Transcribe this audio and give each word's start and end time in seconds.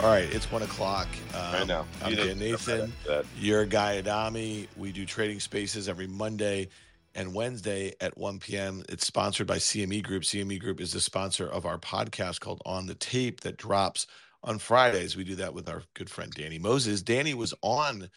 All 0.00 0.06
right, 0.06 0.32
it's 0.32 0.50
one 0.52 0.62
o'clock. 0.62 1.08
Um, 1.34 1.40
I 1.42 1.64
know. 1.64 1.84
I'm 2.04 2.12
You 2.12 2.16
Dan 2.16 2.38
Nathan. 2.38 2.92
You're 3.36 3.66
Guy 3.66 3.98
Adami. 3.98 4.68
We 4.76 4.92
do 4.92 5.04
trading 5.04 5.40
spaces 5.40 5.88
every 5.88 6.06
Monday 6.06 6.68
and 7.16 7.34
Wednesday 7.34 7.94
at 8.00 8.16
1 8.16 8.38
p.m. 8.38 8.84
It's 8.88 9.04
sponsored 9.04 9.48
by 9.48 9.56
CME 9.56 10.04
Group. 10.04 10.22
CME 10.22 10.60
Group 10.60 10.80
is 10.80 10.92
the 10.92 11.00
sponsor 11.00 11.48
of 11.48 11.66
our 11.66 11.78
podcast 11.78 12.38
called 12.38 12.62
On 12.64 12.86
the 12.86 12.94
Tape 12.94 13.40
that 13.40 13.56
drops 13.56 14.06
on 14.44 14.60
Fridays. 14.60 15.16
We 15.16 15.24
do 15.24 15.34
that 15.34 15.52
with 15.52 15.68
our 15.68 15.82
good 15.94 16.08
friend 16.08 16.32
Danny 16.32 16.60
Moses. 16.60 17.02
Danny 17.02 17.34
was 17.34 17.52
on 17.60 18.08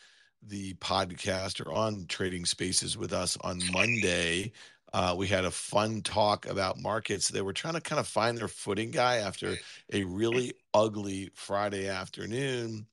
the 0.44 0.76
podcast 0.76 1.66
or 1.66 1.74
on 1.74 2.06
trading 2.08 2.46
spaces 2.46 2.96
with 2.96 3.12
us 3.12 3.40
on 3.42 3.60
Monday. 3.72 4.52
Uh, 4.94 5.16
we 5.18 5.28
had 5.28 5.46
a 5.46 5.52
fun 5.52 6.02
talk 6.02 6.46
about 6.46 6.80
markets. 6.80 7.30
They 7.30 7.42
were 7.42 7.54
trying 7.54 7.76
to 7.76 7.82
kind 7.82 8.00
of 8.00 8.08
find 8.08 8.38
their 8.38 8.48
footing, 8.50 8.92
guy, 8.92 9.18
after 9.18 9.60
a 9.94 10.04
really 10.04 10.54
ugly 10.74 11.32
Friday 11.34 11.88
afternoon. 11.88 12.88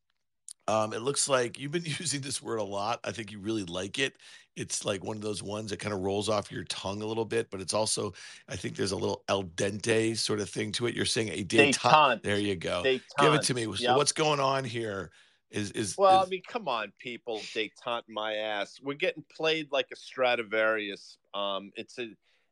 Um, 0.68 0.92
it 0.92 1.00
looks 1.00 1.28
like 1.28 1.58
you've 1.58 1.72
been 1.72 1.84
using 1.98 2.20
this 2.20 2.42
word 2.42 2.58
a 2.58 2.64
lot. 2.64 3.00
I 3.04 3.12
think 3.12 3.32
you 3.32 3.40
really 3.40 3.64
like 3.64 3.98
it. 3.98 4.16
It's 4.54 4.84
like 4.84 5.02
one 5.04 5.16
of 5.16 5.22
those 5.22 5.42
ones 5.42 5.70
that 5.70 5.78
kind 5.78 5.94
of 5.94 6.00
rolls 6.00 6.28
off 6.28 6.50
your 6.52 6.64
tongue 6.64 7.00
a 7.02 7.06
little 7.06 7.24
bit, 7.24 7.48
but 7.50 7.60
it's 7.60 7.74
also, 7.74 8.12
I 8.48 8.56
think 8.56 8.76
there's 8.76 8.92
a 8.92 8.96
little 8.96 9.24
el 9.28 9.44
dente 9.44 10.16
sort 10.16 10.40
of 10.40 10.50
thing 10.50 10.72
to 10.72 10.86
it. 10.86 10.94
You're 10.94 11.04
saying 11.04 11.28
a 11.30 11.44
detente. 11.44 11.72
Detente. 11.78 12.22
There 12.22 12.38
you 12.38 12.56
go. 12.56 12.82
Give 13.18 13.34
it 13.34 13.42
to 13.42 13.54
me. 13.54 13.64
Detente. 13.64 13.78
So 13.78 13.84
Yep. 13.84 13.96
what's 13.96 14.12
going 14.12 14.40
on 14.40 14.64
here? 14.64 15.10
Is 15.50 15.70
is 15.72 15.96
Well, 15.96 16.22
is- 16.22 16.26
I 16.26 16.30
mean, 16.30 16.42
come 16.46 16.68
on, 16.68 16.92
people, 16.98 17.38
detente 17.54 18.02
my 18.08 18.34
ass. 18.34 18.78
We're 18.82 18.94
getting 18.94 19.24
played 19.34 19.72
like 19.72 19.86
a 19.92 19.96
Stradivarius. 19.96 21.18
Um, 21.34 21.70
it's 21.74 21.98
a, 21.98 22.02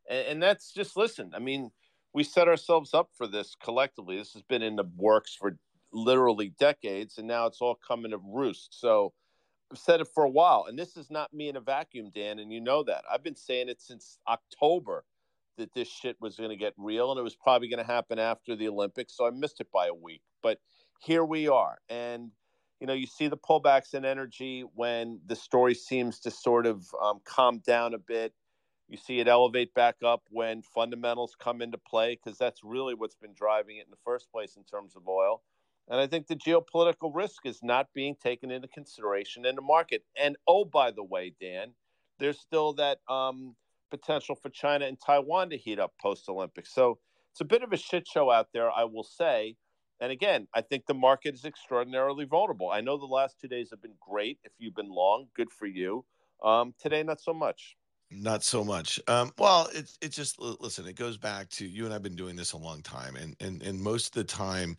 and, 0.09 0.27
and 0.29 0.43
that's 0.43 0.73
just 0.73 0.97
listen. 0.97 1.33
I 1.35 1.39
mean, 1.39 1.71
we 2.15 2.25
set 2.25 2.49
ourselves 2.49 2.95
up 2.95 3.11
for 3.17 3.27
this 3.27 3.55
collectively. 3.63 4.17
This 4.17 4.33
has 4.33 4.43
been 4.43 4.63
in 4.63 4.77
the 4.77 4.89
works 4.97 5.35
for 5.35 5.59
literally 5.93 6.55
decades, 6.59 7.19
and 7.19 7.29
now 7.29 7.47
it's 7.47 7.61
all 7.61 7.79
coming 7.87 8.13
to 8.13 8.19
roost. 8.19 8.79
So, 8.81 9.13
I've 9.71 9.79
said 9.79 10.01
it 10.01 10.09
for 10.15 10.25
a 10.25 10.31
while, 10.31 10.67
and 10.69 10.79
this 10.79 10.97
is 10.97 11.11
not 11.11 11.35
me 11.35 11.49
in 11.49 11.57
a 11.57 11.61
vacuum, 11.61 12.11
Dan, 12.15 12.39
and 12.39 12.53
you 12.53 12.61
know 12.61 12.83
that. 12.85 13.05
I've 13.11 13.25
been 13.25 13.37
saying 13.37 13.69
it 13.69 13.83
since 13.83 14.19
October 14.29 15.05
that 15.59 15.75
this 15.75 15.89
shit 15.89 16.17
was 16.21 16.37
going 16.37 16.51
to 16.51 16.57
get 16.57 16.73
real, 16.77 17.11
and 17.11 17.19
it 17.19 17.25
was 17.25 17.35
probably 17.35 17.69
going 17.69 17.85
to 17.85 17.93
happen 17.93 18.19
after 18.19 18.55
the 18.55 18.69
Olympics. 18.69 19.17
So 19.17 19.27
I 19.27 19.31
missed 19.31 19.61
it 19.61 19.69
by 19.73 19.89
a 19.89 19.95
week, 19.95 20.23
but 20.43 20.61
here 21.01 21.25
we 21.25 21.49
are, 21.49 21.79
and 21.89 22.31
you 22.81 22.87
know, 22.87 22.93
you 22.93 23.07
see 23.07 23.29
the 23.29 23.37
pullbacks 23.37 23.95
in 23.95 24.05
energy 24.05 24.65
when 24.75 25.21
the 25.27 25.37
story 25.37 25.75
seems 25.75 26.21
to 26.21 26.31
sort 26.31 26.67
of 26.67 26.87
um, 27.03 27.21
calm 27.25 27.59
down 27.59 27.95
a 27.95 27.99
bit. 27.99 28.33
You 28.89 28.97
see 28.97 29.19
it 29.19 29.29
elevate 29.29 29.75
back 29.75 29.97
up 30.05 30.23
when 30.31 30.63
fundamentals 30.63 31.35
come 31.39 31.61
into 31.61 31.79
play 31.79 32.19
because 32.23 32.39
that's 32.39 32.63
really 32.63 32.95
what's 32.95 33.17
been 33.17 33.35
driving 33.35 33.79
it 33.79 33.87
in 33.87 33.91
the 33.91 33.97
first 34.05 34.31
place 34.31 34.57
in 34.57 34.65
terms 34.65 34.95
of 34.95 35.09
oil. 35.09 35.43
And 35.89 36.01
I 36.01 36.07
think 36.07 36.27
the 36.27 36.37
geopolitical 36.37 37.15
risk 37.15 37.47
is 37.47 37.61
not 37.63 37.89
being 37.95 38.17
taken 38.17 38.51
into 38.51 38.69
consideration 38.69 39.47
in 39.47 39.57
the 39.57 39.63
market. 39.63 40.05
And 40.21 40.37
oh, 40.47 40.65
by 40.65 40.91
the 40.91 41.03
way, 41.03 41.33
Dan, 41.41 41.73
there's 42.19 42.39
still 42.39 42.75
that 42.75 42.99
um, 43.09 43.57
potential 43.91 44.35
for 44.35 44.51
China 44.51 44.87
and 44.87 44.99
Taiwan 45.01 45.51
to 45.51 45.57
heat 45.57 45.79
up 45.79 45.95
post 46.01 46.29
Olympics. 46.29 46.73
So 46.73 46.99
it's 47.33 47.41
a 47.41 47.45
bit 47.45 47.63
of 47.63 47.73
a 47.73 47.77
shit 47.77 48.07
show 48.07 48.31
out 48.31 48.49
there, 48.53 48.71
I 48.71 48.85
will 48.85 49.05
say. 49.05 49.57
And 50.01 50.13
again, 50.13 50.47
I 50.55 50.61
think 50.61 50.87
the 50.87 50.95
market 50.95 51.35
is 51.35 51.45
extraordinarily 51.45 52.25
vulnerable. 52.25 52.71
I 52.71 52.81
know 52.81 52.99
the 52.99 53.07
last 53.07 53.41
two 53.41 53.49
days 53.49 53.71
have 53.71 53.81
been 53.81 53.95
great. 54.01 54.39
If 54.45 54.53
you've 54.59 54.75
been 54.75 54.91
long, 54.91 55.27
good 55.35 55.51
for 55.51 55.67
you. 55.67 56.05
Um, 56.43 56.75
today, 56.79 57.03
not 57.03 57.21
so 57.21 57.33
much. 57.33 57.77
Not 58.11 58.45
so 58.45 58.63
much. 58.63 59.01
Um, 59.09 59.33
well, 59.37 59.69
it's 59.75 59.99
it's 60.01 60.15
just 60.15 60.39
listen. 60.39 60.87
It 60.87 60.95
goes 60.95 61.17
back 61.19 61.49
to 61.51 61.67
you 61.67 61.87
and 61.87 61.95
I've 61.95 62.05
been 62.05 62.15
doing 62.15 62.37
this 62.37 62.53
a 62.53 62.57
long 62.57 62.81
time, 62.83 63.17
and 63.17 63.35
and 63.41 63.63
and 63.63 63.81
most 63.81 64.09
of 64.09 64.13
the 64.13 64.33
time, 64.33 64.77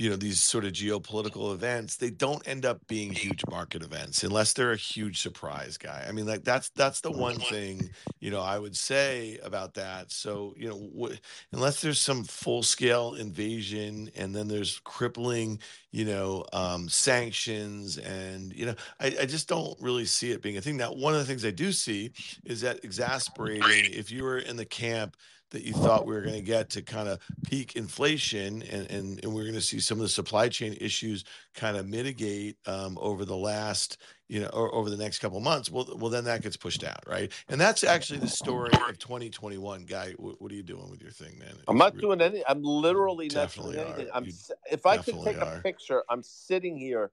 you 0.00 0.08
know, 0.08 0.16
these 0.16 0.40
sort 0.40 0.64
of 0.64 0.72
geopolitical 0.72 1.52
events 1.52 1.96
they 1.96 2.08
don't 2.08 2.48
end 2.48 2.64
up 2.64 2.86
being 2.86 3.12
huge 3.12 3.42
market 3.50 3.82
events 3.82 4.24
unless 4.24 4.54
they're 4.54 4.72
a 4.72 4.76
huge 4.76 5.20
surprise, 5.20 5.76
guy. 5.76 6.06
I 6.08 6.12
mean, 6.12 6.26
like 6.26 6.42
that's 6.42 6.70
that's 6.70 7.02
the 7.02 7.10
one 7.10 7.36
thing 7.38 7.90
you 8.18 8.30
know 8.30 8.40
I 8.40 8.58
would 8.58 8.74
say 8.74 9.38
about 9.42 9.74
that. 9.74 10.10
So 10.10 10.54
you 10.56 10.70
know, 10.70 10.90
wh- 10.98 11.16
unless 11.52 11.82
there's 11.82 12.00
some 12.00 12.24
full 12.24 12.62
scale 12.62 13.12
invasion 13.12 14.10
and 14.16 14.34
then 14.34 14.48
there's 14.48 14.80
crippling, 14.84 15.58
you 15.90 16.06
know, 16.06 16.46
um, 16.54 16.88
sanctions, 16.88 17.98
and 17.98 18.54
you 18.54 18.64
know, 18.64 18.74
I, 19.00 19.14
I 19.20 19.26
just 19.26 19.48
don't 19.48 19.78
really 19.82 20.06
see 20.06 20.30
it 20.30 20.40
being 20.40 20.56
a 20.56 20.62
thing. 20.62 20.78
Now, 20.78 20.94
one 20.94 21.12
of 21.12 21.18
the 21.20 21.26
things 21.26 21.44
I 21.44 21.50
do 21.50 21.72
see 21.72 22.12
is 22.46 22.62
that 22.62 22.82
exasperating. 22.86 23.92
If 23.92 24.10
you 24.10 24.24
were 24.24 24.38
in 24.38 24.56
the 24.56 24.64
camp 24.64 25.18
that 25.50 25.62
you 25.62 25.72
thought 25.72 26.06
we 26.06 26.14
were 26.14 26.22
going 26.22 26.34
to 26.34 26.40
get 26.42 26.70
to 26.70 26.82
kind 26.82 27.08
of 27.08 27.20
peak 27.42 27.76
inflation 27.76 28.62
and, 28.62 28.90
and, 28.90 29.24
and 29.24 29.34
we're 29.34 29.42
going 29.42 29.54
to 29.54 29.60
see 29.60 29.80
some 29.80 29.98
of 29.98 30.02
the 30.02 30.08
supply 30.08 30.48
chain 30.48 30.76
issues 30.80 31.24
kind 31.54 31.76
of 31.76 31.86
mitigate 31.88 32.56
um, 32.66 32.96
over 33.00 33.24
the 33.24 33.36
last, 33.36 33.98
you 34.28 34.40
know, 34.40 34.48
or 34.48 34.74
over 34.74 34.90
the 34.90 34.96
next 34.96 35.18
couple 35.18 35.38
of 35.38 35.44
months, 35.44 35.70
well, 35.70 35.86
well, 35.96 36.10
then 36.10 36.24
that 36.24 36.42
gets 36.42 36.56
pushed 36.56 36.84
out, 36.84 37.00
right? 37.06 37.32
And 37.48 37.60
that's 37.60 37.84
actually 37.84 38.20
the 38.20 38.28
story 38.28 38.72
of 38.88 38.98
2021. 38.98 39.84
Guy, 39.84 40.12
what, 40.12 40.40
what 40.40 40.52
are 40.52 40.54
you 40.54 40.62
doing 40.62 40.90
with 40.90 41.02
your 41.02 41.10
thing, 41.10 41.38
man? 41.38 41.56
I'm 41.68 41.76
not 41.78 41.98
doing 41.98 42.20
anything. 42.20 42.44
I'm 42.48 42.62
literally 42.62 43.28
not 43.28 43.52
doing 43.54 43.78
anything. 43.78 44.08
are. 44.08 44.16
I'm, 44.16 44.24
You 44.24 44.30
s- 44.30 44.50
if 44.70 44.86
I 44.86 44.98
could 44.98 45.20
take 45.22 45.36
are. 45.40 45.56
a 45.56 45.62
picture, 45.62 46.04
I'm 46.08 46.22
sitting 46.22 46.76
here 46.76 47.10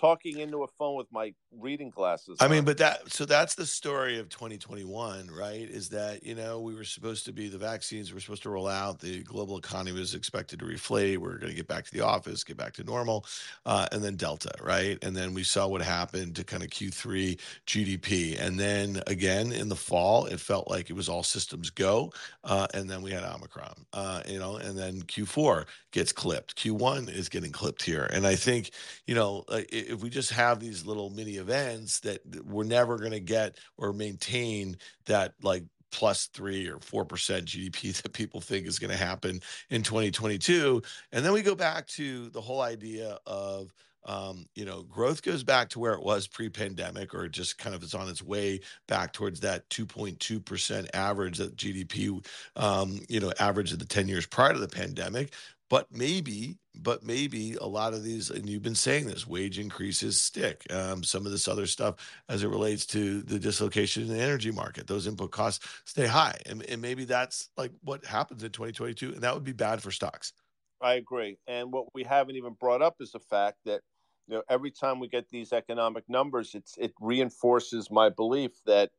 talking 0.00 0.38
into 0.38 0.62
a 0.62 0.68
phone 0.78 0.96
with 0.96 1.08
my 1.12 1.34
reading 1.52 1.90
glasses. 1.90 2.38
I 2.38 2.48
mean, 2.48 2.66
but 2.66 2.76
that 2.78 3.10
so 3.10 3.24
that's 3.24 3.54
the 3.54 3.64
story 3.64 4.18
of 4.18 4.28
2021, 4.28 5.28
right? 5.30 5.62
Is 5.70 5.88
that 5.90 6.22
you 6.22 6.34
know 6.34 6.60
we 6.60 6.74
were 6.74 6.84
supposed 6.84 7.24
to 7.26 7.32
be 7.32 7.48
the 7.48 7.56
vaccines 7.56 8.12
were 8.12 8.20
supposed 8.20 8.42
to 8.42 8.50
roll 8.50 8.68
out, 8.68 9.00
the 9.00 9.22
global 9.22 9.56
economy 9.56 9.98
was 9.98 10.14
expected 10.14 10.58
to 10.58 10.66
reflate, 10.66 11.16
we 11.16 11.28
are 11.28 11.38
going 11.38 11.50
to 11.50 11.56
get 11.56 11.66
back 11.66 11.86
to 11.86 11.92
the 11.92 12.02
office, 12.02 12.44
get 12.44 12.58
back 12.58 12.74
to 12.74 12.84
normal, 12.84 13.24
uh, 13.64 13.86
and 13.92 14.04
then 14.04 14.16
Delta, 14.16 14.52
right? 14.62 14.98
And 15.02 15.16
then 15.16 15.32
we 15.32 15.42
saw 15.44 15.66
what 15.66 15.80
happened 15.80 16.36
to 16.36 16.44
kind 16.44 16.62
of 16.62 16.68
Q3 16.68 17.40
GDP, 17.66 18.38
and 18.38 18.60
then 18.60 19.02
again 19.06 19.50
in 19.50 19.70
the 19.70 19.76
fall, 19.76 20.26
it 20.26 20.40
felt 20.40 20.68
like 20.68 20.90
it 20.90 20.94
was 20.94 21.08
all 21.08 21.22
systems 21.22 21.70
go, 21.70 22.12
uh, 22.44 22.66
and 22.74 22.90
then 22.90 23.00
we 23.00 23.12
had 23.12 23.24
Omicron, 23.24 23.86
uh, 23.94 24.22
you 24.28 24.38
know, 24.38 24.56
and 24.56 24.78
then 24.78 25.00
Q4 25.02 25.66
gets 25.92 26.12
clipped, 26.12 26.54
Q1 26.56 27.08
is 27.08 27.30
getting 27.30 27.52
clipped 27.52 27.82
here, 27.82 28.04
and 28.12 28.26
I 28.26 28.34
think 28.36 28.72
you 29.06 29.14
know, 29.14 29.44
like, 29.48 29.68
i- 29.72 29.89
if 29.90 30.02
we 30.02 30.10
just 30.10 30.30
have 30.30 30.60
these 30.60 30.86
little 30.86 31.10
mini 31.10 31.36
events 31.36 32.00
that 32.00 32.20
we're 32.46 32.64
never 32.64 32.98
going 32.98 33.10
to 33.12 33.20
get 33.20 33.58
or 33.76 33.92
maintain 33.92 34.76
that 35.06 35.34
like 35.42 35.64
plus 35.90 36.26
three 36.26 36.68
or 36.68 36.78
four 36.78 37.04
percent 37.04 37.46
GDP 37.46 37.92
that 38.02 38.12
people 38.12 38.40
think 38.40 38.66
is 38.66 38.78
going 38.78 38.90
to 38.90 38.96
happen 38.96 39.40
in 39.68 39.82
2022, 39.82 40.82
and 41.12 41.24
then 41.24 41.32
we 41.32 41.42
go 41.42 41.54
back 41.54 41.86
to 41.88 42.30
the 42.30 42.40
whole 42.40 42.60
idea 42.60 43.18
of 43.26 43.72
um, 44.04 44.46
you 44.54 44.64
know, 44.64 44.82
growth 44.82 45.22
goes 45.22 45.44
back 45.44 45.68
to 45.70 45.78
where 45.78 45.92
it 45.92 46.02
was 46.02 46.26
pre-pandemic, 46.26 47.14
or 47.14 47.28
just 47.28 47.58
kind 47.58 47.74
of 47.74 47.82
is 47.82 47.94
on 47.94 48.08
its 48.08 48.22
way 48.22 48.60
back 48.88 49.12
towards 49.12 49.40
that 49.40 49.68
2.2 49.68 50.42
percent 50.44 50.88
average 50.94 51.38
that 51.38 51.56
GDP, 51.56 52.24
um, 52.56 52.98
you 53.08 53.20
know, 53.20 53.32
average 53.38 53.72
of 53.72 53.78
the 53.78 53.84
10 53.84 54.08
years 54.08 54.26
prior 54.26 54.54
to 54.54 54.58
the 54.58 54.68
pandemic 54.68 55.34
but 55.70 55.86
maybe 55.90 56.58
but 56.74 57.02
maybe 57.02 57.54
a 57.54 57.66
lot 57.66 57.94
of 57.94 58.04
these 58.04 58.30
and 58.30 58.48
you've 58.48 58.62
been 58.62 58.74
saying 58.74 59.06
this 59.06 59.26
wage 59.26 59.58
increases 59.58 60.20
stick 60.20 60.64
um, 60.72 61.02
some 61.02 61.24
of 61.24 61.32
this 61.32 61.48
other 61.48 61.66
stuff 61.66 61.96
as 62.28 62.42
it 62.42 62.48
relates 62.48 62.84
to 62.86 63.22
the 63.22 63.38
dislocation 63.38 64.02
in 64.02 64.08
the 64.08 64.20
energy 64.20 64.50
market. 64.50 64.86
Those 64.86 65.06
input 65.06 65.30
costs 65.30 65.66
stay 65.84 66.06
high. 66.06 66.38
And, 66.46 66.62
and 66.64 66.82
maybe 66.82 67.04
that's 67.04 67.48
like 67.56 67.72
what 67.82 68.04
happens 68.04 68.42
in 68.42 68.50
2022 68.50 69.14
and 69.14 69.20
that 69.22 69.34
would 69.34 69.44
be 69.44 69.52
bad 69.52 69.82
for 69.82 69.90
stocks. 69.90 70.32
I 70.80 70.94
agree. 70.94 71.38
And 71.46 71.72
what 71.72 71.86
we 71.94 72.04
haven't 72.04 72.36
even 72.36 72.54
brought 72.54 72.82
up 72.82 72.96
is 73.00 73.12
the 73.12 73.20
fact 73.20 73.58
that 73.66 73.80
you 74.26 74.36
know 74.36 74.42
every 74.48 74.70
time 74.70 75.00
we 75.00 75.08
get 75.08 75.28
these 75.28 75.52
economic 75.52 76.04
numbers, 76.08 76.54
it's 76.54 76.76
it 76.78 76.92
reinforces 77.00 77.90
my 77.90 78.08
belief 78.08 78.52
that 78.66 78.90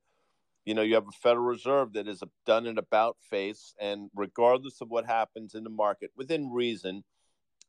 you 0.66 0.74
know 0.74 0.81
you 0.81 0.96
have 0.96 1.08
a 1.08 1.12
Federal 1.12 1.46
Reserve 1.46 1.94
that 1.94 2.08
is 2.08 2.24
done 2.46 2.68
and 2.68 2.78
about 2.78 3.18
face, 3.30 3.74
and 3.80 4.10
regardless 4.16 4.81
of 4.81 4.90
what 4.90 5.06
happens 5.06 5.56
in 5.56 5.63
the 5.63 5.69
market, 5.69 6.12
within 6.16 6.52
reason, 6.52 7.04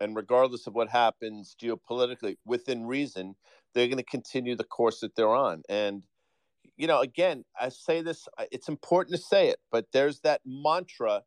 and 0.00 0.17
regardless 0.17 0.67
of 0.67 0.75
what 0.75 0.89
happens 0.89 1.56
geopolitically, 1.61 2.37
within 2.44 2.87
reason, 2.87 3.35
they're 3.75 3.87
going 3.89 3.97
to 3.99 4.03
continue 4.03 4.56
the 4.56 4.65
course 4.65 5.00
that 5.00 5.15
they're 5.17 5.35
on. 5.35 5.62
And 5.69 6.05
you 6.77 6.87
know, 6.87 7.00
again, 7.00 7.44
I 7.61 7.69
say 7.69 8.03
this; 8.03 8.29
it's 8.50 8.69
important 8.69 9.17
to 9.17 9.23
say 9.23 9.49
it, 9.49 9.59
but 9.71 9.87
there's 9.93 10.21
that 10.21 10.41
mantra 10.45 11.23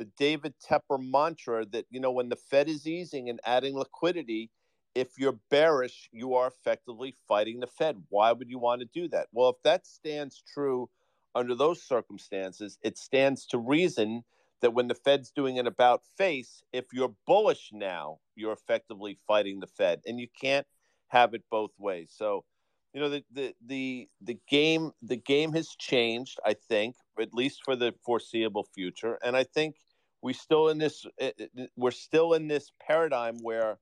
the 0.00 0.08
David 0.16 0.54
Tepper 0.66 0.98
mantra 0.98 1.66
that, 1.72 1.84
you 1.90 2.00
know, 2.00 2.10
when 2.10 2.30
the 2.30 2.36
Fed 2.36 2.70
is 2.70 2.86
easing 2.86 3.28
and 3.28 3.38
adding 3.44 3.74
liquidity, 3.76 4.50
if 4.94 5.18
you're 5.18 5.38
bearish, 5.50 6.08
you 6.10 6.32
are 6.32 6.46
effectively 6.46 7.14
fighting 7.28 7.60
the 7.60 7.66
Fed. 7.66 8.02
Why 8.08 8.32
would 8.32 8.48
you 8.48 8.58
want 8.58 8.80
to 8.80 8.88
do 8.94 9.08
that? 9.08 9.26
Well, 9.30 9.50
if 9.50 9.56
that 9.62 9.86
stands 9.86 10.42
true 10.54 10.88
under 11.34 11.54
those 11.54 11.82
circumstances, 11.82 12.78
it 12.82 12.98
stands 12.98 13.46
to 13.46 13.58
reason 13.58 14.22
that 14.60 14.74
when 14.74 14.88
the 14.88 14.94
Fed's 14.94 15.30
doing 15.30 15.58
an 15.58 15.66
about 15.66 16.02
face, 16.16 16.62
if 16.72 16.86
you're 16.92 17.14
bullish 17.26 17.70
now, 17.72 18.18
you're 18.36 18.52
effectively 18.52 19.18
fighting 19.26 19.60
the 19.60 19.66
Fed. 19.66 20.00
And 20.06 20.20
you 20.20 20.28
can't 20.40 20.66
have 21.08 21.34
it 21.34 21.42
both 21.50 21.70
ways. 21.78 22.12
So, 22.14 22.44
you 22.92 23.00
know, 23.00 23.08
the 23.08 23.24
the 23.32 23.54
the, 23.64 24.08
the 24.20 24.38
game 24.48 24.90
the 25.02 25.16
game 25.16 25.52
has 25.52 25.68
changed, 25.78 26.38
I 26.44 26.54
think, 26.54 26.96
at 27.20 27.32
least 27.32 27.60
for 27.64 27.76
the 27.76 27.94
foreseeable 28.04 28.66
future. 28.74 29.18
And 29.24 29.36
I 29.36 29.44
think 29.44 29.76
we 30.22 30.32
still 30.32 30.68
in 30.68 30.78
this 30.78 31.06
eh, 31.18 31.30
eh, 31.38 31.66
we're 31.76 31.90
still 31.92 32.34
in 32.34 32.48
this 32.48 32.70
paradigm 32.86 33.38
where 33.42 33.78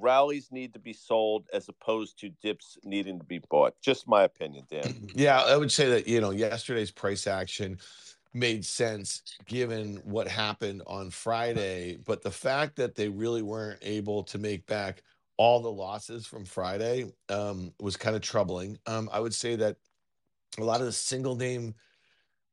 rallies 0.00 0.48
need 0.50 0.72
to 0.74 0.78
be 0.78 0.92
sold 0.92 1.46
as 1.52 1.68
opposed 1.68 2.18
to 2.20 2.30
dips 2.42 2.78
needing 2.84 3.18
to 3.18 3.24
be 3.24 3.40
bought. 3.50 3.74
Just 3.80 4.08
my 4.08 4.24
opinion, 4.24 4.64
Dan. 4.70 5.08
Yeah, 5.14 5.40
I 5.42 5.56
would 5.56 5.72
say 5.72 5.88
that, 5.90 6.06
you 6.06 6.20
know, 6.20 6.30
yesterday's 6.30 6.90
price 6.90 7.26
action 7.26 7.78
made 8.34 8.64
sense 8.64 9.22
given 9.46 9.96
what 10.04 10.28
happened 10.28 10.82
on 10.86 11.10
Friday, 11.10 11.98
but 12.04 12.22
the 12.22 12.30
fact 12.30 12.76
that 12.76 12.94
they 12.94 13.08
really 13.08 13.42
weren't 13.42 13.78
able 13.82 14.22
to 14.24 14.38
make 14.38 14.66
back 14.66 15.02
all 15.36 15.60
the 15.60 15.70
losses 15.70 16.26
from 16.26 16.44
Friday 16.44 17.10
um, 17.28 17.72
was 17.80 17.96
kind 17.96 18.14
of 18.14 18.22
troubling. 18.22 18.78
Um, 18.86 19.08
I 19.12 19.20
would 19.20 19.34
say 19.34 19.56
that 19.56 19.76
a 20.58 20.64
lot 20.64 20.80
of 20.80 20.86
the 20.86 20.92
single 20.92 21.36
name 21.36 21.74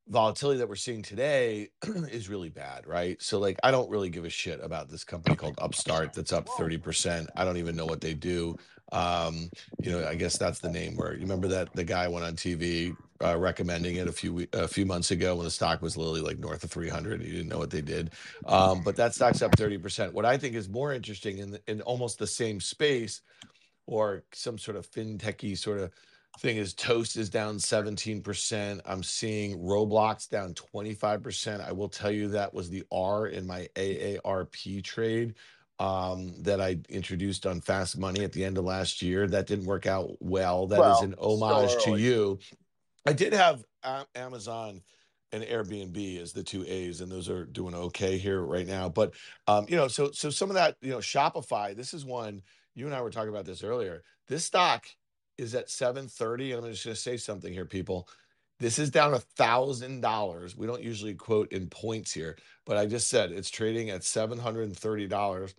volatility 0.07 0.59
that 0.59 0.69
we're 0.69 0.75
seeing 0.75 1.01
today 1.01 1.69
is 1.85 2.29
really 2.29 2.49
bad, 2.49 2.85
right? 2.87 3.21
So 3.21 3.39
like 3.39 3.59
I 3.63 3.71
don't 3.71 3.89
really 3.89 4.09
give 4.09 4.25
a 4.25 4.29
shit 4.29 4.59
about 4.63 4.89
this 4.89 5.03
company 5.03 5.35
called 5.35 5.55
Upstart 5.59 6.13
that's 6.13 6.33
up 6.33 6.47
30%. 6.47 7.27
I 7.35 7.45
don't 7.45 7.57
even 7.57 7.75
know 7.75 7.85
what 7.85 8.01
they 8.01 8.13
do. 8.13 8.55
Um, 8.91 9.49
you 9.81 9.91
know, 9.91 10.07
I 10.07 10.15
guess 10.15 10.37
that's 10.37 10.59
the 10.59 10.69
name 10.69 10.95
where 10.95 11.13
you 11.13 11.21
remember 11.21 11.47
that 11.49 11.73
the 11.73 11.83
guy 11.83 12.07
went 12.07 12.25
on 12.25 12.35
TV 12.35 12.95
uh, 13.23 13.37
recommending 13.37 13.95
it 13.95 14.07
a 14.07 14.11
few 14.11 14.45
a 14.53 14.67
few 14.67 14.85
months 14.85 15.09
ago 15.11 15.35
when 15.35 15.45
the 15.45 15.51
stock 15.51 15.81
was 15.81 15.97
literally 15.97 16.21
like 16.21 16.37
north 16.37 16.63
of 16.63 16.71
300. 16.71 17.23
You 17.23 17.31
didn't 17.31 17.47
know 17.47 17.57
what 17.57 17.71
they 17.71 17.81
did. 17.81 18.11
Um, 18.45 18.83
but 18.83 18.95
that 18.97 19.15
stock's 19.15 19.41
up 19.41 19.55
30%. 19.55 20.13
What 20.13 20.25
I 20.25 20.37
think 20.37 20.55
is 20.55 20.69
more 20.69 20.93
interesting 20.93 21.39
in 21.39 21.51
the, 21.51 21.61
in 21.67 21.81
almost 21.81 22.19
the 22.19 22.27
same 22.27 22.59
space 22.59 23.21
or 23.87 24.23
some 24.33 24.57
sort 24.57 24.77
of 24.77 24.89
fintechy 24.89 25.57
sort 25.57 25.79
of 25.79 25.91
thing 26.39 26.57
is 26.57 26.73
toast 26.73 27.17
is 27.17 27.29
down 27.29 27.57
17% 27.57 28.81
i'm 28.85 29.03
seeing 29.03 29.57
roblox 29.59 30.29
down 30.29 30.53
25% 30.53 31.65
i 31.65 31.71
will 31.71 31.89
tell 31.89 32.11
you 32.11 32.27
that 32.29 32.53
was 32.53 32.69
the 32.69 32.83
r 32.91 33.27
in 33.27 33.47
my 33.47 33.67
aarp 33.75 34.83
trade 34.83 35.35
um, 35.79 36.33
that 36.43 36.61
i 36.61 36.77
introduced 36.89 37.45
on 37.45 37.61
fast 37.61 37.97
money 37.97 38.23
at 38.23 38.31
the 38.31 38.43
end 38.43 38.57
of 38.57 38.63
last 38.63 39.01
year. 39.01 39.27
That 39.27 39.47
didn't 39.47 39.65
work 39.65 39.85
out 39.85 40.11
well. 40.21 40.67
That 40.67 40.79
well, 40.79 40.97
is 40.97 41.01
an 41.01 41.15
homage 41.19 41.83
to 41.83 41.97
you. 41.97 42.39
I 43.05 43.13
did 43.13 43.33
have 43.33 43.63
amazon 44.15 44.81
and 45.31 45.43
airbnb 45.43 46.21
as 46.21 46.31
the 46.33 46.43
two 46.43 46.63
a's 46.65 47.01
and 47.01 47.11
those 47.11 47.29
are 47.29 47.45
doing 47.45 47.75
okay 47.75 48.17
here 48.17 48.41
right 48.41 48.65
now. 48.65 48.89
But 48.89 49.13
um, 49.47 49.65
you 49.67 49.75
know 49.75 49.87
so 49.87 50.11
so 50.11 50.29
some 50.29 50.49
of 50.49 50.55
that 50.55 50.77
you 50.81 50.91
know 50.91 50.99
shopify 50.99 51.75
this 51.75 51.93
is 51.93 52.05
one 52.05 52.41
you 52.73 52.85
and 52.85 52.95
i 52.95 53.01
were 53.01 53.11
talking 53.11 53.29
about 53.29 53.45
this 53.45 53.63
earlier. 53.63 54.03
This 54.27 54.45
stock 54.45 54.85
is 55.37 55.55
at 55.55 55.69
730 55.69 56.53
and 56.53 56.65
i'm 56.65 56.71
just 56.71 56.85
going 56.85 56.95
to 56.95 57.01
say 57.01 57.17
something 57.17 57.53
here 57.53 57.65
people. 57.65 58.07
This 58.57 58.79
is 58.79 58.89
down 58.89 59.13
a 59.13 59.19
thousand 59.19 59.99
dollars. 59.99 60.55
We 60.55 60.65
don't 60.65 60.81
usually 60.81 61.13
quote 61.13 61.51
in 61.51 61.67
points 61.67 62.13
here 62.13 62.37
but 62.65 62.77
i 62.77 62.85
just 62.85 63.09
said 63.09 63.31
it's 63.31 63.49
trading 63.49 63.89
at 63.89 64.03
730 64.03 65.07
dollars. 65.07 65.55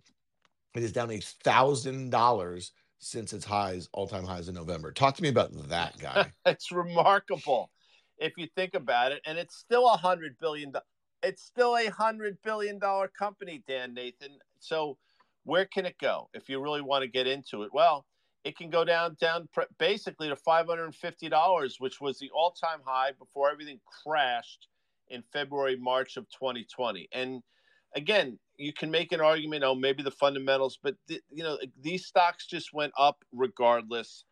It 0.75 0.83
is 0.83 0.91
down 0.91 1.11
a 1.11 1.19
thousand 1.19 2.11
dollars 2.11 2.71
since 2.99 3.33
its 3.33 3.45
highs 3.45 3.89
all-time 3.93 4.25
highs 4.25 4.49
in 4.49 4.55
november. 4.55 4.91
Talk 4.91 5.15
to 5.15 5.23
me 5.23 5.29
about 5.29 5.51
that 5.69 5.97
guy. 5.99 6.31
It's 6.45 6.71
remarkable. 6.71 7.69
If 8.17 8.33
you 8.37 8.47
think 8.55 8.73
about 8.73 9.11
it 9.11 9.21
and 9.25 9.37
it's 9.37 9.55
still 9.55 9.87
a 9.87 9.97
hundred 9.97 10.37
billion 10.39 10.73
it's 11.23 11.43
still 11.43 11.75
a 11.77 11.89
hundred 11.89 12.37
billion 12.43 12.79
dollar 12.79 13.07
company 13.07 13.63
dan 13.67 13.93
nathan. 13.93 14.37
So 14.59 14.97
where 15.43 15.65
can 15.65 15.85
it 15.85 15.97
go 15.99 16.29
if 16.33 16.49
you 16.49 16.61
really 16.61 16.81
want 16.81 17.03
to 17.03 17.07
get 17.07 17.27
into 17.27 17.63
it? 17.63 17.69
Well 17.73 18.05
it 18.43 18.57
can 18.57 18.69
go 18.69 18.85
down 18.85 19.15
down 19.19 19.47
basically 19.77 20.29
to 20.29 20.35
$550 20.35 21.73
which 21.79 22.01
was 22.01 22.19
the 22.19 22.29
all-time 22.33 22.79
high 22.85 23.11
before 23.17 23.51
everything 23.51 23.79
crashed 24.03 24.67
in 25.09 25.23
february 25.33 25.77
march 25.77 26.17
of 26.17 26.29
2020 26.29 27.07
and 27.11 27.41
again 27.95 28.37
you 28.57 28.73
can 28.73 28.91
make 28.91 29.11
an 29.11 29.21
argument 29.21 29.63
oh 29.63 29.75
maybe 29.75 30.03
the 30.03 30.11
fundamentals 30.11 30.79
but 30.81 30.95
th- 31.07 31.21
you 31.31 31.43
know 31.43 31.57
these 31.81 32.05
stocks 32.05 32.45
just 32.47 32.73
went 32.73 32.93
up 32.97 33.23
regardless. 33.31 34.25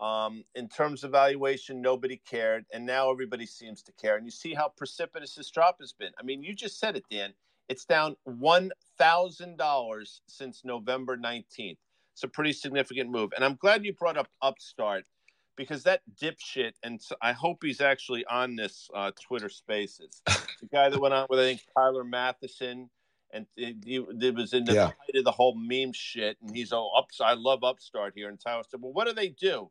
Um, 0.00 0.44
in 0.56 0.68
terms 0.68 1.04
of 1.04 1.12
valuation 1.12 1.80
nobody 1.82 2.20
cared 2.28 2.64
and 2.72 2.84
now 2.84 3.10
everybody 3.10 3.46
seems 3.46 3.82
to 3.82 3.92
care. 3.92 4.16
And 4.16 4.24
you 4.24 4.32
see 4.32 4.54
how 4.54 4.68
precipitous 4.68 5.34
this 5.34 5.50
drop 5.50 5.76
has 5.80 5.92
been. 5.92 6.10
I 6.18 6.22
mean 6.24 6.42
you 6.42 6.54
just 6.54 6.80
said 6.80 6.96
it 6.96 7.04
dan. 7.10 7.34
It's 7.68 7.84
down 7.84 8.16
$1000 8.26 10.20
since 10.26 10.64
november 10.64 11.16
19th 11.16 11.76
it's 12.12 12.22
a 12.22 12.28
pretty 12.28 12.52
significant 12.52 13.10
move. 13.10 13.30
And 13.34 13.44
I'm 13.44 13.56
glad 13.56 13.84
you 13.84 13.92
brought 13.92 14.16
up 14.16 14.28
Upstart 14.42 15.04
because 15.56 15.82
that 15.84 16.00
dipshit, 16.20 16.72
and 16.82 17.00
I 17.20 17.32
hope 17.32 17.58
he's 17.62 17.80
actually 17.80 18.24
on 18.26 18.56
this 18.56 18.88
uh, 18.94 19.10
Twitter 19.20 19.48
Spaces. 19.48 20.22
the 20.26 20.66
guy 20.72 20.88
that 20.88 21.00
went 21.00 21.14
on 21.14 21.26
with 21.28 21.40
I 21.40 21.44
think 21.44 21.62
Tyler 21.76 22.04
Mathisen, 22.04 22.88
and 23.32 23.46
he, 23.56 23.98
was 23.98 24.52
in 24.52 24.64
the 24.64 24.74
yeah. 24.74 24.86
height 24.86 25.16
of 25.16 25.24
the 25.24 25.30
whole 25.30 25.54
meme 25.54 25.92
shit, 25.92 26.36
and 26.42 26.54
he's 26.54 26.72
all 26.72 26.92
ups. 26.96 27.20
I 27.20 27.32
love 27.34 27.64
Upstart 27.64 28.12
here, 28.14 28.28
and 28.28 28.38
Tyler 28.38 28.62
said, 28.68 28.80
"Well, 28.82 28.92
what 28.92 29.06
do 29.06 29.14
they 29.14 29.28
do?" 29.28 29.70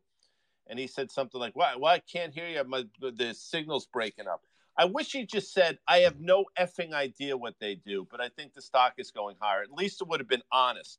And 0.68 0.78
he 0.78 0.86
said 0.86 1.10
something 1.10 1.40
like, 1.40 1.54
"Why? 1.54 1.74
Why 1.76 1.94
I 1.94 1.98
can't 2.00 2.34
hear 2.34 2.48
you? 2.48 2.62
My 2.64 2.84
the 3.00 3.34
signal's 3.34 3.86
breaking 3.86 4.28
up." 4.28 4.42
I 4.76 4.86
wish 4.86 5.12
he 5.12 5.26
just 5.26 5.52
said, 5.52 5.78
"I 5.86 5.98
have 5.98 6.18
no 6.18 6.46
effing 6.58 6.92
idea 6.92 7.36
what 7.36 7.54
they 7.60 7.76
do," 7.76 8.06
but 8.10 8.20
I 8.20 8.28
think 8.30 8.54
the 8.54 8.62
stock 8.62 8.94
is 8.98 9.10
going 9.10 9.36
higher. 9.40 9.62
At 9.62 9.72
least 9.72 10.00
it 10.00 10.08
would 10.08 10.20
have 10.20 10.28
been 10.28 10.42
honest 10.50 10.98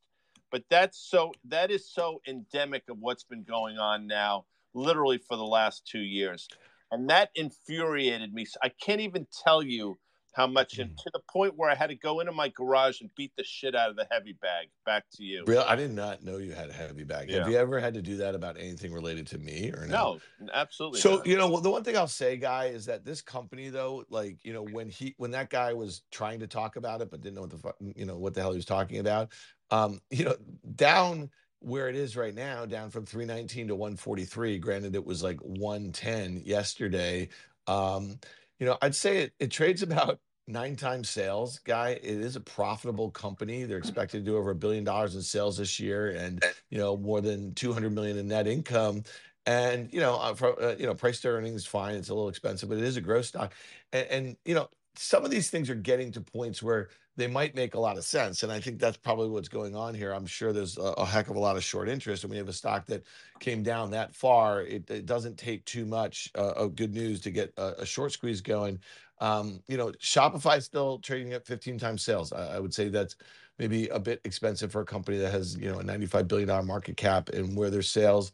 but 0.50 0.64
that's 0.70 0.98
so 0.98 1.32
that 1.48 1.70
is 1.70 1.88
so 1.88 2.20
endemic 2.26 2.84
of 2.88 2.98
what's 2.98 3.24
been 3.24 3.44
going 3.44 3.78
on 3.78 4.06
now, 4.06 4.44
literally 4.74 5.18
for 5.18 5.36
the 5.36 5.44
last 5.44 5.86
two 5.86 6.00
years, 6.00 6.48
and 6.90 7.10
that 7.10 7.30
infuriated 7.34 8.32
me. 8.32 8.46
I 8.62 8.68
can't 8.68 9.00
even 9.00 9.26
tell 9.44 9.62
you 9.62 9.98
how 10.34 10.48
much, 10.48 10.78
and 10.78 10.90
mm. 10.90 10.96
to 10.96 11.10
the 11.12 11.20
point 11.30 11.54
where 11.56 11.70
I 11.70 11.74
had 11.74 11.88
to 11.88 11.94
go 11.94 12.20
into 12.20 12.32
my 12.32 12.48
garage 12.48 13.00
and 13.00 13.08
beat 13.14 13.32
the 13.36 13.44
shit 13.44 13.74
out 13.74 13.90
of 13.90 13.96
the 13.96 14.06
heavy 14.10 14.32
bag. 14.32 14.68
Back 14.84 15.04
to 15.14 15.22
you. 15.22 15.44
Real, 15.46 15.64
I 15.66 15.76
did 15.76 15.92
not 15.92 16.24
know 16.24 16.38
you 16.38 16.52
had 16.52 16.70
a 16.70 16.72
heavy 16.72 17.04
bag. 17.04 17.30
Yeah. 17.30 17.38
Have 17.38 17.48
you 17.48 17.56
ever 17.56 17.78
had 17.78 17.94
to 17.94 18.02
do 18.02 18.16
that 18.18 18.34
about 18.34 18.58
anything 18.58 18.92
related 18.92 19.28
to 19.28 19.38
me 19.38 19.70
or 19.70 19.86
no? 19.86 20.18
No, 20.40 20.50
absolutely. 20.52 21.00
So 21.00 21.16
not. 21.16 21.26
you 21.26 21.36
know, 21.36 21.60
the 21.60 21.70
one 21.70 21.84
thing 21.84 21.96
I'll 21.96 22.08
say, 22.08 22.36
guy, 22.36 22.66
is 22.66 22.86
that 22.86 23.04
this 23.04 23.22
company, 23.22 23.70
though, 23.70 24.04
like 24.10 24.38
you 24.42 24.52
know, 24.52 24.64
when 24.64 24.88
he 24.88 25.14
when 25.18 25.30
that 25.30 25.50
guy 25.50 25.72
was 25.72 26.02
trying 26.10 26.40
to 26.40 26.48
talk 26.48 26.76
about 26.76 27.00
it 27.00 27.10
but 27.10 27.20
didn't 27.20 27.36
know 27.36 27.42
what 27.42 27.50
the 27.50 27.92
you 27.94 28.04
know 28.04 28.16
what 28.16 28.34
the 28.34 28.40
hell 28.40 28.50
he 28.50 28.56
was 28.56 28.66
talking 28.66 28.98
about, 28.98 29.30
um, 29.70 30.00
you 30.10 30.24
know, 30.24 30.34
down 30.74 31.30
where 31.60 31.88
it 31.88 31.96
is 31.96 32.16
right 32.16 32.34
now, 32.34 32.66
down 32.66 32.90
from 32.90 33.06
319 33.06 33.68
to 33.68 33.74
143. 33.74 34.58
Granted, 34.58 34.94
it 34.94 35.04
was 35.04 35.22
like 35.22 35.38
110 35.40 36.42
yesterday. 36.44 37.28
Um, 37.66 38.18
you 38.58 38.66
know, 38.66 38.76
I'd 38.82 38.94
say 38.94 39.18
it, 39.18 39.32
it 39.38 39.50
trades 39.50 39.82
about 39.90 40.18
nine 40.46 40.76
times 40.76 41.08
sales 41.08 41.58
guy 41.60 41.90
it 41.90 42.04
is 42.04 42.36
a 42.36 42.40
profitable 42.40 43.10
company 43.10 43.64
they're 43.64 43.78
expected 43.78 44.24
to 44.24 44.30
do 44.30 44.36
over 44.36 44.50
a 44.50 44.54
billion 44.54 44.84
dollars 44.84 45.14
in 45.14 45.22
sales 45.22 45.56
this 45.56 45.80
year 45.80 46.10
and 46.10 46.44
you 46.70 46.78
know 46.78 46.96
more 46.96 47.20
than 47.20 47.54
200 47.54 47.90
million 47.90 48.18
in 48.18 48.28
net 48.28 48.46
income 48.46 49.02
and 49.46 49.92
you 49.92 50.00
know 50.00 50.16
uh, 50.16 50.34
for, 50.34 50.60
uh, 50.62 50.74
you 50.78 50.86
know 50.86 50.94
price 50.94 51.20
to 51.20 51.28
earnings 51.28 51.62
is 51.62 51.66
fine 51.66 51.94
it's 51.94 52.10
a 52.10 52.14
little 52.14 52.28
expensive 52.28 52.68
but 52.68 52.76
it 52.76 52.84
is 52.84 52.98
a 52.98 53.00
growth 53.00 53.24
stock 53.24 53.54
and, 53.92 54.06
and 54.10 54.36
you 54.44 54.54
know 54.54 54.68
some 54.96 55.24
of 55.24 55.30
these 55.30 55.50
things 55.50 55.70
are 55.70 55.74
getting 55.74 56.12
to 56.12 56.20
points 56.20 56.62
where 56.62 56.88
they 57.16 57.26
might 57.26 57.54
make 57.54 57.74
a 57.74 57.80
lot 57.80 57.96
of 57.96 58.04
sense. 58.04 58.42
And 58.42 58.50
I 58.50 58.60
think 58.60 58.80
that's 58.80 58.96
probably 58.96 59.28
what's 59.28 59.48
going 59.48 59.76
on 59.76 59.94
here. 59.94 60.12
I'm 60.12 60.26
sure 60.26 60.52
there's 60.52 60.78
a, 60.78 60.82
a 60.82 61.06
heck 61.06 61.30
of 61.30 61.36
a 61.36 61.40
lot 61.40 61.56
of 61.56 61.62
short 61.62 61.88
interest. 61.88 62.24
And 62.24 62.30
we 62.30 62.36
have 62.38 62.48
a 62.48 62.52
stock 62.52 62.86
that 62.86 63.04
came 63.40 63.62
down 63.62 63.90
that 63.90 64.14
far. 64.14 64.62
It, 64.62 64.90
it 64.90 65.06
doesn't 65.06 65.38
take 65.38 65.64
too 65.64 65.84
much 65.86 66.30
uh, 66.36 66.52
of 66.52 66.74
good 66.74 66.92
news 66.92 67.20
to 67.22 67.30
get 67.30 67.52
a, 67.56 67.82
a 67.82 67.86
short 67.86 68.12
squeeze 68.12 68.40
going. 68.40 68.80
Um, 69.24 69.62
you 69.68 69.78
know, 69.78 69.90
Shopify 69.92 70.58
is 70.58 70.66
still 70.66 70.98
trading 70.98 71.32
at 71.32 71.46
15 71.46 71.78
times 71.78 72.02
sales. 72.02 72.30
I, 72.30 72.58
would 72.58 72.74
say 72.74 72.88
that's 72.90 73.16
maybe 73.58 73.88
a 73.88 73.98
bit 73.98 74.20
expensive 74.24 74.70
for 74.70 74.82
a 74.82 74.84
company 74.84 75.16
that 75.16 75.30
has, 75.30 75.56
you 75.56 75.72
know, 75.72 75.80
a 75.80 75.82
$95 75.82 76.28
billion 76.28 76.66
market 76.66 76.98
cap 76.98 77.30
and 77.30 77.56
where 77.56 77.70
their 77.70 77.80
sales 77.80 78.32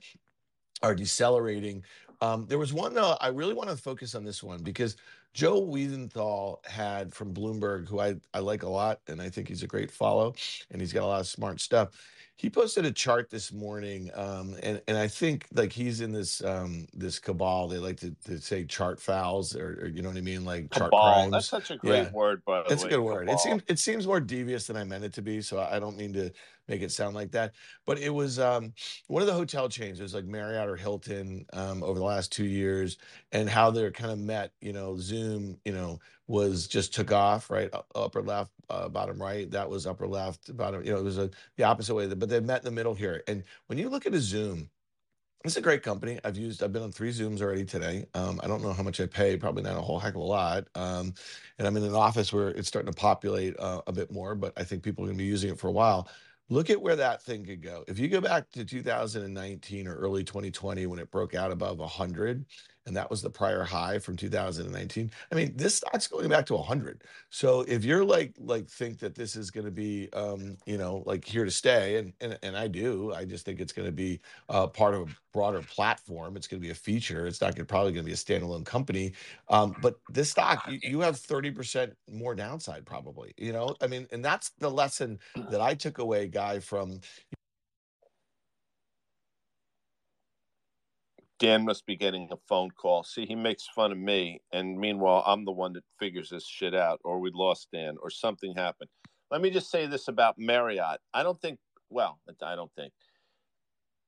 are 0.82 0.96
decelerating. 0.96 1.84
Um, 2.20 2.44
there 2.48 2.58
was 2.58 2.72
one 2.72 2.92
though, 2.92 3.16
I 3.20 3.28
really 3.28 3.54
want 3.54 3.70
to 3.70 3.76
focus 3.76 4.16
on 4.16 4.24
this 4.24 4.42
one 4.42 4.64
because 4.64 4.96
Joe 5.32 5.62
Weisenthal 5.62 6.66
had 6.66 7.14
from 7.14 7.32
Bloomberg, 7.32 7.86
who 7.86 8.00
I 8.00 8.16
like 8.40 8.64
a 8.64 8.68
lot, 8.68 9.00
and 9.06 9.22
I 9.22 9.30
think 9.30 9.46
he's 9.46 9.62
a 9.62 9.68
great 9.68 9.92
follow, 9.92 10.34
and 10.72 10.80
he's 10.80 10.92
got 10.92 11.04
a 11.04 11.06
lot 11.06 11.20
of 11.20 11.28
smart 11.28 11.60
stuff 11.60 11.90
he 12.40 12.48
posted 12.48 12.86
a 12.86 12.90
chart 12.90 13.28
this 13.28 13.52
morning 13.52 14.10
um, 14.14 14.56
and, 14.62 14.80
and 14.88 14.96
i 14.96 15.06
think 15.06 15.46
like 15.52 15.70
he's 15.70 16.00
in 16.00 16.10
this 16.10 16.42
um, 16.42 16.86
this 16.94 17.18
cabal 17.18 17.68
they 17.68 17.76
like 17.76 17.98
to, 17.98 18.14
to 18.24 18.40
say 18.40 18.64
chart 18.64 18.98
fouls 18.98 19.54
or, 19.54 19.78
or, 19.82 19.88
you 19.88 20.00
know 20.00 20.08
what 20.08 20.16
i 20.16 20.22
mean 20.22 20.42
like 20.46 20.70
chart 20.72 20.90
cabal. 20.90 21.12
crimes 21.12 21.32
that's 21.32 21.48
such 21.48 21.70
a 21.70 21.76
great 21.76 22.04
yeah. 22.04 22.12
word 22.12 22.40
but 22.46 22.70
it's 22.70 22.82
a 22.82 22.88
good 22.88 23.00
word 23.00 23.26
cabal. 23.26 23.34
it 23.34 23.40
seems 23.40 23.62
it 23.68 23.78
seems 23.78 24.06
more 24.06 24.20
devious 24.20 24.66
than 24.66 24.76
i 24.76 24.84
meant 24.84 25.04
it 25.04 25.12
to 25.12 25.20
be 25.20 25.42
so 25.42 25.60
i 25.70 25.78
don't 25.78 25.98
mean 25.98 26.14
to 26.14 26.30
make 26.70 26.82
it 26.82 26.92
sound 26.92 27.14
like 27.14 27.30
that 27.32 27.52
but 27.84 27.98
it 27.98 28.10
was 28.10 28.38
um, 28.38 28.72
one 29.08 29.22
of 29.22 29.26
the 29.26 29.34
hotel 29.34 29.68
chains 29.68 30.00
it 30.00 30.02
was 30.02 30.14
like 30.14 30.24
marriott 30.24 30.68
or 30.68 30.76
hilton 30.76 31.44
um, 31.52 31.82
over 31.82 31.98
the 31.98 32.04
last 32.04 32.32
two 32.32 32.46
years 32.46 32.96
and 33.32 33.48
how 33.48 33.70
they're 33.70 33.90
kind 33.90 34.10
of 34.10 34.18
met 34.18 34.52
you 34.60 34.72
know 34.72 34.96
zoom 34.96 35.58
you 35.64 35.72
know 35.72 35.98
was 36.28 36.66
just 36.66 36.94
took 36.94 37.12
off 37.12 37.50
right 37.50 37.70
upper 37.94 38.22
left 38.22 38.52
uh, 38.70 38.88
bottom 38.88 39.20
right 39.20 39.50
that 39.50 39.68
was 39.68 39.86
upper 39.86 40.06
left 40.06 40.56
bottom 40.56 40.82
you 40.84 40.92
know 40.92 40.98
it 40.98 41.04
was 41.04 41.18
a, 41.18 41.28
the 41.56 41.64
opposite 41.64 41.94
way 41.94 42.06
but 42.06 42.28
they 42.28 42.40
met 42.40 42.60
in 42.60 42.64
the 42.64 42.70
middle 42.70 42.94
here 42.94 43.22
and 43.26 43.42
when 43.66 43.78
you 43.78 43.88
look 43.88 44.06
at 44.06 44.14
a 44.14 44.20
zoom 44.20 44.70
it's 45.44 45.56
a 45.56 45.62
great 45.62 45.82
company. 45.82 46.20
I've 46.22 46.36
used. 46.36 46.62
I've 46.62 46.72
been 46.72 46.82
on 46.82 46.92
three 46.92 47.10
Zooms 47.10 47.40
already 47.40 47.64
today. 47.64 48.04
Um, 48.12 48.40
I 48.42 48.46
don't 48.46 48.62
know 48.62 48.74
how 48.74 48.82
much 48.82 49.00
I 49.00 49.06
pay. 49.06 49.38
Probably 49.38 49.62
not 49.62 49.76
a 49.76 49.80
whole 49.80 49.98
heck 49.98 50.14
of 50.14 50.20
a 50.20 50.24
lot. 50.24 50.66
Um, 50.74 51.14
and 51.58 51.66
I'm 51.66 51.76
in 51.78 51.82
an 51.84 51.94
office 51.94 52.30
where 52.30 52.48
it's 52.48 52.68
starting 52.68 52.92
to 52.92 52.98
populate 52.98 53.58
uh, 53.58 53.80
a 53.86 53.92
bit 53.92 54.12
more. 54.12 54.34
But 54.34 54.52
I 54.58 54.64
think 54.64 54.82
people 54.82 55.04
are 55.04 55.08
going 55.08 55.16
to 55.16 55.24
be 55.24 55.28
using 55.28 55.50
it 55.50 55.58
for 55.58 55.68
a 55.68 55.72
while. 55.72 56.08
Look 56.52 56.68
at 56.68 56.82
where 56.82 56.96
that 56.96 57.22
thing 57.22 57.44
could 57.44 57.62
go. 57.62 57.84
If 57.86 58.00
you 58.00 58.08
go 58.08 58.20
back 58.20 58.50
to 58.50 58.64
2019 58.64 59.86
or 59.86 59.94
early 59.94 60.24
2020 60.24 60.84
when 60.86 60.98
it 60.98 61.10
broke 61.12 61.32
out 61.32 61.52
above 61.52 61.78
100, 61.78 62.44
and 62.90 62.96
that 62.96 63.08
was 63.08 63.22
the 63.22 63.30
prior 63.30 63.62
high 63.62 64.00
from 64.00 64.16
2019. 64.16 65.12
I 65.30 65.34
mean, 65.36 65.52
this 65.54 65.76
stock's 65.76 66.08
going 66.08 66.28
back 66.28 66.44
to 66.46 66.56
100. 66.56 67.04
So 67.30 67.60
if 67.68 67.84
you're 67.84 68.04
like 68.04 68.34
like 68.36 68.68
think 68.68 68.98
that 68.98 69.14
this 69.14 69.36
is 69.36 69.52
going 69.52 69.66
to 69.66 69.70
be 69.70 70.08
um, 70.12 70.56
you 70.66 70.76
know 70.76 71.04
like 71.06 71.24
here 71.24 71.44
to 71.44 71.52
stay, 71.52 71.98
and 71.98 72.12
and 72.20 72.36
and 72.42 72.56
I 72.56 72.66
do, 72.66 73.14
I 73.14 73.24
just 73.24 73.44
think 73.44 73.60
it's 73.60 73.72
going 73.72 73.86
to 73.86 73.92
be 73.92 74.18
uh, 74.48 74.66
part 74.66 74.94
of 74.94 75.02
a 75.02 75.16
broader 75.32 75.62
platform. 75.62 76.36
It's 76.36 76.48
going 76.48 76.60
to 76.60 76.66
be 76.66 76.72
a 76.72 76.74
feature. 76.74 77.28
It's 77.28 77.40
not 77.40 77.54
gonna, 77.54 77.64
probably 77.64 77.92
going 77.92 78.04
to 78.04 78.08
be 78.08 78.12
a 78.12 78.16
standalone 78.16 78.66
company. 78.66 79.12
Um, 79.48 79.76
but 79.80 80.00
this 80.08 80.32
stock, 80.32 80.68
you, 80.68 80.80
you 80.82 81.00
have 81.00 81.14
30% 81.14 81.92
more 82.10 82.34
downside 82.34 82.84
probably. 82.84 83.34
You 83.36 83.52
know, 83.52 83.76
I 83.80 83.86
mean, 83.86 84.08
and 84.10 84.24
that's 84.24 84.50
the 84.58 84.68
lesson 84.68 85.20
that 85.48 85.60
I 85.60 85.74
took 85.74 85.98
away, 85.98 86.26
guy, 86.26 86.58
from 86.58 87.00
Dan 91.40 91.64
must 91.64 91.86
be 91.86 91.96
getting 91.96 92.28
a 92.30 92.36
phone 92.48 92.70
call. 92.70 93.02
See, 93.02 93.24
he 93.24 93.34
makes 93.34 93.66
fun 93.74 93.92
of 93.92 93.98
me, 93.98 94.42
and 94.52 94.78
meanwhile, 94.78 95.24
I'm 95.26 95.46
the 95.46 95.52
one 95.52 95.72
that 95.72 95.84
figures 95.98 96.28
this 96.28 96.46
shit 96.46 96.74
out, 96.74 97.00
or 97.02 97.18
we 97.18 97.30
lost 97.34 97.68
Dan, 97.72 97.96
or 98.02 98.10
something 98.10 98.54
happened. 98.54 98.90
Let 99.30 99.40
me 99.40 99.50
just 99.50 99.70
say 99.70 99.86
this 99.86 100.08
about 100.08 100.38
Marriott. 100.38 101.00
I 101.14 101.22
don't 101.22 101.40
think, 101.40 101.58
well, 101.88 102.20
I 102.42 102.54
don't 102.54 102.72
think. 102.76 102.92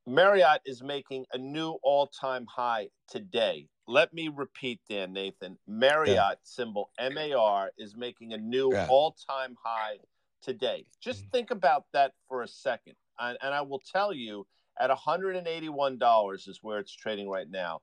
Marriott 0.07 0.61
is 0.67 0.83
making 0.83 1.25
a 1.33 1.39
new 1.39 1.79
all 1.83 2.09
time 2.09 2.47
high 2.55 2.89
today. 3.09 3.67
Let 3.89 4.13
me 4.13 4.29
repeat, 4.29 4.81
Dan 4.91 5.13
Nathan. 5.13 5.57
Marriott 5.67 6.17
yeah. 6.17 6.35
symbol 6.43 6.91
MAR 7.01 7.71
is 7.79 7.97
making 7.97 8.35
a 8.35 8.39
new 8.39 8.73
yeah. 8.73 8.89
all 8.91 9.17
time 9.29 9.57
high 9.65 9.97
today. 10.43 10.85
Just 11.01 11.21
mm-hmm. 11.21 11.31
think 11.31 11.51
about 11.51 11.85
that 11.93 12.13
for 12.29 12.43
a 12.43 12.49
second. 12.49 12.95
And, 13.19 13.39
and 13.43 13.55
I 13.55 13.63
will 13.63 13.81
tell 13.91 14.13
you, 14.13 14.47
at 14.83 14.91
$181 14.91 16.49
is 16.49 16.59
where 16.61 16.81
it's 16.81 16.93
trading 16.93 17.29
right 17.29 17.49
now. 17.49 17.81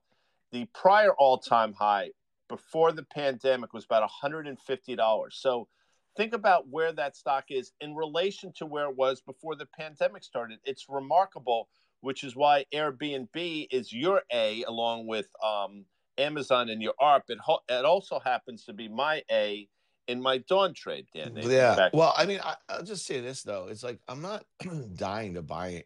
The 0.52 0.66
prior 0.74 1.12
all 1.14 1.38
time 1.38 1.72
high 1.72 2.10
before 2.48 2.92
the 2.92 3.04
pandemic 3.04 3.72
was 3.72 3.86
about 3.86 4.08
$150. 4.22 5.32
So 5.32 5.68
think 6.16 6.34
about 6.34 6.68
where 6.68 6.92
that 6.92 7.16
stock 7.16 7.44
is 7.48 7.72
in 7.80 7.94
relation 7.94 8.52
to 8.56 8.66
where 8.66 8.90
it 8.90 8.96
was 8.96 9.22
before 9.22 9.56
the 9.56 9.68
pandemic 9.78 10.24
started. 10.24 10.58
It's 10.64 10.86
remarkable, 10.90 11.68
which 12.02 12.22
is 12.22 12.36
why 12.36 12.66
Airbnb 12.74 13.68
is 13.70 13.92
your 13.92 14.20
A 14.32 14.62
along 14.64 15.06
with 15.06 15.28
um, 15.42 15.86
Amazon 16.18 16.68
and 16.68 16.82
your 16.82 16.94
ARP. 17.00 17.24
It, 17.28 17.38
ho- 17.38 17.62
it 17.68 17.84
also 17.86 18.18
happens 18.18 18.64
to 18.64 18.74
be 18.74 18.88
my 18.88 19.22
A 19.30 19.68
in 20.10 20.20
my 20.20 20.38
dawn 20.38 20.74
trade, 20.74 21.06
Dan. 21.14 21.32
Yeah. 21.36 21.76
Back- 21.76 21.94
well, 21.94 22.12
I 22.16 22.26
mean, 22.26 22.40
I, 22.42 22.56
will 22.76 22.84
just 22.84 23.06
say 23.06 23.20
this 23.20 23.42
though: 23.42 23.68
it's 23.70 23.84
like 23.84 23.98
I'm 24.08 24.20
not 24.20 24.44
dying 24.96 25.34
to 25.34 25.42
buy 25.42 25.84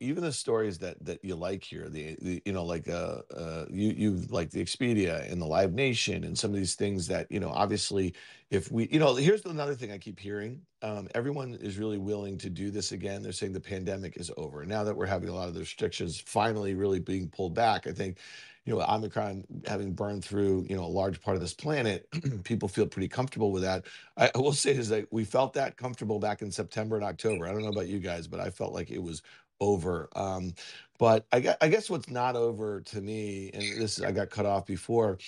even 0.00 0.22
the 0.22 0.32
stories 0.32 0.78
that 0.78 1.04
that 1.04 1.22
you 1.22 1.36
like 1.36 1.62
here. 1.62 1.88
The, 1.88 2.16
the 2.20 2.42
you 2.44 2.52
know, 2.52 2.64
like 2.64 2.88
uh, 2.88 3.20
uh, 3.36 3.66
you 3.70 3.90
you 3.90 4.22
like 4.30 4.50
the 4.50 4.64
Expedia 4.64 5.30
and 5.30 5.40
the 5.40 5.46
Live 5.46 5.74
Nation 5.74 6.24
and 6.24 6.36
some 6.36 6.50
of 6.50 6.56
these 6.56 6.74
things 6.74 7.06
that 7.08 7.30
you 7.30 7.38
know, 7.38 7.50
obviously, 7.50 8.14
if 8.50 8.72
we 8.72 8.88
you 8.90 8.98
know, 8.98 9.14
here's 9.14 9.44
another 9.44 9.74
thing 9.74 9.92
I 9.92 9.98
keep 9.98 10.18
hearing. 10.18 10.62
Um, 10.82 11.08
everyone 11.14 11.54
is 11.54 11.78
really 11.78 11.98
willing 11.98 12.38
to 12.38 12.50
do 12.50 12.70
this 12.70 12.92
again. 12.92 13.22
They're 13.22 13.32
saying 13.32 13.52
the 13.52 13.60
pandemic 13.60 14.16
is 14.16 14.30
over. 14.36 14.64
Now 14.64 14.84
that 14.84 14.96
we're 14.96 15.06
having 15.06 15.28
a 15.28 15.34
lot 15.34 15.48
of 15.48 15.54
the 15.54 15.60
restrictions 15.60 16.18
finally 16.18 16.74
really 16.74 17.00
being 17.00 17.28
pulled 17.28 17.54
back, 17.54 17.86
I 17.86 17.92
think 17.92 18.18
you 18.66 18.74
know, 18.74 18.84
Omicron 18.84 19.44
having 19.66 19.92
burned 19.92 20.24
through, 20.24 20.66
you 20.68 20.76
know, 20.76 20.84
a 20.84 20.86
large 20.86 21.20
part 21.22 21.36
of 21.36 21.40
this 21.40 21.54
planet, 21.54 22.08
people 22.44 22.68
feel 22.68 22.86
pretty 22.86 23.08
comfortable 23.08 23.52
with 23.52 23.62
that. 23.62 23.84
I, 24.16 24.30
will 24.34 24.52
say 24.52 24.72
is 24.72 24.88
that 24.88 25.06
we 25.12 25.24
felt 25.24 25.54
that 25.54 25.76
comfortable 25.76 26.18
back 26.18 26.42
in 26.42 26.50
September 26.50 26.96
and 26.96 27.04
October. 27.04 27.46
I 27.46 27.52
don't 27.52 27.62
know 27.62 27.68
about 27.68 27.86
you 27.86 28.00
guys, 28.00 28.26
but 28.26 28.40
I 28.40 28.50
felt 28.50 28.74
like 28.74 28.90
it 28.90 29.02
was 29.02 29.22
over. 29.60 30.08
Um, 30.16 30.52
but 30.98 31.26
I 31.32 31.40
guess 31.40 31.88
what's 31.88 32.10
not 32.10 32.34
over 32.34 32.80
to 32.80 33.00
me, 33.00 33.50
and 33.54 33.62
this 33.80 34.02
I 34.02 34.10
got 34.10 34.30
cut 34.30 34.46
off 34.46 34.66
before, 34.66 35.18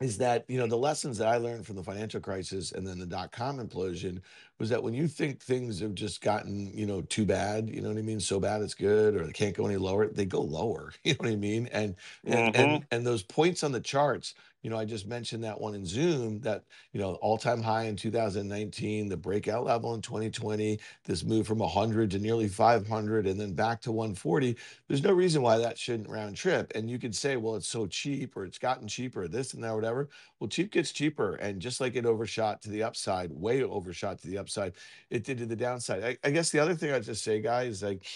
is 0.00 0.18
that 0.18 0.44
you 0.48 0.58
know 0.58 0.66
the 0.66 0.76
lessons 0.76 1.18
that 1.18 1.28
I 1.28 1.36
learned 1.36 1.66
from 1.66 1.76
the 1.76 1.82
financial 1.82 2.20
crisis 2.20 2.72
and 2.72 2.86
then 2.86 2.98
the 2.98 3.06
dot 3.06 3.32
com 3.32 3.58
implosion 3.58 4.20
was 4.58 4.68
that 4.70 4.82
when 4.82 4.94
you 4.94 5.06
think 5.06 5.40
things 5.40 5.80
have 5.80 5.94
just 5.94 6.20
gotten 6.20 6.76
you 6.76 6.86
know 6.86 7.02
too 7.02 7.24
bad, 7.24 7.68
you 7.68 7.80
know 7.80 7.88
what 7.88 7.98
I 7.98 8.02
mean, 8.02 8.20
so 8.20 8.40
bad 8.40 8.62
it's 8.62 8.74
good, 8.74 9.14
or 9.14 9.26
they 9.26 9.32
can't 9.32 9.56
go 9.56 9.66
any 9.66 9.76
lower, 9.76 10.08
they 10.08 10.24
go 10.24 10.40
lower. 10.40 10.92
You 11.04 11.12
know 11.12 11.18
what 11.18 11.30
I 11.30 11.36
mean? 11.36 11.68
And 11.72 11.94
and 12.24 12.54
mm-hmm. 12.54 12.60
and, 12.60 12.86
and 12.90 13.06
those 13.06 13.22
points 13.22 13.62
on 13.62 13.72
the 13.72 13.80
charts 13.80 14.34
you 14.64 14.70
know, 14.70 14.78
I 14.78 14.86
just 14.86 15.06
mentioned 15.06 15.44
that 15.44 15.60
one 15.60 15.74
in 15.74 15.84
Zoom 15.84 16.40
that, 16.40 16.64
you 16.94 17.00
know, 17.00 17.16
all 17.16 17.36
time 17.36 17.62
high 17.62 17.84
in 17.84 17.96
2019, 17.96 19.10
the 19.10 19.16
breakout 19.16 19.64
level 19.64 19.94
in 19.94 20.00
2020, 20.00 20.80
this 21.04 21.22
move 21.22 21.46
from 21.46 21.58
100 21.58 22.10
to 22.12 22.18
nearly 22.18 22.48
500 22.48 23.26
and 23.26 23.38
then 23.38 23.52
back 23.52 23.82
to 23.82 23.92
140. 23.92 24.56
There's 24.88 25.02
no 25.02 25.12
reason 25.12 25.42
why 25.42 25.58
that 25.58 25.76
shouldn't 25.76 26.08
round 26.08 26.34
trip. 26.34 26.72
And 26.74 26.88
you 26.88 26.98
could 26.98 27.14
say, 27.14 27.36
well, 27.36 27.56
it's 27.56 27.68
so 27.68 27.86
cheap 27.86 28.38
or 28.38 28.46
it's 28.46 28.56
gotten 28.56 28.88
cheaper, 28.88 29.28
this 29.28 29.52
and 29.52 29.62
that, 29.62 29.74
whatever. 29.74 30.08
Well, 30.40 30.48
cheap 30.48 30.72
gets 30.72 30.92
cheaper. 30.92 31.34
And 31.34 31.60
just 31.60 31.78
like 31.78 31.94
it 31.94 32.06
overshot 32.06 32.62
to 32.62 32.70
the 32.70 32.84
upside, 32.84 33.30
way 33.32 33.62
overshot 33.62 34.18
to 34.22 34.28
the 34.28 34.38
upside, 34.38 34.72
it 35.10 35.24
did 35.24 35.36
to 35.38 35.46
the 35.46 35.56
downside. 35.56 36.02
I, 36.02 36.16
I 36.26 36.30
guess 36.30 36.48
the 36.48 36.60
other 36.60 36.74
thing 36.74 36.90
I'd 36.90 37.02
just 37.02 37.22
say, 37.22 37.42
guys, 37.42 37.82
like, 37.82 38.06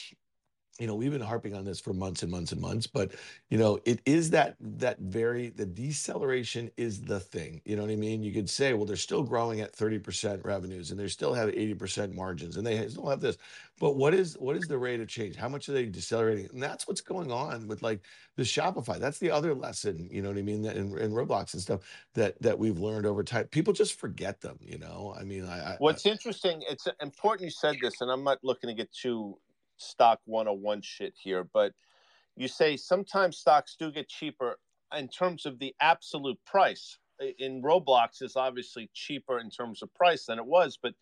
you 0.78 0.87
know 0.87 0.94
we've 0.94 1.12
been 1.12 1.20
harping 1.20 1.54
on 1.54 1.64
this 1.64 1.80
for 1.80 1.92
months 1.92 2.23
and 2.23 2.30
months 2.30 2.52
and 2.52 2.61
months 2.61 2.87
but 2.87 3.12
you 3.50 3.58
know 3.58 3.78
it 3.85 4.00
is 4.06 4.30
that 4.30 4.56
that 4.61 4.99
very 5.00 5.49
the 5.50 5.66
deceleration 5.66 6.70
is 6.76 7.00
the 7.02 7.20
thing 7.20 7.61
you 7.64 7.76
know 7.76 7.82
what 7.82 7.90
i 7.90 7.97
mean? 7.97 8.23
You 8.23 8.32
could 8.32 8.49
say 8.49 8.75
well 8.75 8.87
they're 8.87 8.97
still 8.97 9.23
growing 9.23 9.61
at 9.61 9.75
30% 9.75 10.44
revenues 10.44 10.90
and 10.90 10.99
they 10.99 11.08
still 11.08 11.35
have 11.35 11.49
80% 11.50 12.14
margins 12.14 12.56
and 12.56 12.66
they 12.66 12.88
still 12.88 13.08
have 13.08 13.20
this 13.20 13.38
but 13.78 13.97
what 13.97 14.14
is 14.14 14.37
what 14.38 14.56
is 14.56 14.66
the 14.66 14.78
rate 14.78 15.00
of 15.00 15.08
change? 15.08 15.37
How 15.37 15.49
much 15.49 15.68
are 15.68 15.73
they 15.73 15.87
decelerating? 15.87 16.49
And 16.52 16.62
that's 16.62 16.88
what's 16.88 17.00
going 17.00 17.30
on 17.30 17.68
with 17.68 17.82
like 17.82 18.00
the 18.37 18.42
shopify. 18.42 18.99
That's 18.99 19.18
the 19.18 19.30
other 19.30 19.54
lesson 19.54 20.08
you 20.11 20.23
know 20.23 20.28
what 20.28 20.38
i 20.38 20.42
mean 20.42 20.64
in, 20.64 20.99
in 20.99 21.12
roblox 21.12 21.54
and 21.54 21.62
stuff 21.62 21.80
that 22.14 22.40
that 22.42 22.58
we've 22.58 22.78
learned 22.78 23.06
over 23.06 23.23
time. 23.23 23.47
People 23.47 23.73
just 23.73 23.99
forget 23.99 24.40
them 24.40 24.58
you 24.61 24.78
know? 24.78 25.14
I 25.18 25.25
mean 25.25 25.44
i, 25.44 25.73
I 25.73 25.76
what's 25.78 26.06
I, 26.06 26.11
interesting 26.11 26.62
it's 26.68 26.87
important 27.00 27.47
you 27.47 27.50
said 27.50 27.76
this 27.80 28.00
and 28.00 28.11
i'm 28.11 28.25
not 28.25 28.38
looking 28.42 28.68
to 28.68 28.75
get 28.75 28.92
too 28.92 29.38
stock 29.78 30.20
101 30.26 30.82
shit 30.82 31.14
here, 31.16 31.44
but 31.52 31.73
you 32.37 32.49
say 32.49 32.76
sometimes 32.76 33.38
stocks 33.38 33.76
do 33.78 33.90
get 33.90 34.08
cheaper 34.08 34.58
in 34.97 35.08
terms 35.08 35.47
of 35.47 35.58
the 35.58 35.75
absolute 35.80 36.38
price. 36.44 36.99
In 37.38 37.62
Roblox 37.62 38.23
is 38.23 38.37
obviously 38.37 38.90
cheaper 38.94 39.40
in 39.40 39.50
terms 39.50 39.82
of 39.82 39.92
price 39.94 40.26
than 40.26 40.38
it 40.38 40.47
was, 40.47 40.78
but 40.80 40.94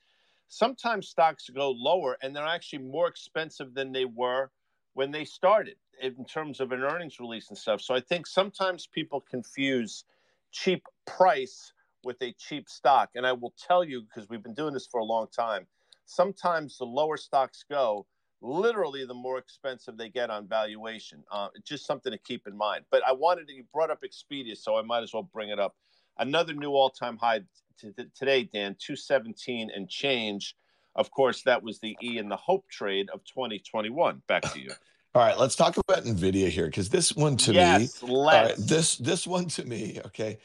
sometimes 0.48 1.08
stocks 1.08 1.50
go 1.50 1.70
lower 1.70 2.16
and 2.22 2.34
they're 2.34 2.46
actually 2.46 2.78
more 2.78 3.08
expensive 3.08 3.74
than 3.74 3.92
they 3.92 4.06
were 4.06 4.50
when 4.94 5.10
they 5.10 5.24
started 5.24 5.76
in 6.00 6.24
terms 6.24 6.60
of 6.60 6.72
an 6.72 6.82
earnings 6.82 7.20
release 7.20 7.48
and 7.48 7.58
stuff. 7.58 7.82
So 7.82 7.94
I 7.94 8.00
think 8.00 8.26
sometimes 8.26 8.86
people 8.86 9.20
confuse 9.20 10.04
cheap 10.52 10.86
price 11.06 11.72
with 12.02 12.16
a 12.22 12.32
cheap 12.38 12.68
stock. 12.68 13.10
And 13.14 13.26
I 13.26 13.32
will 13.32 13.52
tell 13.58 13.84
you, 13.84 14.02
because 14.02 14.30
we've 14.30 14.42
been 14.42 14.54
doing 14.54 14.72
this 14.72 14.86
for 14.86 15.00
a 15.00 15.04
long 15.04 15.26
time, 15.36 15.66
sometimes 16.06 16.78
the 16.78 16.84
lower 16.86 17.18
stocks 17.18 17.64
go, 17.68 18.06
literally 18.40 19.04
the 19.04 19.14
more 19.14 19.38
expensive 19.38 19.96
they 19.96 20.08
get 20.08 20.30
on 20.30 20.46
valuation. 20.46 21.24
Uh, 21.30 21.48
just 21.64 21.86
something 21.86 22.12
to 22.12 22.18
keep 22.18 22.46
in 22.46 22.56
mind. 22.56 22.84
But 22.90 23.02
I 23.06 23.12
wanted 23.12 23.48
to, 23.48 23.54
you 23.54 23.64
brought 23.72 23.90
up 23.90 24.02
Expedia, 24.02 24.56
so 24.56 24.76
I 24.76 24.82
might 24.82 25.02
as 25.02 25.12
well 25.12 25.28
bring 25.32 25.50
it 25.50 25.58
up. 25.58 25.74
Another 26.18 26.54
new 26.54 26.70
all 26.70 26.90
time 26.90 27.18
high 27.18 27.40
t- 27.80 27.92
t- 27.96 28.04
today, 28.14 28.44
Dan, 28.44 28.76
217 28.78 29.70
and 29.74 29.88
change. 29.88 30.56
Of 30.94 31.10
course, 31.10 31.42
that 31.42 31.62
was 31.62 31.78
the 31.80 31.96
E 32.02 32.18
in 32.18 32.28
the 32.28 32.36
Hope 32.36 32.66
trade 32.70 33.10
of 33.12 33.22
2021. 33.24 34.22
Back 34.26 34.42
to 34.52 34.60
you. 34.60 34.70
All 35.14 35.22
right, 35.22 35.38
let's 35.38 35.56
talk 35.56 35.78
about 35.78 36.04
Nvidia 36.04 36.50
here 36.50 36.66
because 36.66 36.90
this 36.90 37.16
one 37.16 37.38
to 37.38 37.54
yes, 37.54 38.02
me, 38.02 38.10
right, 38.22 38.54
this 38.58 38.98
this 38.98 39.26
one 39.26 39.46
to 39.46 39.64
me, 39.64 39.98
okay, 40.04 40.38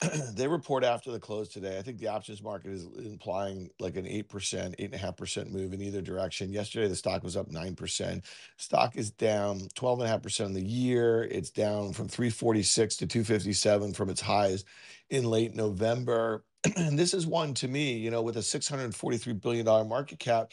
they 0.34 0.46
report 0.46 0.84
after 0.84 1.10
the 1.10 1.18
close 1.18 1.48
today. 1.48 1.78
I 1.78 1.82
think 1.82 1.98
the 1.98 2.08
options 2.08 2.42
market 2.42 2.70
is 2.70 2.86
implying 2.98 3.70
like 3.78 3.96
an 3.96 4.04
8%, 4.04 4.24
8.5% 4.28 5.50
move 5.50 5.72
in 5.72 5.80
either 5.80 6.02
direction. 6.02 6.52
Yesterday, 6.52 6.88
the 6.88 6.96
stock 6.96 7.22
was 7.22 7.36
up 7.36 7.50
9%. 7.50 8.22
Stock 8.58 8.96
is 8.96 9.10
down 9.10 9.60
12.5% 9.74 10.44
on 10.44 10.52
the 10.52 10.62
year. 10.62 11.24
It's 11.24 11.50
down 11.50 11.94
from 11.94 12.08
346 12.08 12.96
to 12.96 13.06
257 13.06 13.94
from 13.94 14.10
its 14.10 14.20
highs 14.20 14.64
in 15.08 15.24
late 15.24 15.54
November. 15.54 16.44
and 16.76 16.98
this 16.98 17.14
is 17.14 17.26
one 17.26 17.54
to 17.54 17.68
me, 17.68 17.94
you 17.94 18.10
know, 18.10 18.22
with 18.22 18.36
a 18.36 18.40
$643 18.40 19.40
billion 19.40 19.64
market 19.88 20.18
cap. 20.18 20.52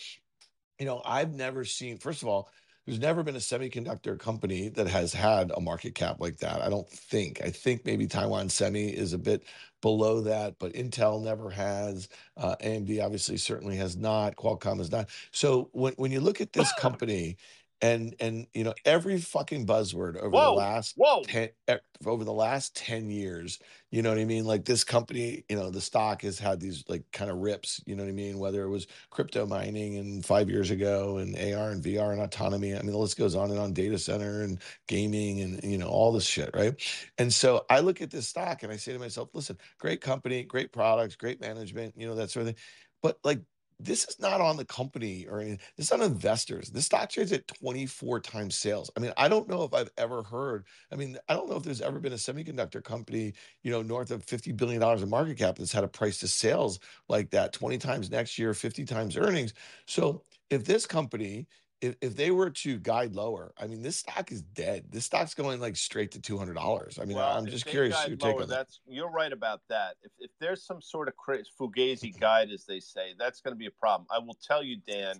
You 0.79 0.85
know, 0.85 1.01
I've 1.05 1.33
never 1.33 1.65
seen, 1.65 1.97
first 1.97 2.21
of 2.21 2.29
all, 2.29 2.49
there's 2.85 2.99
never 2.99 3.23
been 3.23 3.35
a 3.35 3.39
semiconductor 3.39 4.19
company 4.19 4.67
that 4.69 4.87
has 4.87 5.13
had 5.13 5.51
a 5.55 5.61
market 5.61 5.95
cap 5.95 6.17
like 6.19 6.37
that. 6.37 6.61
I 6.61 6.69
don't 6.69 6.89
think. 6.89 7.41
I 7.41 7.49
think 7.49 7.85
maybe 7.85 8.07
Taiwan 8.07 8.49
Semi 8.49 8.89
is 8.89 9.13
a 9.13 9.17
bit 9.17 9.43
below 9.81 10.21
that, 10.21 10.55
but 10.59 10.73
Intel 10.73 11.23
never 11.23 11.49
has. 11.49 12.09
Uh, 12.35 12.55
AMD 12.61 13.01
obviously 13.03 13.37
certainly 13.37 13.77
has 13.77 13.95
not. 13.95 14.35
Qualcomm 14.35 14.79
has 14.79 14.91
not. 14.91 15.09
So 15.31 15.69
when, 15.71 15.93
when 15.93 16.11
you 16.11 16.19
look 16.19 16.41
at 16.41 16.51
this 16.51 16.73
company, 16.79 17.37
and 17.83 18.15
and 18.21 18.47
you 18.53 18.63
know 18.63 18.73
every 18.85 19.19
fucking 19.19 19.67
buzzword 19.67 20.15
over 20.15 20.29
whoa, 20.29 20.45
the 20.45 20.51
last 20.51 20.93
whoa. 20.95 21.21
10, 21.23 21.49
eh, 21.67 21.77
over 22.05 22.23
the 22.23 22.33
last 22.33 22.75
10 22.77 23.11
years 23.11 23.59
you 23.91 24.01
know 24.01 24.09
what 24.09 24.17
i 24.17 24.25
mean? 24.25 24.45
Like 24.45 24.65
this 24.65 24.83
company 24.83 25.43
you 25.49 25.57
know 25.57 25.69
the 25.69 25.81
stock 25.81 26.21
has 26.21 26.39
had 26.39 26.59
these 26.59 26.83
like 26.87 27.03
kind 27.11 27.29
of 27.29 27.37
rips 27.37 27.81
you 27.85 27.95
know 27.95 28.03
what 28.03 28.09
i 28.09 28.13
mean? 28.13 28.39
Whether 28.39 28.63
it 28.63 28.69
was 28.69 28.87
crypto 29.11 29.45
mining 29.45 29.97
and 29.97 30.25
five 30.25 30.49
years 30.49 30.71
ago 30.71 31.17
and 31.17 31.35
ar 31.35 31.71
and 31.71 31.83
vr 31.83 32.13
and 32.13 32.21
autonomy 32.21 32.73
i 32.73 32.81
mean 32.81 32.91
the 32.91 32.97
list 32.97 33.17
goes 33.17 33.35
on 33.35 33.51
and 33.51 33.59
on 33.59 33.73
data 33.73 33.99
center 33.99 34.41
and 34.41 34.59
gaming 34.87 35.41
and 35.41 35.61
you 35.63 35.77
know 35.77 35.87
all 35.87 36.13
this 36.13 36.25
shit 36.25 36.49
right? 36.55 36.73
And 37.17 37.31
so 37.31 37.65
i 37.69 37.81
look 37.81 38.01
at 38.01 38.09
this 38.09 38.29
stock 38.29 38.63
and 38.63 38.71
i 38.71 38.77
say 38.77 38.93
to 38.93 38.99
myself 38.99 39.29
listen 39.33 39.57
great 39.77 39.99
company 39.99 40.43
great 40.43 40.71
products 40.71 41.17
great 41.17 41.41
management 41.41 41.93
you 41.97 42.07
know 42.07 42.15
that 42.15 42.31
sort 42.31 42.47
of 42.47 42.47
thing. 42.47 42.63
But 43.01 43.19
like 43.25 43.41
this 43.79 44.05
is 44.05 44.19
not 44.19 44.41
on 44.41 44.57
the 44.57 44.65
company 44.65 45.25
or. 45.29 45.43
This 45.77 45.87
is 45.87 45.91
on 45.91 46.01
investors. 46.01 46.69
This 46.69 46.85
stock 46.85 47.09
trades 47.09 47.31
at 47.31 47.47
24 47.47 48.19
times 48.21 48.55
sales. 48.55 48.89
I 48.95 48.99
mean, 48.99 49.13
I 49.17 49.27
don't 49.27 49.47
know 49.47 49.63
if 49.63 49.73
I've 49.73 49.89
ever 49.97 50.23
heard. 50.23 50.65
I 50.91 50.95
mean, 50.95 51.17
I 51.29 51.33
don't 51.33 51.49
know 51.49 51.57
if 51.57 51.63
there's 51.63 51.81
ever 51.81 51.99
been 51.99 52.13
a 52.13 52.17
semiconductor 52.17 52.83
company, 52.83 53.33
you 53.63 53.71
know, 53.71 53.81
north 53.81 54.11
of 54.11 54.23
50 54.23 54.51
billion 54.53 54.81
dollars 54.81 55.01
in 55.01 55.09
market 55.09 55.37
cap 55.37 55.57
that's 55.57 55.71
had 55.73 55.83
a 55.83 55.87
price 55.87 56.19
to 56.19 56.27
sales 56.27 56.79
like 57.09 57.29
that, 57.31 57.53
20 57.53 57.77
times 57.77 58.09
next 58.11 58.37
year, 58.39 58.53
50 58.53 58.85
times 58.85 59.17
earnings. 59.17 59.53
So 59.87 60.23
if 60.49 60.65
this 60.65 60.85
company 60.85 61.47
if, 61.83 61.95
if 61.99 62.15
they 62.15 62.31
were 62.31 62.49
to 62.49 62.79
guide 62.79 63.13
lower, 63.13 63.53
I 63.59 63.67
mean, 63.67 63.81
this 63.81 63.97
stock 63.97 64.31
is 64.31 64.41
dead. 64.41 64.85
This 64.89 65.03
stock's 65.03 65.33
going 65.33 65.59
like 65.59 65.75
straight 65.75 66.11
to 66.11 66.21
two 66.21 66.37
hundred 66.37 66.53
dollars. 66.53 66.97
I 66.97 67.03
mean, 67.03 67.17
well, 67.17 67.37
I'm 67.37 67.45
just 67.45 67.65
curious 67.65 67.95
your 68.07 68.15
take 68.15 68.23
lower, 68.23 68.43
on 68.43 68.47
that. 68.47 68.55
That's 68.55 68.79
you're 68.87 69.11
right 69.11 69.33
about 69.33 69.59
that. 69.67 69.95
If 70.01 70.11
if 70.17 70.31
there's 70.39 70.65
some 70.65 70.81
sort 70.81 71.09
of 71.09 71.13
fugazi 71.59 72.17
guide, 72.19 72.51
as 72.51 72.65
they 72.65 72.79
say, 72.79 73.13
that's 73.19 73.41
going 73.41 73.53
to 73.53 73.57
be 73.57 73.65
a 73.65 73.71
problem. 73.71 74.07
I 74.09 74.19
will 74.19 74.37
tell 74.41 74.63
you, 74.63 74.77
Dan, 74.87 75.15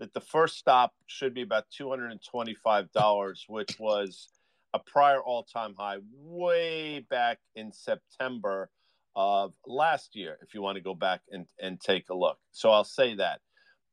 that 0.00 0.12
the 0.12 0.20
first 0.20 0.58
stop 0.58 0.92
should 1.06 1.34
be 1.34 1.42
about 1.42 1.66
two 1.70 1.88
hundred 1.88 2.10
and 2.10 2.20
twenty-five 2.20 2.90
dollars, 2.90 3.44
which 3.48 3.78
was 3.78 4.28
a 4.74 4.80
prior 4.80 5.20
all-time 5.20 5.74
high 5.78 5.98
way 6.12 7.06
back 7.08 7.38
in 7.54 7.72
September 7.72 8.70
of 9.14 9.54
last 9.66 10.16
year. 10.16 10.36
If 10.42 10.52
you 10.52 10.62
want 10.62 10.76
to 10.76 10.82
go 10.82 10.96
back 10.96 11.20
and 11.30 11.46
and 11.60 11.80
take 11.80 12.10
a 12.10 12.14
look, 12.14 12.38
so 12.50 12.70
I'll 12.72 12.82
say 12.82 13.14
that. 13.14 13.40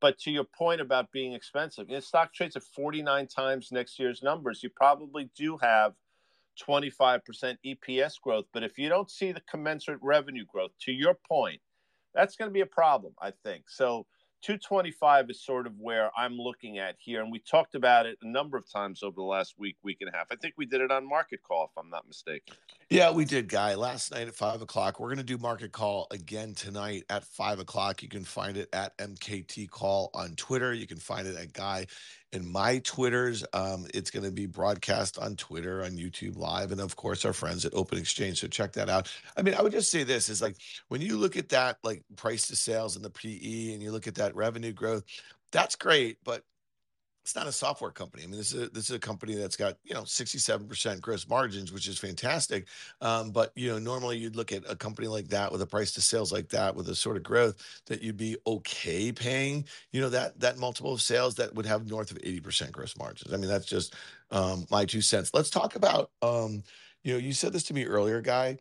But 0.01 0.19
to 0.19 0.31
your 0.31 0.43
point 0.43 0.81
about 0.81 1.11
being 1.11 1.33
expensive, 1.33 1.87
know, 1.95 1.99
stock 1.99 2.33
trades 2.33 2.55
at 2.55 2.63
49 2.63 3.27
times 3.27 3.69
next 3.71 3.97
year's 3.97 4.21
numbers. 4.21 4.61
You 4.61 4.69
probably 4.69 5.29
do 5.35 5.57
have 5.57 5.93
25% 6.67 7.57
EPS 7.65 8.21
growth. 8.21 8.45
But 8.53 8.63
if 8.63 8.77
you 8.77 8.89
don't 8.89 9.09
see 9.09 9.31
the 9.31 9.41
commensurate 9.41 9.99
revenue 10.01 10.45
growth, 10.45 10.71
to 10.81 10.91
your 10.91 11.17
point, 11.27 11.61
that's 12.13 12.35
going 12.35 12.49
to 12.49 12.53
be 12.53 12.61
a 12.61 12.65
problem, 12.65 13.13
I 13.21 13.31
think. 13.43 13.65
So 13.69 14.05
225 14.45 15.31
is 15.31 15.43
sort 15.43 15.65
of 15.65 15.73
where 15.79 16.11
I'm 16.15 16.37
looking 16.37 16.77
at 16.77 16.97
here. 16.99 17.23
And 17.23 17.31
we 17.31 17.39
talked 17.39 17.73
about 17.73 18.05
it 18.05 18.19
a 18.21 18.27
number 18.27 18.57
of 18.57 18.71
times 18.71 19.01
over 19.01 19.15
the 19.15 19.23
last 19.23 19.55
week, 19.57 19.75
week 19.81 19.97
and 20.01 20.13
a 20.13 20.15
half. 20.15 20.27
I 20.31 20.35
think 20.35 20.53
we 20.55 20.67
did 20.67 20.81
it 20.81 20.91
on 20.91 21.09
Market 21.09 21.41
Call, 21.41 21.63
if 21.65 21.83
I'm 21.83 21.89
not 21.89 22.07
mistaken. 22.07 22.55
Yeah, 22.91 23.09
we 23.09 23.25
did, 23.25 23.47
Guy. 23.47 23.73
Last 23.73 24.11
night 24.11 24.27
at 24.27 24.35
five 24.35 24.61
o'clock. 24.61 24.99
We're 24.99 25.07
going 25.07 25.17
to 25.17 25.23
do 25.23 25.39
Market 25.39 25.71
Call 25.71 26.05
again 26.11 26.53
tonight 26.53 27.05
at 27.09 27.23
five 27.23 27.57
o'clock. 27.57 28.03
You 28.03 28.09
can 28.09 28.23
find 28.23 28.55
it 28.55 28.69
at 28.71 28.95
MKT 28.99 29.67
Call 29.71 30.11
on 30.13 30.35
Twitter. 30.35 30.75
You 30.75 30.85
can 30.85 30.97
find 30.97 31.25
it 31.25 31.35
at 31.35 31.51
Guy 31.51 31.87
in 32.35 32.51
my 32.51 32.79
Twitters. 32.79 33.45
Um, 33.53 33.87
it's 33.93 34.11
going 34.11 34.25
to 34.25 34.31
be 34.31 34.45
broadcast 34.45 35.17
on 35.17 35.35
Twitter, 35.35 35.83
on 35.83 35.91
YouTube 35.91 36.37
Live, 36.37 36.71
and 36.71 36.81
of 36.81 36.95
course 36.95 37.25
our 37.25 37.33
friends 37.33 37.65
at 37.65 37.73
Open 37.73 37.97
Exchange. 37.97 38.41
So 38.41 38.47
check 38.47 38.73
that 38.73 38.89
out. 38.89 39.11
I 39.37 39.41
mean, 39.41 39.55
I 39.55 39.61
would 39.61 39.71
just 39.71 39.89
say 39.89 40.03
this 40.03 40.29
is 40.29 40.41
like 40.41 40.57
when 40.89 41.01
you 41.01 41.17
look 41.17 41.37
at 41.37 41.49
that 41.49 41.77
like 41.83 42.03
price 42.17 42.47
to 42.47 42.55
sales 42.55 42.95
and 42.95 43.05
the 43.05 43.09
PE, 43.09 43.73
and 43.73 43.81
you 43.81 43.91
look 43.91 44.07
at 44.07 44.15
that 44.15 44.35
revenue 44.35 44.73
growth, 44.73 45.03
that's 45.51 45.75
great, 45.75 46.17
but 46.23 46.43
it's 47.25 47.35
not 47.35 47.47
a 47.47 47.51
software 47.51 47.89
company. 47.89 48.21
I 48.21 48.27
mean, 48.27 48.37
this 48.37 48.53
is 48.53 48.67
a, 48.67 48.69
this 48.69 48.87
is 48.91 48.95
a 48.95 48.99
company 48.99 49.33
that's 49.33 49.57
got 49.57 49.77
you 49.83 49.95
know 49.95 50.03
67% 50.03 51.01
gross 51.01 51.27
margins, 51.27 51.73
which 51.73 51.87
is 51.87 51.97
fantastic. 51.97 52.67
Um, 53.01 53.31
but 53.31 53.51
you 53.55 53.71
know, 53.71 53.79
normally 53.79 54.19
you'd 54.19 54.35
look 54.35 54.51
at 54.51 54.61
a 54.69 54.75
company 54.75 55.07
like 55.07 55.27
that 55.29 55.51
with 55.51 55.63
a 55.63 55.65
price 55.65 55.91
to 55.93 56.01
sales 56.01 56.31
like 56.31 56.49
that, 56.49 56.75
with 56.75 56.87
a 56.87 56.93
sort 56.93 57.17
of 57.17 57.23
growth 57.23 57.81
that 57.87 58.03
you'd 58.03 58.15
be 58.15 58.37
okay 58.45 59.11
paying. 59.11 59.65
You 59.91 60.01
know 60.01 60.09
that 60.09 60.39
that 60.39 60.59
multiple 60.59 60.93
of 60.93 61.01
sales 61.01 61.33
that 61.35 61.55
would 61.55 61.65
have 61.65 61.89
north 61.89 62.11
of 62.11 62.19
80% 62.19 62.71
gross 62.71 62.95
margins. 62.95 63.33
I 63.33 63.37
mean, 63.37 63.49
that's 63.49 63.65
just 63.65 63.95
um, 64.29 64.67
my 64.69 64.85
two 64.85 65.01
cents. 65.01 65.31
Let's 65.33 65.49
talk 65.49 65.75
about. 65.75 66.11
Um, 66.21 66.61
you 67.03 67.13
know, 67.13 67.19
you 67.19 67.33
said 67.33 67.53
this 67.53 67.63
to 67.63 67.73
me 67.73 67.85
earlier, 67.85 68.21
guy 68.21 68.59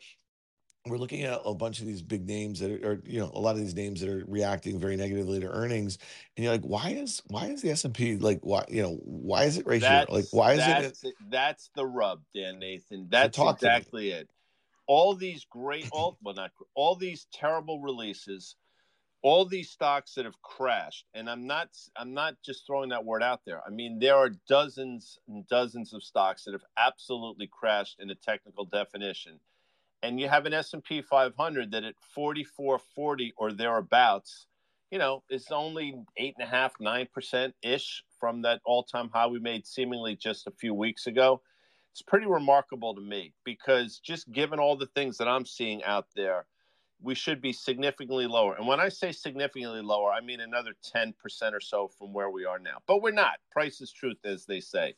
we're 0.86 0.98
looking 0.98 1.22
at 1.22 1.40
a 1.44 1.54
bunch 1.54 1.80
of 1.80 1.86
these 1.86 2.02
big 2.02 2.26
names 2.26 2.60
that 2.60 2.70
are, 2.84 3.00
you 3.04 3.18
know, 3.18 3.30
a 3.32 3.40
lot 3.40 3.52
of 3.52 3.58
these 3.58 3.74
names 3.74 4.00
that 4.00 4.10
are 4.10 4.22
reacting 4.28 4.78
very 4.78 4.96
negatively 4.96 5.40
to 5.40 5.48
earnings, 5.48 5.98
and 6.36 6.44
you're 6.44 6.52
like, 6.52 6.64
why 6.64 6.90
is 6.90 7.22
why 7.28 7.46
is 7.46 7.62
the 7.62 7.70
S 7.70 7.84
and 7.84 7.94
P 7.94 8.16
like 8.16 8.40
why 8.42 8.64
you 8.68 8.82
know 8.82 9.00
why 9.02 9.44
is 9.44 9.56
it 9.56 9.66
right 9.66 9.80
that's, 9.80 10.10
here? 10.10 10.16
Like 10.16 10.26
why 10.30 10.52
is 10.52 10.58
that's 10.58 11.04
it, 11.04 11.14
That's 11.30 11.70
the 11.74 11.86
rub, 11.86 12.20
Dan 12.34 12.58
Nathan. 12.58 13.06
That's 13.10 13.36
so 13.36 13.48
exactly 13.48 14.10
it. 14.10 14.28
All 14.86 15.14
these 15.14 15.46
great, 15.48 15.88
all 15.90 16.18
well 16.22 16.34
not 16.34 16.50
all 16.74 16.96
these 16.96 17.26
terrible 17.32 17.80
releases, 17.80 18.56
all 19.22 19.46
these 19.46 19.70
stocks 19.70 20.12
that 20.14 20.26
have 20.26 20.40
crashed, 20.42 21.06
and 21.14 21.30
I'm 21.30 21.46
not 21.46 21.70
I'm 21.96 22.12
not 22.12 22.34
just 22.44 22.66
throwing 22.66 22.90
that 22.90 23.06
word 23.06 23.22
out 23.22 23.40
there. 23.46 23.62
I 23.66 23.70
mean, 23.70 23.98
there 23.98 24.16
are 24.16 24.32
dozens 24.50 25.18
and 25.28 25.48
dozens 25.48 25.94
of 25.94 26.02
stocks 26.02 26.44
that 26.44 26.52
have 26.52 26.64
absolutely 26.76 27.48
crashed 27.50 28.00
in 28.00 28.10
a 28.10 28.14
technical 28.14 28.66
definition 28.66 29.40
and 30.04 30.20
you 30.20 30.28
have 30.28 30.44
an 30.44 30.52
S&P 30.52 31.00
500 31.00 31.70
that 31.70 31.82
at 31.82 31.94
4440 32.14 33.32
or 33.38 33.52
thereabouts, 33.52 34.46
you 34.90 34.98
know, 34.98 35.22
is 35.30 35.46
only 35.50 35.94
eight 36.18 36.34
and 36.38 36.46
a 36.46 36.50
half, 36.50 36.74
nine 36.78 37.08
percent 37.12 37.54
ish 37.62 38.04
from 38.20 38.42
that 38.42 38.60
all-time 38.66 39.08
high 39.12 39.26
we 39.26 39.40
made 39.40 39.66
seemingly 39.66 40.14
just 40.14 40.46
a 40.46 40.50
few 40.50 40.74
weeks 40.74 41.06
ago. 41.06 41.40
It's 41.90 42.02
pretty 42.02 42.26
remarkable 42.26 42.94
to 42.94 43.00
me 43.00 43.32
because 43.44 43.98
just 43.98 44.30
given 44.30 44.58
all 44.58 44.76
the 44.76 44.88
things 44.94 45.16
that 45.18 45.28
I'm 45.28 45.46
seeing 45.46 45.82
out 45.84 46.06
there, 46.14 46.44
we 47.00 47.14
should 47.14 47.40
be 47.40 47.54
significantly 47.54 48.26
lower. 48.26 48.56
And 48.56 48.66
when 48.66 48.80
I 48.80 48.90
say 48.90 49.10
significantly 49.10 49.80
lower, 49.80 50.12
I 50.12 50.20
mean 50.20 50.40
another 50.40 50.74
10% 50.94 51.14
or 51.54 51.60
so 51.60 51.88
from 51.88 52.12
where 52.12 52.30
we 52.30 52.44
are 52.44 52.58
now. 52.58 52.78
But 52.86 53.00
we're 53.00 53.10
not. 53.10 53.38
Price 53.50 53.80
is 53.80 53.90
truth, 53.90 54.18
as 54.24 54.44
they 54.44 54.60
say. 54.60 54.96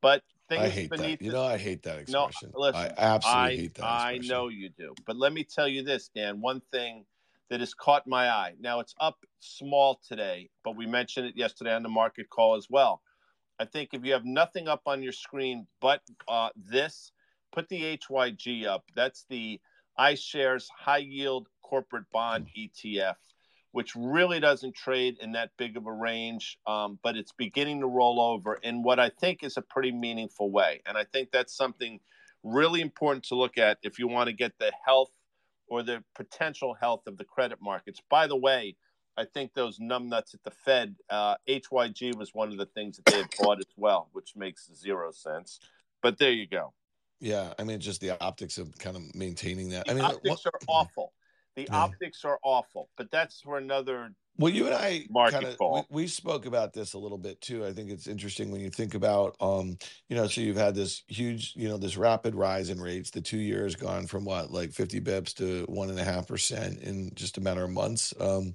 But 0.00 0.22
things 0.48 0.62
I 0.62 0.68
hate 0.68 0.90
that. 0.90 1.22
You 1.22 1.32
know, 1.32 1.44
I 1.44 1.58
hate 1.58 1.82
that 1.82 1.98
expression. 1.98 2.52
No, 2.54 2.60
listen, 2.60 2.80
I 2.80 2.92
absolutely 2.96 3.42
I, 3.42 3.56
hate 3.56 3.74
that. 3.74 3.94
Expression. 3.94 4.24
I 4.24 4.28
know 4.28 4.48
you 4.48 4.68
do. 4.70 4.94
But 5.06 5.16
let 5.16 5.32
me 5.32 5.44
tell 5.44 5.68
you 5.68 5.82
this, 5.82 6.10
Dan. 6.14 6.40
One 6.40 6.60
thing 6.72 7.04
that 7.50 7.60
has 7.60 7.74
caught 7.74 8.06
my 8.06 8.28
eye. 8.28 8.54
Now 8.60 8.80
it's 8.80 8.94
up 9.00 9.18
small 9.40 10.00
today, 10.06 10.50
but 10.64 10.76
we 10.76 10.86
mentioned 10.86 11.26
it 11.26 11.36
yesterday 11.36 11.74
on 11.74 11.82
the 11.82 11.88
market 11.88 12.28
call 12.28 12.56
as 12.56 12.68
well. 12.68 13.02
I 13.58 13.64
think 13.64 13.90
if 13.92 14.04
you 14.04 14.12
have 14.12 14.24
nothing 14.24 14.68
up 14.68 14.82
on 14.86 15.02
your 15.02 15.12
screen 15.12 15.66
but 15.80 16.02
uh, 16.28 16.50
this, 16.56 17.12
put 17.52 17.68
the 17.68 17.96
HYG 17.96 18.66
up. 18.66 18.84
That's 18.94 19.24
the 19.30 19.60
iShares 19.98 20.66
High 20.76 20.98
Yield 20.98 21.48
Corporate 21.62 22.04
Bond 22.12 22.48
ETF 22.58 23.14
which 23.76 23.94
really 23.94 24.40
doesn't 24.40 24.74
trade 24.74 25.18
in 25.20 25.32
that 25.32 25.50
big 25.58 25.76
of 25.76 25.86
a 25.86 25.92
range, 25.92 26.58
um, 26.66 26.98
but 27.02 27.14
it's 27.14 27.32
beginning 27.32 27.78
to 27.80 27.86
roll 27.86 28.22
over 28.22 28.54
in 28.62 28.82
what 28.82 28.98
I 28.98 29.10
think 29.10 29.42
is 29.42 29.58
a 29.58 29.60
pretty 29.60 29.92
meaningful 29.92 30.50
way. 30.50 30.80
And 30.86 30.96
I 30.96 31.04
think 31.04 31.30
that's 31.30 31.54
something 31.54 32.00
really 32.42 32.80
important 32.80 33.24
to 33.24 33.34
look 33.34 33.58
at 33.58 33.76
if 33.82 33.98
you 33.98 34.08
want 34.08 34.28
to 34.28 34.32
get 34.32 34.52
the 34.58 34.72
health 34.86 35.10
or 35.68 35.82
the 35.82 36.02
potential 36.14 36.72
health 36.72 37.06
of 37.06 37.18
the 37.18 37.24
credit 37.24 37.58
markets. 37.60 38.00
By 38.08 38.26
the 38.26 38.34
way, 38.34 38.76
I 39.18 39.26
think 39.26 39.52
those 39.52 39.78
numbnuts 39.78 40.32
at 40.32 40.42
the 40.42 40.52
Fed, 40.52 40.96
uh, 41.10 41.34
HYG 41.46 42.16
was 42.16 42.32
one 42.32 42.50
of 42.50 42.56
the 42.56 42.64
things 42.64 42.96
that 42.96 43.04
they 43.04 43.18
had 43.18 43.28
bought 43.38 43.58
as 43.58 43.74
well, 43.76 44.08
which 44.14 44.32
makes 44.34 44.70
zero 44.74 45.10
sense. 45.12 45.60
But 46.02 46.18
there 46.18 46.32
you 46.32 46.46
go. 46.46 46.72
Yeah, 47.20 47.52
I 47.58 47.64
mean, 47.64 47.80
just 47.80 48.00
the 48.00 48.18
optics 48.24 48.56
of 48.56 48.74
kind 48.78 48.96
of 48.96 49.14
maintaining 49.14 49.68
that. 49.68 49.84
The 49.84 49.90
I 49.90 49.94
mean, 49.94 50.04
optics 50.04 50.46
what, 50.46 50.46
are 50.46 50.60
awful. 50.66 51.12
The 51.56 51.62
yeah. 51.62 51.76
optics 51.76 52.24
are 52.24 52.38
awful, 52.42 52.90
but 52.98 53.10
that's 53.10 53.40
for 53.40 53.56
another 53.56 54.10
Well, 54.36 54.52
you 54.52 54.66
and 54.66 54.74
I 54.74 55.06
kind 55.30 55.46
of 55.46 55.56
we, 55.58 56.02
we 56.02 56.06
spoke 56.06 56.44
about 56.44 56.74
this 56.74 56.92
a 56.92 56.98
little 56.98 57.16
bit 57.16 57.40
too. 57.40 57.64
I 57.64 57.72
think 57.72 57.90
it's 57.90 58.06
interesting 58.06 58.50
when 58.50 58.60
you 58.60 58.68
think 58.68 58.94
about, 58.94 59.36
um, 59.40 59.78
you 60.10 60.16
know, 60.16 60.26
so 60.26 60.42
you've 60.42 60.58
had 60.58 60.74
this 60.74 61.02
huge, 61.08 61.54
you 61.56 61.68
know, 61.68 61.78
this 61.78 61.96
rapid 61.96 62.34
rise 62.34 62.68
in 62.68 62.78
rates. 62.78 63.10
The 63.10 63.22
two 63.22 63.38
years 63.38 63.74
gone 63.74 64.06
from 64.06 64.26
what, 64.26 64.52
like 64.52 64.72
50 64.72 65.00
bips 65.00 65.34
to 65.36 65.64
one 65.66 65.88
and 65.88 65.98
a 65.98 66.04
half 66.04 66.28
percent 66.28 66.80
in 66.80 67.10
just 67.14 67.38
a 67.38 67.40
matter 67.40 67.64
of 67.64 67.70
months. 67.70 68.12
Um, 68.20 68.54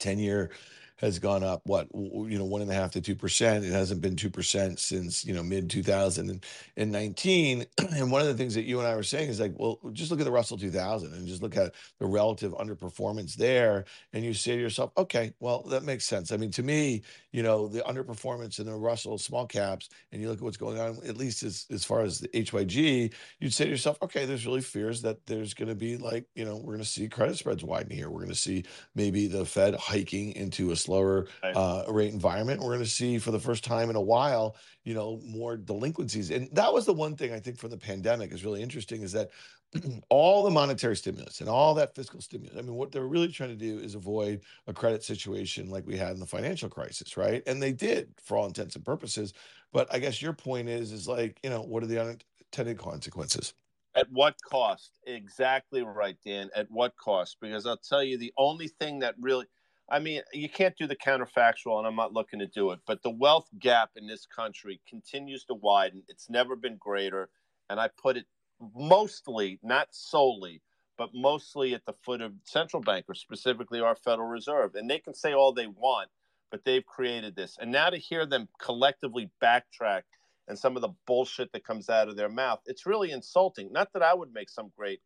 10 0.00 0.18
year 0.18 0.50
has 0.98 1.18
gone 1.18 1.42
up 1.42 1.62
what 1.64 1.88
you 1.94 2.38
know 2.38 2.44
one 2.44 2.62
and 2.62 2.70
a 2.70 2.74
half 2.74 2.92
to 2.92 3.00
two 3.00 3.14
percent. 3.14 3.64
It 3.64 3.72
hasn't 3.72 4.00
been 4.00 4.16
two 4.16 4.30
percent 4.30 4.78
since 4.78 5.24
you 5.24 5.34
know 5.34 5.42
mid 5.42 5.70
2019 5.70 7.66
and 7.94 8.12
one 8.12 8.20
of 8.20 8.26
the 8.26 8.34
things 8.34 8.54
that 8.54 8.64
you 8.64 8.78
and 8.78 8.88
i 8.88 8.94
were 8.94 9.02
saying 9.02 9.28
is 9.28 9.40
like 9.40 9.52
well 9.56 9.78
just 9.92 10.10
look 10.10 10.20
at 10.20 10.24
the 10.24 10.32
russell 10.32 10.58
2000 10.58 11.12
and 11.12 11.26
just 11.26 11.42
look 11.42 11.56
at 11.56 11.74
the 11.98 12.06
relative 12.06 12.52
underperformance 12.52 13.34
there. 13.34 13.84
And 14.12 14.24
you 14.24 14.34
say 14.34 14.56
to 14.56 14.60
yourself 14.60 14.92
okay 14.96 15.32
well 15.40 15.62
that 15.64 15.82
makes 15.82 16.04
sense. 16.04 16.32
I 16.32 16.36
mean 16.36 16.50
to 16.52 16.62
me 16.62 17.02
you 17.32 17.42
know 17.42 17.68
the 17.68 17.80
underperformance 17.80 18.58
in 18.58 18.66
the 18.66 18.74
russell 18.74 19.18
small 19.18 19.46
caps 19.46 19.88
and 20.12 20.20
you 20.20 20.28
look 20.28 20.38
at 20.38 20.44
what's 20.44 20.56
going 20.56 20.80
on 20.80 20.98
at 21.06 21.16
least 21.16 21.42
as, 21.42 21.66
as 21.70 21.84
far 21.84 22.00
as 22.00 22.18
the 22.18 22.28
hyg 22.28 23.12
you'd 23.40 23.54
say 23.54 23.64
to 23.64 23.70
yourself 23.70 23.98
okay 24.02 24.24
there's 24.24 24.46
really 24.46 24.60
fears 24.60 25.02
that 25.02 25.24
there's 25.26 25.54
going 25.54 25.68
to 25.68 25.74
be 25.74 25.96
like 25.96 26.26
you 26.34 26.44
know 26.44 26.56
we're 26.56 26.72
going 26.72 26.78
to 26.78 26.84
see 26.84 27.08
credit 27.08 27.36
spreads 27.36 27.64
widen 27.64 27.90
here. 27.90 28.10
We're 28.10 28.20
going 28.20 28.28
to 28.28 28.34
see 28.34 28.64
maybe 28.94 29.26
the 29.26 29.44
fed 29.44 29.74
hiking 29.74 30.34
into 30.34 30.70
a 30.70 30.76
slower 30.88 31.28
Right. 31.42 31.56
uh, 31.56 31.84
rate 31.88 32.12
environment. 32.12 32.60
We're 32.60 32.68
going 32.68 32.80
to 32.80 32.86
see 32.86 33.18
for 33.18 33.30
the 33.30 33.38
first 33.40 33.64
time 33.64 33.90
in 33.90 33.96
a 33.96 34.00
while, 34.00 34.56
you 34.84 34.94
know, 34.94 35.20
more 35.24 35.56
delinquencies. 35.56 36.30
And 36.30 36.48
that 36.54 36.72
was 36.72 36.86
the 36.86 36.94
one 36.94 37.16
thing 37.16 37.32
I 37.32 37.40
think 37.40 37.58
from 37.58 37.70
the 37.70 37.76
pandemic 37.78 38.32
is 38.32 38.44
really 38.44 38.62
interesting 38.62 39.02
is 39.02 39.12
that 39.12 39.30
all 40.08 40.42
the 40.44 40.50
monetary 40.50 40.96
stimulus 40.96 41.40
and 41.40 41.48
all 41.48 41.74
that 41.74 41.94
fiscal 41.94 42.20
stimulus. 42.20 42.56
I 42.58 42.62
mean, 42.62 42.74
what 42.74 42.90
they're 42.90 43.06
really 43.06 43.28
trying 43.28 43.50
to 43.50 43.56
do 43.56 43.78
is 43.78 43.94
avoid 43.94 44.42
a 44.66 44.72
credit 44.72 45.04
situation 45.04 45.68
like 45.68 45.86
we 45.86 45.96
had 45.96 46.12
in 46.12 46.20
the 46.20 46.26
financial 46.26 46.68
crisis, 46.70 47.16
right? 47.16 47.42
And 47.46 47.62
they 47.62 47.72
did 47.72 48.14
for 48.22 48.36
all 48.38 48.46
intents 48.46 48.76
and 48.76 48.84
purposes. 48.84 49.34
But 49.72 49.92
I 49.92 49.98
guess 49.98 50.22
your 50.22 50.32
point 50.32 50.68
is, 50.68 50.92
is 50.92 51.06
like, 51.06 51.38
you 51.44 51.50
know, 51.50 51.62
what 51.62 51.82
are 51.82 51.86
the 51.86 52.00
unintended 52.00 52.78
consequences? 52.78 53.52
At 53.94 54.10
what 54.10 54.40
cost? 54.42 54.98
Exactly 55.06 55.82
right, 55.82 56.16
Dan. 56.24 56.50
At 56.54 56.70
what 56.70 56.96
cost? 56.96 57.38
Because 57.40 57.66
I'll 57.66 57.76
tell 57.76 58.02
you, 58.02 58.16
the 58.16 58.32
only 58.36 58.68
thing 58.68 59.00
that 59.00 59.14
really, 59.18 59.46
I 59.90 59.98
mean, 60.00 60.22
you 60.32 60.48
can't 60.50 60.76
do 60.76 60.86
the 60.86 60.96
counterfactual, 60.96 61.78
and 61.78 61.86
I'm 61.86 61.96
not 61.96 62.12
looking 62.12 62.40
to 62.40 62.46
do 62.46 62.72
it, 62.72 62.80
but 62.86 63.02
the 63.02 63.10
wealth 63.10 63.48
gap 63.58 63.90
in 63.96 64.06
this 64.06 64.26
country 64.26 64.80
continues 64.86 65.44
to 65.44 65.54
widen. 65.54 66.02
It's 66.08 66.28
never 66.28 66.56
been 66.56 66.76
greater. 66.76 67.30
And 67.70 67.80
I 67.80 67.88
put 67.88 68.16
it 68.16 68.26
mostly, 68.74 69.58
not 69.62 69.88
solely, 69.92 70.62
but 70.98 71.10
mostly 71.14 71.74
at 71.74 71.86
the 71.86 71.94
foot 72.04 72.20
of 72.20 72.32
central 72.44 72.82
bankers, 72.82 73.20
specifically 73.20 73.80
our 73.80 73.94
Federal 73.94 74.28
Reserve. 74.28 74.74
And 74.74 74.90
they 74.90 74.98
can 74.98 75.14
say 75.14 75.32
all 75.32 75.52
they 75.52 75.68
want, 75.68 76.10
but 76.50 76.64
they've 76.64 76.84
created 76.84 77.34
this. 77.34 77.56
And 77.60 77.72
now 77.72 77.88
to 77.88 77.96
hear 77.96 78.26
them 78.26 78.48
collectively 78.60 79.30
backtrack 79.42 80.02
and 80.48 80.58
some 80.58 80.76
of 80.76 80.82
the 80.82 80.94
bullshit 81.06 81.52
that 81.52 81.64
comes 81.64 81.88
out 81.88 82.08
of 82.08 82.16
their 82.16 82.28
mouth, 82.28 82.60
it's 82.66 82.86
really 82.86 83.10
insulting. 83.10 83.72
Not 83.72 83.92
that 83.92 84.02
I 84.02 84.14
would 84.14 84.32
make 84.32 84.50
some 84.50 84.70
great 84.76 85.00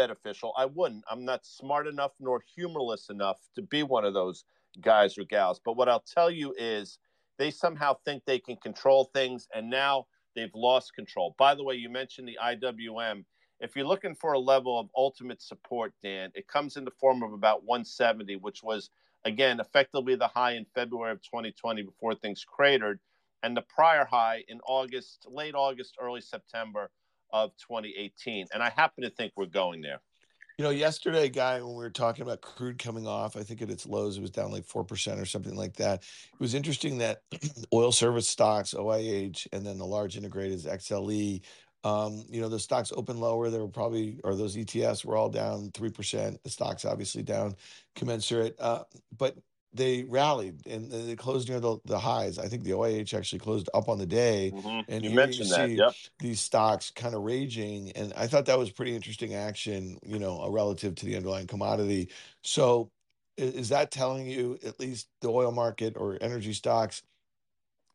Fed 0.00 0.10
official. 0.10 0.54
I 0.56 0.64
wouldn't. 0.64 1.04
I'm 1.10 1.26
not 1.26 1.44
smart 1.44 1.86
enough 1.86 2.12
nor 2.18 2.42
humorless 2.56 3.10
enough 3.10 3.36
to 3.54 3.60
be 3.60 3.82
one 3.82 4.06
of 4.06 4.14
those 4.14 4.44
guys 4.80 5.18
or 5.18 5.24
gals. 5.24 5.60
But 5.62 5.76
what 5.76 5.90
I'll 5.90 6.00
tell 6.00 6.30
you 6.30 6.54
is 6.56 6.98
they 7.38 7.50
somehow 7.50 7.96
think 8.04 8.22
they 8.24 8.38
can 8.38 8.56
control 8.56 9.10
things, 9.12 9.46
and 9.54 9.68
now 9.68 10.06
they've 10.34 10.54
lost 10.54 10.94
control. 10.94 11.34
By 11.38 11.54
the 11.54 11.64
way, 11.64 11.74
you 11.74 11.90
mentioned 11.90 12.26
the 12.28 12.38
IWM. 12.42 13.24
If 13.60 13.76
you're 13.76 13.86
looking 13.86 14.14
for 14.14 14.32
a 14.32 14.38
level 14.38 14.80
of 14.80 14.88
ultimate 14.96 15.42
support, 15.42 15.92
Dan, 16.02 16.30
it 16.34 16.48
comes 16.48 16.78
in 16.78 16.86
the 16.86 16.92
form 16.98 17.22
of 17.22 17.34
about 17.34 17.64
170, 17.64 18.36
which 18.36 18.62
was, 18.62 18.88
again, 19.26 19.60
effectively 19.60 20.14
the 20.14 20.28
high 20.28 20.52
in 20.52 20.64
February 20.74 21.12
of 21.12 21.20
2020 21.20 21.82
before 21.82 22.14
things 22.14 22.42
cratered, 22.42 23.00
and 23.42 23.54
the 23.54 23.64
prior 23.68 24.06
high 24.06 24.44
in 24.48 24.60
August, 24.66 25.26
late 25.28 25.54
August, 25.54 25.96
early 26.00 26.22
September 26.22 26.90
of 27.32 27.56
2018. 27.56 28.46
And 28.52 28.62
I 28.62 28.70
happen 28.70 29.04
to 29.04 29.10
think 29.10 29.32
we're 29.36 29.46
going 29.46 29.80
there. 29.80 30.00
You 30.58 30.64
know, 30.64 30.70
yesterday, 30.70 31.30
guy, 31.30 31.62
when 31.62 31.70
we 31.70 31.82
were 31.82 31.88
talking 31.88 32.20
about 32.20 32.42
crude 32.42 32.78
coming 32.78 33.06
off, 33.06 33.34
I 33.34 33.42
think 33.42 33.62
at 33.62 33.70
its 33.70 33.86
lows, 33.86 34.18
it 34.18 34.20
was 34.20 34.30
down 34.30 34.52
like 34.52 34.66
4% 34.66 35.18
or 35.18 35.24
something 35.24 35.56
like 35.56 35.74
that. 35.76 36.02
It 36.02 36.40
was 36.40 36.54
interesting 36.54 36.98
that 36.98 37.22
oil 37.72 37.92
service 37.92 38.28
stocks, 38.28 38.74
OIH, 38.74 39.46
and 39.54 39.64
then 39.64 39.78
the 39.78 39.86
large 39.86 40.20
integrateds, 40.20 40.66
XLE, 40.66 41.40
um, 41.82 42.24
you 42.28 42.42
know, 42.42 42.50
the 42.50 42.58
stocks 42.58 42.92
open 42.94 43.18
lower. 43.20 43.48
They 43.48 43.58
were 43.58 43.68
probably, 43.68 44.20
or 44.22 44.34
those 44.34 44.54
ETFs 44.54 45.02
were 45.02 45.16
all 45.16 45.30
down 45.30 45.70
3%. 45.70 46.42
The 46.42 46.50
stocks 46.50 46.84
obviously 46.84 47.22
down 47.22 47.56
commensurate. 47.96 48.54
Uh, 48.58 48.82
but 49.16 49.36
they 49.72 50.02
rallied 50.04 50.66
and 50.66 50.90
they 50.90 51.14
closed 51.16 51.48
near 51.48 51.60
the, 51.60 51.78
the 51.84 51.98
highs. 51.98 52.38
I 52.38 52.48
think 52.48 52.64
the 52.64 52.72
OIH 52.72 53.14
actually 53.14 53.38
closed 53.38 53.68
up 53.72 53.88
on 53.88 53.98
the 53.98 54.06
day. 54.06 54.52
Mhm. 54.54 54.84
And 54.88 55.04
you 55.04 55.10
mentioned 55.10 55.48
you 55.48 55.54
that. 55.54 55.70
Yep. 55.70 55.94
these 56.18 56.40
stocks 56.40 56.90
kind 56.90 57.14
of 57.14 57.22
raging. 57.22 57.92
And 57.92 58.12
I 58.14 58.26
thought 58.26 58.46
that 58.46 58.58
was 58.58 58.70
pretty 58.70 58.94
interesting 58.94 59.34
action, 59.34 59.98
you 60.04 60.18
know, 60.18 60.42
uh, 60.42 60.48
relative 60.50 60.94
to 60.96 61.06
the 61.06 61.16
underlying 61.16 61.46
commodity. 61.46 62.10
So 62.42 62.90
is 63.36 63.68
that 63.70 63.90
telling 63.90 64.26
you 64.26 64.58
at 64.64 64.80
least 64.80 65.08
the 65.20 65.30
oil 65.30 65.52
market 65.52 65.96
or 65.96 66.18
energy 66.20 66.52
stocks? 66.52 67.02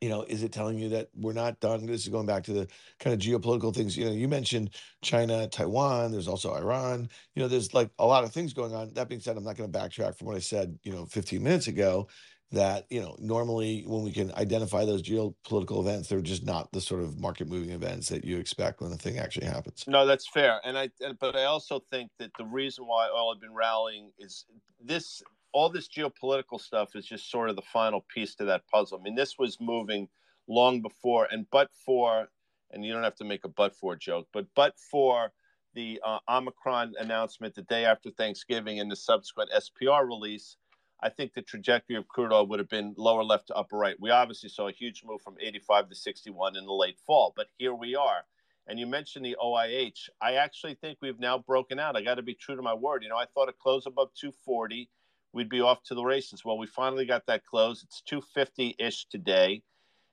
You 0.06 0.12
know, 0.12 0.22
is 0.22 0.44
it 0.44 0.52
telling 0.52 0.78
you 0.78 0.88
that 0.89 1.10
we're 1.15 1.34
not 1.34 1.60
done? 1.60 1.88
This 1.88 2.04
is 2.04 2.10
going 2.10 2.28
back 2.28 2.44
to 2.44 2.54
the 2.54 2.68
kind 3.00 3.12
of 3.15 3.20
geopolitical 3.20 3.74
things. 3.74 3.98
You 3.98 4.06
know, 4.06 4.12
you 4.12 4.28
mentioned 4.28 4.70
China, 5.02 5.48
Taiwan, 5.48 6.12
there's 6.12 6.28
also 6.28 6.54
Iran. 6.54 7.10
You 7.34 7.41
know, 7.41 7.48
there's 7.48 7.74
like 7.74 7.89
a 7.98 8.06
lot 8.06 8.24
of 8.24 8.32
things 8.32 8.54
going 8.54 8.76
on. 8.76 8.94
That 8.94 9.10
being 9.10 9.20
said, 9.20 9.36
I'm 9.36 9.44
not 9.44 9.58
going 9.58 9.72
to 9.72 9.80
backtrack 9.80 10.15
from 10.15 10.28
what 10.28 10.36
I 10.36 10.41
said, 10.41 10.78
you 10.84 10.91
know, 10.91 11.08
15 11.08 11.41
minutes 11.41 11.65
ago 11.65 12.08
that, 12.52 12.86
you 12.91 13.02
know, 13.02 13.15
normally 13.20 13.84
when 13.88 14.04
we 14.04 14.12
can 14.12 14.32
identify 14.36 14.86
those 14.86 15.02
geopolitical 15.02 15.82
events, 15.82 16.08
they're 16.08 16.22
just 16.22 16.46
not 16.46 16.72
the 16.72 16.82
sort 16.82 17.02
of 17.02 17.20
market 17.20 17.48
moving 17.48 17.72
events 17.72 18.08
that 18.10 18.24
you 18.24 18.38
expect 18.38 18.82
when 18.82 18.91
the 18.91 18.98
thing 18.98 19.18
actually 19.18 19.48
happens. 19.48 19.86
No, 19.88 20.06
that's 20.06 20.28
fair. 20.28 20.62
And 20.63 20.78
I, 20.78 20.91
but 21.20 21.36
I 21.36 21.46
also 21.46 21.82
think 21.89 22.12
that 22.20 22.30
the 22.38 22.46
reason 22.46 22.86
why 22.86 23.10
oil 23.10 23.34
had 23.34 23.41
been 23.41 23.56
rallying 23.56 24.12
is 24.20 24.46
this, 24.80 25.24
all 25.56 25.70
this 25.70 25.88
geopolitical 25.88 26.60
stuff 26.60 26.98
is 26.98 27.06
just 27.06 27.32
sort 27.32 27.50
of 27.50 27.56
the 27.56 27.62
final 27.62 28.06
piece 28.13 28.36
to 28.36 28.44
that 28.44 28.68
puzzle. 28.68 29.00
I 29.00 29.02
mean, 29.02 29.15
this 29.15 29.39
was 29.39 29.58
moving 29.62 30.10
long 30.50 30.82
before, 30.82 31.30
and 31.32 31.46
but 31.50 31.70
for, 31.86 32.28
and 32.72 32.84
you 32.84 32.91
don't 32.91 33.04
have 33.04 33.15
to 33.15 33.24
make 33.24 33.46
a 33.46 33.48
but 33.48 33.74
for 33.74 33.96
joke, 33.96 34.28
but 34.34 34.48
but 34.54 34.78
for 34.91 35.32
the 35.74 36.02
uh, 36.06 36.20
Omicron 36.28 36.96
announcement 37.00 37.56
the 37.56 37.62
day 37.62 37.86
after 37.86 38.10
Thanksgiving 38.12 38.82
and 38.82 38.91
the 38.91 38.98
subsequent 38.98 39.50
SPR 39.52 40.06
release, 40.06 40.58
I 41.02 41.08
think 41.08 41.34
the 41.34 41.41
trajectory 41.41 41.96
of 41.96 42.06
crude 42.10 42.34
oil 42.34 42.48
would 42.48 42.60
have 42.60 42.70
been 42.70 42.94
lower 42.98 43.24
left 43.24 43.48
to 43.48 43.56
upper 43.56 43.78
right. 43.78 43.96
We 43.98 44.10
obviously 44.10 44.50
saw 44.50 44.68
a 44.68 44.74
huge 44.74 45.04
move 45.06 45.22
from 45.22 45.38
85 45.39 45.88
to 45.88 45.96
61 45.96 46.58
in 46.58 46.65
the 46.65 46.74
late 46.74 47.00
fall, 47.08 47.32
but 47.34 47.48
here 47.58 47.74
we 47.74 47.96
are. 47.96 48.26
And 48.68 48.78
you 48.78 48.88
mentioned 48.88 49.24
the 49.24 49.38
OIH. 49.41 50.10
I 50.20 50.34
actually 50.34 50.74
think 50.76 50.98
we've 51.02 51.20
now 51.20 51.38
broken 51.38 51.80
out. 51.80 51.96
I 51.96 52.02
got 52.02 52.15
to 52.15 52.24
be 52.24 52.34
true 52.34 52.58
to 52.58 52.62
my 52.62 52.74
word. 52.74 53.04
You 53.04 53.10
know, 53.10 53.18
I 53.18 53.26
thought 53.34 53.48
a 53.48 53.54
close 53.54 53.86
above 53.86 54.10
240, 54.20 54.89
we'd 55.36 55.50
be 55.50 55.62
off 55.62 55.84
to 55.84 55.93
the 55.93 56.04
races. 56.04 56.43
Well, 56.43 56.58
we 56.58 56.65
finally 56.65 57.06
got 57.06 57.28
that 57.28 57.45
close. 57.45 57.84
It's 57.84 58.02
250 58.02 58.78
ish 58.80 59.06
today, 59.08 59.62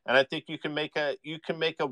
and 0.05 0.17
I 0.19 0.25
think 0.25 0.45
you 0.49 0.59
can 0.59 0.75
make 0.75 0.97
a 0.97 1.17
you 1.23 1.39
can 1.39 1.59
make 1.59 1.81
a 1.81 1.89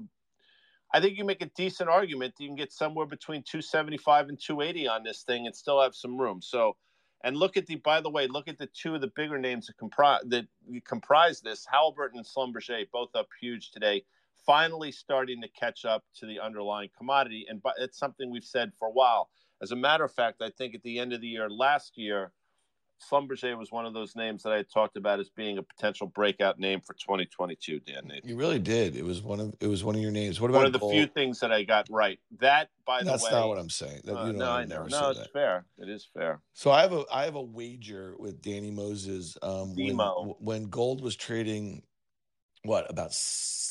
I 0.92 1.00
think 1.00 1.16
you 1.16 1.24
make 1.24 1.40
a 1.40 1.50
decent 1.56 1.88
argument 1.88 2.34
that 2.36 2.42
you 2.42 2.48
can 2.48 2.56
get 2.56 2.72
somewhere 2.72 3.06
between 3.06 3.44
275 3.44 4.28
and 4.28 4.40
280 4.40 4.88
on 4.88 5.04
this 5.04 5.22
thing 5.22 5.46
and 5.46 5.54
still 5.54 5.80
have 5.80 5.94
some 5.94 6.20
room. 6.20 6.42
So, 6.42 6.76
and 7.22 7.36
look 7.36 7.56
at 7.56 7.66
the 7.66 7.76
by 7.76 8.00
the 8.00 8.10
way, 8.10 8.26
look 8.26 8.48
at 8.48 8.58
the 8.58 8.68
two 8.74 8.96
of 8.96 9.00
the 9.00 9.12
bigger 9.14 9.38
names 9.38 9.68
that 9.68 9.78
comprise 9.78 10.22
that 10.26 10.46
comprise 10.84 11.40
this. 11.40 11.66
Halliburton 11.70 12.18
and 12.18 12.26
Schlumberger 12.26 12.84
both 12.92 13.14
up 13.14 13.28
huge 13.40 13.70
today. 13.70 14.02
Finally, 14.44 14.90
starting 14.90 15.40
to 15.42 15.48
catch 15.48 15.84
up 15.84 16.02
to 16.16 16.26
the 16.26 16.40
underlying 16.40 16.88
commodity, 16.96 17.46
and 17.48 17.62
it's 17.78 17.98
something 17.98 18.30
we've 18.30 18.42
said 18.42 18.72
for 18.76 18.88
a 18.88 18.92
while. 18.92 19.30
As 19.62 19.70
a 19.70 19.76
matter 19.76 20.02
of 20.02 20.12
fact, 20.12 20.40
I 20.40 20.48
think 20.50 20.74
at 20.74 20.82
the 20.82 20.98
end 20.98 21.12
of 21.12 21.20
the 21.20 21.28
year 21.28 21.50
last 21.50 21.98
year, 21.98 22.32
Schlumberger 23.00 23.56
was 23.56 23.72
one 23.72 23.86
of 23.86 23.94
those 23.94 24.14
names 24.14 24.42
that 24.42 24.52
I 24.52 24.56
had 24.58 24.70
talked 24.70 24.96
about 24.96 25.20
as 25.20 25.30
being 25.30 25.58
a 25.58 25.62
potential 25.62 26.06
breakout 26.06 26.58
name 26.58 26.80
for 26.80 26.94
2022. 26.94 27.80
Dan, 27.80 28.06
Nathan. 28.06 28.28
You 28.28 28.36
really 28.36 28.58
did. 28.58 28.96
It 28.96 29.04
was 29.04 29.22
one 29.22 29.40
of 29.40 29.54
it 29.60 29.66
was 29.66 29.82
one 29.84 29.94
of 29.94 30.00
your 30.00 30.10
names. 30.10 30.40
What 30.40 30.50
about 30.50 30.58
one 30.58 30.66
of 30.66 30.72
the 30.72 30.78
gold? 30.78 30.92
few 30.92 31.06
things 31.06 31.40
that 31.40 31.52
I 31.52 31.62
got 31.64 31.86
right. 31.90 32.18
That, 32.40 32.68
by 32.86 33.00
the 33.02 33.10
That's 33.10 33.24
way, 33.24 33.30
not 33.30 33.48
what 33.48 33.58
I'm 33.58 33.70
saying. 33.70 34.02
That, 34.04 34.16
uh, 34.16 34.26
you 34.26 34.32
know, 34.32 34.40
no, 34.40 34.50
I 34.50 34.60
I 34.60 34.64
know. 34.64 34.76
never 34.84 34.88
No, 34.90 35.10
it's 35.10 35.20
that. 35.20 35.32
fair. 35.32 35.64
It 35.78 35.88
is 35.88 36.08
fair. 36.12 36.40
So 36.52 36.70
I 36.70 36.82
have 36.82 36.92
a 36.92 37.04
I 37.12 37.24
have 37.24 37.36
a 37.36 37.42
wager 37.42 38.14
with 38.18 38.42
Danny 38.42 38.70
Moses. 38.70 39.38
Um, 39.42 39.74
when, 39.74 39.96
when 40.38 40.64
gold 40.64 41.00
was 41.00 41.16
trading, 41.16 41.82
what 42.64 42.90
about 42.90 43.16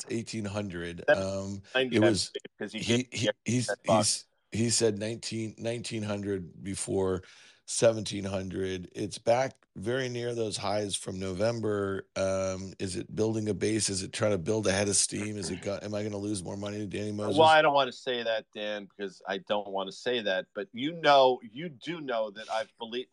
eighteen 0.10 0.46
hundred? 0.46 1.04
Um, 1.10 1.62
It 1.76 1.94
It 1.94 2.00
was- 2.00 2.32
because 2.58 2.74
he, 2.74 2.80
he, 2.80 3.08
he 3.12 3.30
he's 3.46 3.70
he's 3.84 4.26
he 4.52 4.72
said 4.72 4.98
19, 4.98 5.56
1900 5.60 6.64
before 6.64 7.22
seventeen 7.70 8.24
hundred. 8.24 8.90
It's 8.96 9.20
back 9.20 9.54
very 9.76 10.10
near 10.10 10.34
those 10.34 10.58
highs 10.58 10.96
from 10.96 11.20
November. 11.20 12.08
Um, 12.16 12.74
is 12.80 12.96
it 12.96 13.16
building 13.16 13.48
a 13.48 13.54
base? 13.54 13.90
Is 13.90 14.02
it 14.02 14.12
trying 14.12 14.32
to 14.32 14.38
build 14.38 14.68
ahead 14.68 14.90
of 14.90 14.96
steam? 14.96 15.38
Is 15.38 15.52
it 15.52 15.62
got, 15.62 15.84
am 15.84 15.94
I 15.94 16.02
going 16.02 16.12
to 16.12 16.18
lose 16.18 16.44
more 16.44 16.58
money 16.58 16.80
to 16.80 16.88
Danny 16.88 17.12
Moses? 17.12 17.38
Well, 17.38 17.48
I 17.48 17.62
don't 17.62 17.74
want 17.74 17.92
to 17.92 17.98
say 17.98 18.24
that, 18.24 18.46
Dan, 18.54 18.88
because 18.88 19.22
I 19.28 19.38
don't 19.48 19.70
want 19.70 19.88
to 19.90 19.96
say 19.96 20.22
that. 20.22 20.48
But 20.56 20.68
you 20.74 20.94
know, 20.94 21.40
you 21.52 21.70
do 21.70 22.02
know 22.02 22.32
that 22.32 22.50
I've 22.52 22.72
believed. 22.80 23.10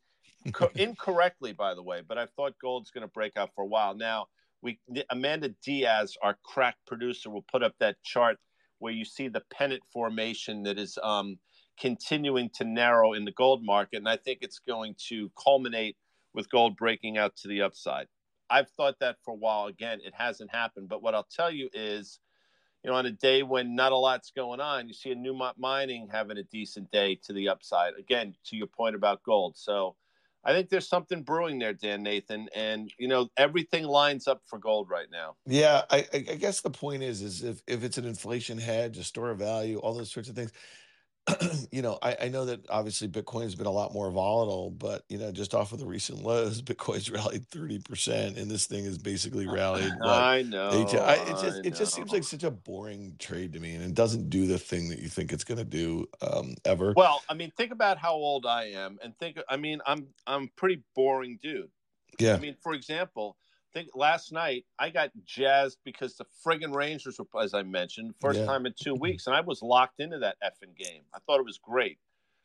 Co- 0.52 0.70
incorrectly, 0.76 1.52
by 1.52 1.74
the 1.74 1.82
way, 1.82 2.02
but 2.06 2.18
I 2.18 2.26
thought 2.26 2.54
gold's 2.60 2.90
going 2.90 3.02
to 3.02 3.12
break 3.12 3.36
out 3.36 3.50
for 3.54 3.62
a 3.62 3.66
while. 3.66 3.94
Now, 3.94 4.26
we 4.62 4.78
Amanda 5.10 5.50
Diaz, 5.62 6.16
our 6.22 6.38
crack 6.44 6.76
producer, 6.86 7.30
will 7.30 7.44
put 7.50 7.62
up 7.62 7.74
that 7.80 8.02
chart 8.02 8.38
where 8.78 8.92
you 8.92 9.04
see 9.04 9.28
the 9.28 9.42
pennant 9.50 9.82
formation 9.92 10.62
that 10.62 10.78
is 10.78 10.98
um, 11.02 11.38
continuing 11.78 12.50
to 12.54 12.64
narrow 12.64 13.12
in 13.12 13.24
the 13.24 13.32
gold 13.32 13.64
market, 13.64 13.98
and 13.98 14.08
I 14.08 14.16
think 14.16 14.38
it's 14.42 14.58
going 14.58 14.94
to 15.08 15.30
culminate 15.42 15.96
with 16.34 16.50
gold 16.50 16.76
breaking 16.76 17.18
out 17.18 17.36
to 17.36 17.48
the 17.48 17.62
upside. 17.62 18.06
I've 18.48 18.70
thought 18.70 19.00
that 19.00 19.16
for 19.24 19.32
a 19.32 19.36
while. 19.36 19.66
Again, 19.66 20.00
it 20.04 20.14
hasn't 20.16 20.54
happened, 20.54 20.88
but 20.88 21.02
what 21.02 21.14
I'll 21.14 21.28
tell 21.30 21.50
you 21.50 21.68
is 21.72 22.20
you 22.86 22.92
know, 22.92 22.98
on 22.98 23.06
a 23.06 23.10
day 23.10 23.42
when 23.42 23.74
not 23.74 23.90
a 23.90 23.96
lot's 23.96 24.30
going 24.30 24.60
on, 24.60 24.86
you 24.86 24.94
see 24.94 25.10
a 25.10 25.16
Newmont 25.16 25.54
Mining 25.58 26.08
having 26.10 26.38
a 26.38 26.44
decent 26.44 26.88
day 26.92 27.18
to 27.24 27.32
the 27.32 27.48
upside. 27.48 27.94
Again, 27.98 28.36
to 28.44 28.56
your 28.56 28.68
point 28.68 28.94
about 28.94 29.24
gold. 29.24 29.56
So 29.56 29.96
I 30.44 30.52
think 30.52 30.68
there's 30.68 30.88
something 30.88 31.24
brewing 31.24 31.58
there, 31.58 31.72
Dan 31.72 32.04
Nathan, 32.04 32.48
and 32.54 32.92
you 32.96 33.08
know 33.08 33.28
everything 33.36 33.82
lines 33.82 34.28
up 34.28 34.42
for 34.46 34.60
gold 34.60 34.88
right 34.88 35.08
now. 35.10 35.34
Yeah, 35.46 35.82
I, 35.90 36.06
I 36.12 36.18
guess 36.18 36.60
the 36.60 36.70
point 36.70 37.02
is, 37.02 37.22
is 37.22 37.42
if 37.42 37.60
if 37.66 37.82
it's 37.82 37.98
an 37.98 38.04
inflation 38.04 38.56
hedge, 38.56 38.98
a 38.98 39.04
store 39.04 39.30
of 39.30 39.38
value, 39.38 39.78
all 39.78 39.94
those 39.94 40.12
sorts 40.12 40.28
of 40.28 40.36
things, 40.36 40.52
you 41.72 41.82
know, 41.82 41.98
I, 42.02 42.16
I 42.22 42.28
know 42.28 42.44
that 42.44 42.68
obviously 42.70 43.08
Bitcoin 43.08 43.42
has 43.42 43.54
been 43.54 43.66
a 43.66 43.72
lot 43.72 43.92
more 43.92 44.10
volatile, 44.10 44.70
but 44.70 45.04
you 45.08 45.18
know, 45.18 45.32
just 45.32 45.54
off 45.54 45.72
of 45.72 45.78
the 45.78 45.86
recent 45.86 46.22
lows, 46.22 46.62
Bitcoin's 46.62 47.10
rallied 47.10 47.46
thirty 47.48 47.78
percent, 47.78 48.38
and 48.38 48.50
this 48.50 48.66
thing 48.66 48.84
has 48.84 48.98
basically 48.98 49.46
rallied. 49.46 49.92
I 50.02 50.42
know. 50.42 50.68
I, 50.70 51.14
it 51.14 51.42
just 51.42 51.66
it 51.66 51.74
just 51.74 51.94
seems 51.94 52.12
like 52.12 52.24
such 52.24 52.44
a 52.44 52.50
boring 52.50 53.16
trade 53.18 53.52
to 53.54 53.60
me, 53.60 53.74
and 53.74 53.84
it 53.84 53.94
doesn't 53.94 54.30
do 54.30 54.46
the 54.46 54.58
thing 54.58 54.88
that 54.90 55.00
you 55.00 55.08
think 55.08 55.32
it's 55.32 55.44
going 55.44 55.58
to 55.58 55.64
do 55.64 56.06
um, 56.22 56.54
ever. 56.64 56.92
Well, 56.96 57.22
I 57.28 57.34
mean, 57.34 57.50
think 57.56 57.72
about 57.72 57.98
how 57.98 58.14
old 58.14 58.46
I 58.46 58.66
am, 58.66 58.98
and 59.02 59.16
think. 59.18 59.38
I 59.48 59.56
mean, 59.56 59.80
I'm 59.86 60.06
I'm 60.26 60.50
pretty 60.56 60.82
boring 60.94 61.38
dude. 61.42 61.70
Yeah. 62.18 62.34
I 62.34 62.38
mean, 62.38 62.56
for 62.62 62.72
example, 62.72 63.36
think 63.76 63.90
last 63.94 64.32
night 64.32 64.64
I 64.78 64.88
got 64.88 65.10
jazzed 65.24 65.78
because 65.84 66.16
the 66.16 66.24
friggin' 66.44 66.74
Rangers 66.74 67.18
were, 67.18 67.42
as 67.42 67.52
I 67.52 67.62
mentioned, 67.62 68.14
first 68.20 68.38
yeah. 68.38 68.46
time 68.46 68.64
in 68.64 68.72
two 68.80 68.94
weeks, 68.94 69.26
and 69.26 69.36
I 69.36 69.42
was 69.42 69.60
locked 69.60 70.00
into 70.00 70.18
that 70.18 70.36
effing 70.42 70.74
game. 70.76 71.02
I 71.14 71.18
thought 71.26 71.40
it 71.40 71.44
was 71.44 71.58
great. 71.58 71.98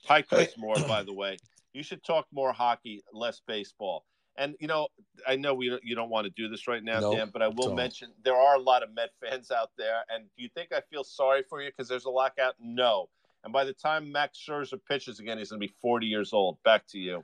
Hi, 0.08 0.22
Chris 0.22 0.58
Moore, 0.58 0.76
by 0.88 1.04
the 1.04 1.14
way. 1.14 1.38
You 1.74 1.84
should 1.84 2.04
talk 2.04 2.28
more 2.34 2.52
hockey, 2.52 3.02
less 3.14 3.42
baseball. 3.48 4.04
And 4.38 4.56
you 4.60 4.68
know, 4.68 4.88
I 5.26 5.38
know 5.38 5.54
we 5.54 5.80
you 5.84 5.96
don't 5.96 6.10
want 6.10 6.26
to 6.26 6.32
do 6.32 6.50
this 6.50 6.68
right 6.68 6.84
now, 6.84 7.00
nope, 7.00 7.16
Dan, 7.16 7.30
but 7.32 7.42
I 7.42 7.48
will 7.48 7.68
don't. 7.68 7.76
mention 7.76 8.12
there 8.24 8.36
are 8.36 8.56
a 8.56 8.62
lot 8.62 8.84
of 8.84 8.94
Met 8.94 9.12
fans 9.22 9.52
out 9.52 9.70
there. 9.78 10.02
And 10.14 10.26
do 10.36 10.44
you 10.44 10.50
think 10.54 10.74
I 10.74 10.82
feel 10.90 11.04
sorry 11.04 11.44
for 11.50 11.62
you 11.62 11.70
because 11.70 11.88
there's 11.88 12.06
a 12.06 12.10
lockout? 12.10 12.56
No. 12.60 13.08
And 13.44 13.54
by 13.54 13.64
the 13.64 13.74
time 13.74 14.12
Max 14.12 14.38
Scherzer 14.38 14.80
pitches 14.88 15.20
again, 15.20 15.38
he's 15.38 15.50
going 15.50 15.62
to 15.62 15.68
be 15.68 15.74
40 15.82 16.06
years 16.06 16.34
old. 16.34 16.62
Back 16.64 16.88
to 16.88 17.00
you. 17.00 17.24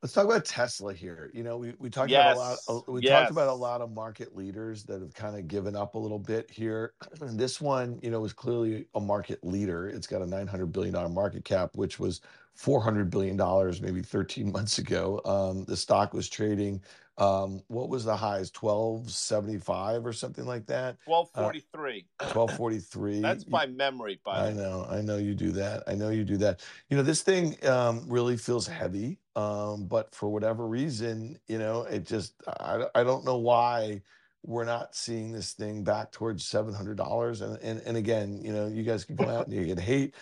Let's 0.00 0.12
talk 0.12 0.26
about 0.26 0.44
Tesla 0.44 0.94
here. 0.94 1.28
You 1.34 1.42
know, 1.42 1.56
we, 1.56 1.74
we 1.80 1.90
talked 1.90 2.10
yes. 2.10 2.36
about 2.36 2.58
a 2.68 2.72
lot. 2.72 2.88
We 2.88 3.00
yes. 3.02 3.10
talked 3.10 3.30
about 3.32 3.48
a 3.48 3.52
lot 3.52 3.80
of 3.80 3.90
market 3.90 4.36
leaders 4.36 4.84
that 4.84 5.00
have 5.00 5.12
kind 5.12 5.36
of 5.36 5.48
given 5.48 5.74
up 5.74 5.96
a 5.96 5.98
little 5.98 6.20
bit 6.20 6.48
here. 6.48 6.92
this 7.20 7.60
one, 7.60 7.98
you 8.00 8.10
know, 8.10 8.20
was 8.20 8.32
clearly 8.32 8.86
a 8.94 9.00
market 9.00 9.42
leader. 9.42 9.88
It's 9.88 10.06
got 10.06 10.22
a 10.22 10.26
nine 10.26 10.46
hundred 10.46 10.66
billion 10.66 10.94
dollar 10.94 11.08
market 11.08 11.44
cap, 11.44 11.70
which 11.74 11.98
was 11.98 12.20
four 12.58 12.82
hundred 12.82 13.08
billion 13.08 13.36
dollars 13.36 13.80
maybe 13.80 14.02
thirteen 14.02 14.52
months 14.56 14.78
ago. 14.78 15.20
Um, 15.24 15.64
the 15.64 15.76
stock 15.76 16.12
was 16.12 16.28
trading 16.28 16.82
um, 17.18 17.62
what 17.66 17.88
was 17.88 18.04
the 18.04 18.16
highs? 18.16 18.50
Twelve 18.50 19.10
seventy 19.10 19.58
five 19.58 20.06
or 20.06 20.12
something 20.12 20.46
like 20.46 20.66
that. 20.66 20.96
Twelve 21.04 21.28
forty 21.34 21.64
three. 21.72 22.06
Uh, 22.20 22.30
Twelve 22.30 22.52
forty 22.52 22.78
three. 22.78 23.20
That's 23.22 23.42
by 23.42 23.66
memory. 23.66 24.20
By 24.24 24.48
I 24.48 24.52
know, 24.52 24.86
I 24.88 25.00
know 25.00 25.18
you 25.18 25.34
do 25.34 25.50
that. 25.52 25.82
I 25.88 25.94
know 25.94 26.10
you 26.10 26.24
do 26.24 26.36
that. 26.38 26.60
You 26.88 26.96
know, 26.96 27.02
this 27.02 27.22
thing 27.22 27.56
um, 27.66 28.04
really 28.06 28.36
feels 28.36 28.68
heavy, 28.68 29.18
um, 29.34 29.86
but 29.86 30.14
for 30.14 30.28
whatever 30.28 30.66
reason, 30.68 31.38
you 31.48 31.58
know, 31.58 31.82
it 31.82 32.06
just 32.06 32.34
I, 32.60 32.84
I 32.94 33.02
don't 33.02 33.24
know 33.24 33.38
why 33.38 34.00
we're 34.46 34.64
not 34.64 34.94
seeing 34.94 35.32
this 35.32 35.52
thing 35.54 35.82
back 35.82 36.12
towards 36.12 36.46
seven 36.46 36.72
hundred 36.72 36.98
dollars. 36.98 37.40
And, 37.40 37.58
and 37.62 37.82
and 37.84 37.96
again, 37.96 38.40
you 38.44 38.52
know, 38.52 38.68
you 38.68 38.84
guys 38.84 39.04
can 39.04 39.16
come 39.16 39.28
out 39.28 39.48
and 39.48 39.56
you 39.56 39.66
can 39.66 39.82
hate 39.82 40.14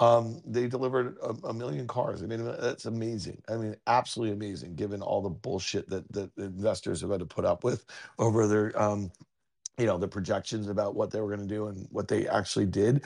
um, 0.00 0.42
they 0.44 0.66
delivered 0.66 1.16
a, 1.22 1.48
a, 1.48 1.54
million 1.54 1.86
cars. 1.86 2.22
I 2.22 2.26
mean, 2.26 2.44
that's 2.44 2.86
amazing. 2.86 3.40
I 3.48 3.56
mean, 3.56 3.76
absolutely 3.86 4.34
amazing, 4.34 4.74
given 4.74 5.00
all 5.00 5.22
the 5.22 5.30
bullshit 5.30 5.88
that 5.88 6.10
that 6.12 6.30
investors 6.36 7.00
have 7.02 7.10
had 7.10 7.20
to 7.20 7.26
put 7.26 7.44
up 7.44 7.62
with 7.62 7.84
over 8.18 8.48
their, 8.48 8.80
um, 8.80 9.12
you 9.78 9.86
know, 9.86 9.96
the 9.96 10.08
projections 10.08 10.68
about 10.68 10.96
what 10.96 11.12
they 11.12 11.20
were 11.20 11.28
going 11.28 11.46
to 11.46 11.54
do 11.54 11.68
and 11.68 11.86
what 11.90 12.08
they 12.08 12.26
actually 12.28 12.66
did. 12.66 13.04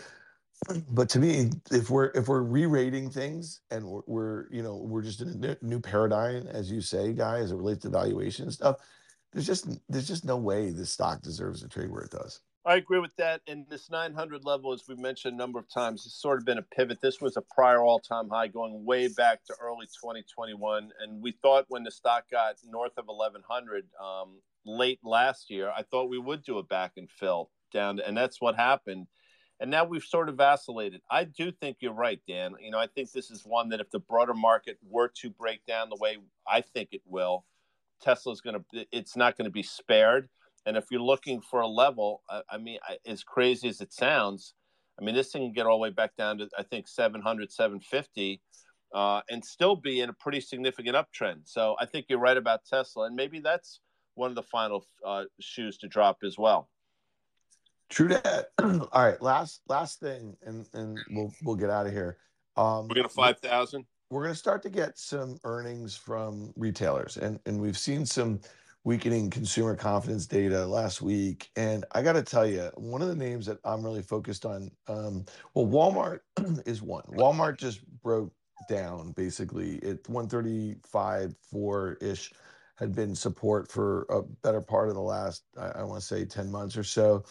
But 0.90 1.09
to 1.11 1.20
me, 1.20 1.51
if 1.70 1.88
we're 1.88 2.11
if 2.16 2.27
we're 2.27 2.40
re-rating 2.42 3.11
things 3.11 3.61
and 3.70 3.85
we're, 3.85 4.03
we're 4.09 4.46
you 4.51 4.61
know 4.61 4.74
we're 4.77 5.03
just 5.03 5.20
in 5.20 5.44
a 5.44 5.57
new 5.64 5.79
paradigm, 5.79 6.48
as 6.48 6.68
you 6.68 6.81
say, 6.81 7.12
guy, 7.12 7.38
as 7.38 7.53
it 7.53 7.57
relates 7.57 7.83
to 7.83 7.90
valuation 7.90 8.46
and 8.46 8.53
stuff, 8.53 8.79
there's 9.33 9.46
just 9.46 9.68
there's 9.88 10.09
just 10.09 10.24
no 10.24 10.37
way 10.37 10.70
this 10.70 10.90
stock 10.90 11.22
deserves 11.22 11.62
to 11.62 11.68
trade 11.68 11.92
where 11.92 12.03
it 12.03 12.11
does. 12.11 12.40
I 12.64 12.77
agree 12.77 12.99
with 12.99 13.14
that. 13.16 13.40
And 13.47 13.64
this 13.71 13.90
900 13.90 14.44
level, 14.44 14.73
as 14.73 14.83
we've 14.88 14.99
mentioned 14.99 15.35
a 15.35 15.37
number 15.37 15.59
of 15.59 15.68
times, 15.68 16.05
has 16.05 16.14
sort 16.14 16.38
of 16.38 16.44
been 16.44 16.59
a 16.59 16.62
pivot. 16.62 17.01
This 17.01 17.21
was 17.21 17.37
a 17.37 17.42
prior 17.42 17.81
all 17.81 18.01
time 18.01 18.29
high 18.29 18.49
going 18.49 18.85
way 18.85 19.09
back 19.09 19.44
to 19.47 19.55
early 19.61 19.87
2021. 19.87 20.90
And 21.01 21.23
we 21.23 21.33
thought 21.33 21.66
when 21.68 21.85
the 21.85 21.90
stock 21.90 22.25
got 22.31 22.57
north 22.68 22.99
of 22.99 23.07
1100 23.07 23.85
um, 24.03 24.40
late 24.66 24.99
last 25.03 25.51
year, 25.51 25.73
I 25.75 25.83
thought 25.83 26.11
we 26.11 26.18
would 26.18 26.42
do 26.42 26.59
a 26.59 26.62
back 26.62 26.92
and 26.97 27.11
fill 27.11 27.51
down. 27.73 28.01
And 28.01 28.16
that's 28.16 28.40
what 28.40 28.57
happened. 28.57 29.07
And 29.61 29.71
now 29.71 29.85
we've 29.85 30.05
sort 30.05 30.29
of 30.29 30.37
vacillated. 30.37 31.01
I 31.11 31.25
do 31.25 31.51
think 31.51 31.79
you're 31.81 31.92
right, 31.92 32.21
Dan. 32.29 32.55
You 32.61 32.71
know, 32.71 32.79
I 32.79 32.87
think 32.87 33.12
this 33.12 33.31
is 33.31 33.44
one 33.44 33.71
that 33.71 33.81
if 33.81 33.90
the 33.90 33.99
broader 33.99 34.35
market 34.35 34.79
were 34.88 35.09
to 35.16 35.31
break 35.31 35.64
down 35.66 35.88
the 35.88 35.97
way 35.97 36.18
I 36.47 36.61
think 36.61 36.90
it 36.92 37.03
will, 37.07 37.44
Tesla's 38.01 38.40
going 38.40 38.62
to, 38.73 38.87
it's 38.92 39.16
not 39.16 39.37
going 39.37 39.47
to 39.47 39.51
be 39.51 39.64
spared 39.64 40.29
and 40.66 40.77
if 40.77 40.87
you're 40.90 41.01
looking 41.01 41.40
for 41.40 41.61
a 41.61 41.66
level, 41.66 42.23
I, 42.29 42.42
I 42.51 42.59
mean, 42.59 42.79
I, 42.87 42.99
as 43.07 43.23
crazy 43.23 43.68
as 43.68 43.81
it 43.81 43.92
sounds, 43.92 44.55
I 45.01 45.05
mean, 45.05 45.14
this 45.14 45.31
thing 45.31 45.42
can 45.42 45.53
get 45.53 45.66
all 45.66 45.79
the 45.79 45.83
way 45.83 45.90
back 45.90 46.16
down 46.16 46.38
to, 46.38 46.49
I 46.59 46.62
think, 46.62 46.88
700, 46.88 47.53
750, 47.53 48.40
uh, 48.94 49.21
and 49.31 49.44
still 49.44 49.77
be 49.77 50.01
in 50.01 50.09
a 50.09 50.12
pretty 50.12 50.40
significant 50.40 50.97
uptrend. 50.97 51.42
So 51.44 51.77
I 51.81 51.87
think 51.87 52.07
you're 52.09 52.18
right 52.18 52.37
about 52.37 52.64
Tesla. 52.64 53.07
And 53.07 53.14
maybe 53.14 53.40
that's 53.40 53.81
one 54.14 54.31
of 54.31 54.35
the 54.35 54.42
final 54.42 54.85
uh, 55.07 55.25
shoes 55.40 55.79
to 55.79 55.88
drop 55.88 56.18
as 56.25 56.37
well. 56.37 56.68
True 57.88 58.09
that. 58.09 58.51
all 58.59 58.88
right, 58.92 59.21
last 59.23 59.62
last 59.66 59.99
thing, 59.99 60.37
and 60.44 60.66
and 60.75 60.99
we'll 61.11 61.33
we'll 61.42 61.57
get 61.57 61.71
out 61.71 61.87
of 61.87 61.92
here. 61.92 62.18
Um, 62.57 62.87
We're 62.87 62.97
gonna 62.97 63.09
five 63.09 63.38
thousand. 63.38 63.87
We're 64.11 64.25
gonna 64.25 64.35
start 64.35 64.62
to 64.64 64.68
get 64.68 64.99
some 64.99 65.38
earnings 65.44 65.97
from 65.97 66.53
retailers, 66.55 67.16
and 67.16 67.40
and 67.47 67.59
we've 67.59 67.79
seen 67.79 68.05
some 68.05 68.40
weakening 68.85 69.31
consumer 69.31 69.77
confidence 69.77 70.27
data 70.27 70.67
last 70.67 71.03
week. 71.03 71.51
And 71.57 71.85
I 71.93 72.03
got 72.03 72.14
to 72.14 72.23
tell 72.23 72.47
you, 72.47 72.71
one 72.77 73.03
of 73.03 73.09
the 73.09 73.17
names 73.17 73.47
that 73.47 73.59
I'm 73.64 73.85
really 73.85 74.03
focused 74.03 74.47
on, 74.47 74.71
um, 74.87 75.25
well, 75.55 75.67
Walmart 75.67 76.21
is 76.67 76.83
one. 76.83 77.05
Walmart 77.09 77.59
just 77.59 77.87
broke 78.03 78.33
down 78.69 79.12
basically. 79.12 79.77
It 79.77 80.09
135 80.09 81.35
4 81.51 81.99
ish 82.01 82.33
had 82.77 82.95
been 82.95 83.14
support 83.14 83.71
for 83.71 84.07
a 84.09 84.23
better 84.23 84.61
part 84.61 84.88
of 84.88 84.95
the 84.95 85.01
last, 85.01 85.43
I, 85.59 85.81
I 85.81 85.83
want 85.83 86.01
to 86.01 86.07
say 86.07 86.25
10 86.25 86.51
months 86.51 86.77
or 86.77 86.85
so. 86.85 87.25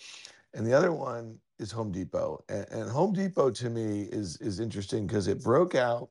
And 0.53 0.65
the 0.65 0.73
other 0.73 0.91
one 0.91 1.37
is 1.59 1.71
Home 1.71 1.91
Depot. 1.91 2.43
And, 2.49 2.65
and 2.71 2.91
Home 2.91 3.13
Depot 3.13 3.51
to 3.51 3.69
me 3.69 4.03
is 4.11 4.37
is 4.37 4.59
interesting 4.59 5.07
because 5.07 5.27
it 5.27 5.43
broke 5.43 5.75
out 5.75 6.09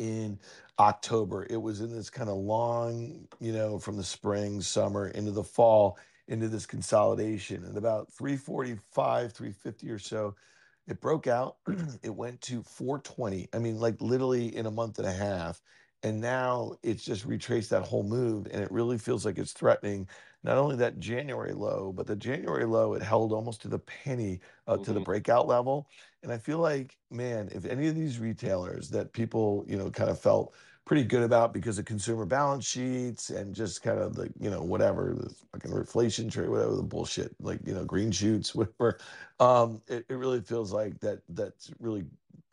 in 0.00 0.38
October. 0.78 1.46
It 1.50 1.60
was 1.60 1.80
in 1.80 1.94
this 1.94 2.10
kind 2.10 2.30
of 2.30 2.36
long, 2.36 3.28
you 3.38 3.52
know, 3.52 3.78
from 3.78 3.96
the 3.96 4.02
spring, 4.02 4.60
summer 4.62 5.08
into 5.08 5.30
the 5.30 5.44
fall, 5.44 5.98
into 6.26 6.48
this 6.48 6.66
consolidation. 6.66 7.64
And 7.64 7.76
about 7.76 8.10
345, 8.12 9.32
350 9.32 9.90
or 9.90 9.98
so, 9.98 10.34
it 10.88 11.00
broke 11.00 11.26
out. 11.26 11.56
it 12.02 12.14
went 12.14 12.40
to 12.42 12.62
420. 12.62 13.48
I 13.52 13.58
mean, 13.58 13.78
like 13.78 14.00
literally 14.00 14.56
in 14.56 14.66
a 14.66 14.70
month 14.70 14.98
and 14.98 15.06
a 15.06 15.12
half. 15.12 15.60
And 16.02 16.18
now 16.18 16.72
it's 16.82 17.04
just 17.04 17.26
retraced 17.26 17.68
that 17.70 17.82
whole 17.82 18.02
move. 18.02 18.48
And 18.50 18.62
it 18.62 18.72
really 18.72 18.96
feels 18.96 19.26
like 19.26 19.36
it's 19.36 19.52
threatening 19.52 20.08
not 20.42 20.56
only 20.56 20.76
that 20.76 20.98
January 20.98 21.52
low, 21.52 21.92
but 21.94 22.06
the 22.06 22.16
January 22.16 22.64
low, 22.64 22.94
it 22.94 23.02
held 23.02 23.32
almost 23.32 23.60
to 23.62 23.68
the 23.68 23.78
penny 23.78 24.40
uh, 24.66 24.74
mm-hmm. 24.74 24.84
to 24.84 24.92
the 24.92 25.00
mm-hmm. 25.00 25.04
breakout 25.04 25.46
level. 25.46 25.88
And 26.22 26.32
I 26.32 26.38
feel 26.38 26.58
like, 26.58 26.98
man, 27.10 27.48
if 27.52 27.64
any 27.64 27.88
of 27.88 27.94
these 27.94 28.18
retailers 28.18 28.90
that 28.90 29.12
people, 29.12 29.64
you 29.66 29.76
know, 29.76 29.90
kind 29.90 30.10
of 30.10 30.20
felt 30.20 30.54
pretty 30.84 31.04
good 31.04 31.22
about 31.22 31.52
because 31.52 31.78
of 31.78 31.84
consumer 31.84 32.26
balance 32.26 32.66
sheets 32.66 33.30
and 33.30 33.54
just 33.54 33.82
kind 33.82 33.98
of 33.98 34.14
the, 34.14 34.32
you 34.38 34.50
know, 34.50 34.62
whatever, 34.62 35.14
the 35.16 35.34
fucking 35.52 35.72
inflation 35.72 36.28
trade, 36.28 36.48
whatever 36.48 36.74
the 36.74 36.82
bullshit, 36.82 37.34
like, 37.40 37.60
you 37.64 37.72
know, 37.72 37.84
green 37.84 38.10
shoots, 38.10 38.54
whatever. 38.54 38.98
Um, 39.38 39.80
it, 39.88 40.04
it 40.08 40.14
really 40.14 40.40
feels 40.40 40.72
like 40.72 41.00
that 41.00 41.22
that's 41.30 41.70
really 41.78 42.04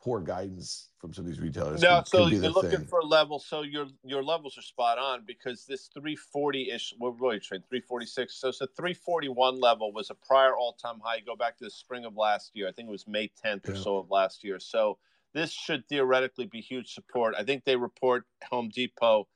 poor 0.02 0.20
guidance 0.20 0.90
from 1.00 1.14
some 1.14 1.26
of 1.26 1.32
these 1.32 1.40
retailers. 1.40 1.82
No, 1.82 2.00
could, 2.00 2.08
so 2.08 2.24
could 2.24 2.34
you're 2.34 2.52
looking 2.52 2.72
thing. 2.72 2.86
for 2.86 3.00
a 3.00 3.06
level. 3.06 3.40
So 3.40 3.62
your 3.62 3.88
your 4.04 4.24
levels 4.24 4.58
are 4.58 4.62
spot 4.62 4.98
on 4.98 5.24
because 5.26 5.66
this 5.66 5.90
340 5.94 6.72
ish, 6.72 6.94
we're 7.00 7.12
really 7.12 7.40
trading 7.40 7.66
346. 7.70 8.36
So 8.36 8.50
it's 8.50 8.62
a 8.62 8.68
341 8.68 9.60
level 9.60 9.92
was 9.92 10.10
a 10.10 10.16
prior 10.16 10.56
all 10.56 10.74
time 10.74 11.00
high. 11.04 11.20
Go 11.20 11.36
back 11.36 11.58
to 11.58 11.66
the 11.66 11.72
spring 11.72 12.06
of 12.06 12.16
last 12.16 12.52
year. 12.54 12.68
I 12.68 12.72
think 12.72 12.88
it 12.88 12.92
was 12.92 13.08
May 13.08 13.32
10th 13.44 13.68
yeah. 13.68 13.74
or 13.74 13.76
so 13.76 13.98
of 13.98 14.10
last 14.10 14.44
year. 14.44 14.60
So 14.60 14.98
this 15.34 15.52
should 15.52 15.88
theoretically 15.88 16.46
be 16.46 16.62
huge 16.62 16.94
support. 16.94 17.36
I 17.38 17.44
think 17.44 17.64
they 17.64 17.76
report 17.76 18.26
Home 18.50 18.70
Depot 18.70 19.28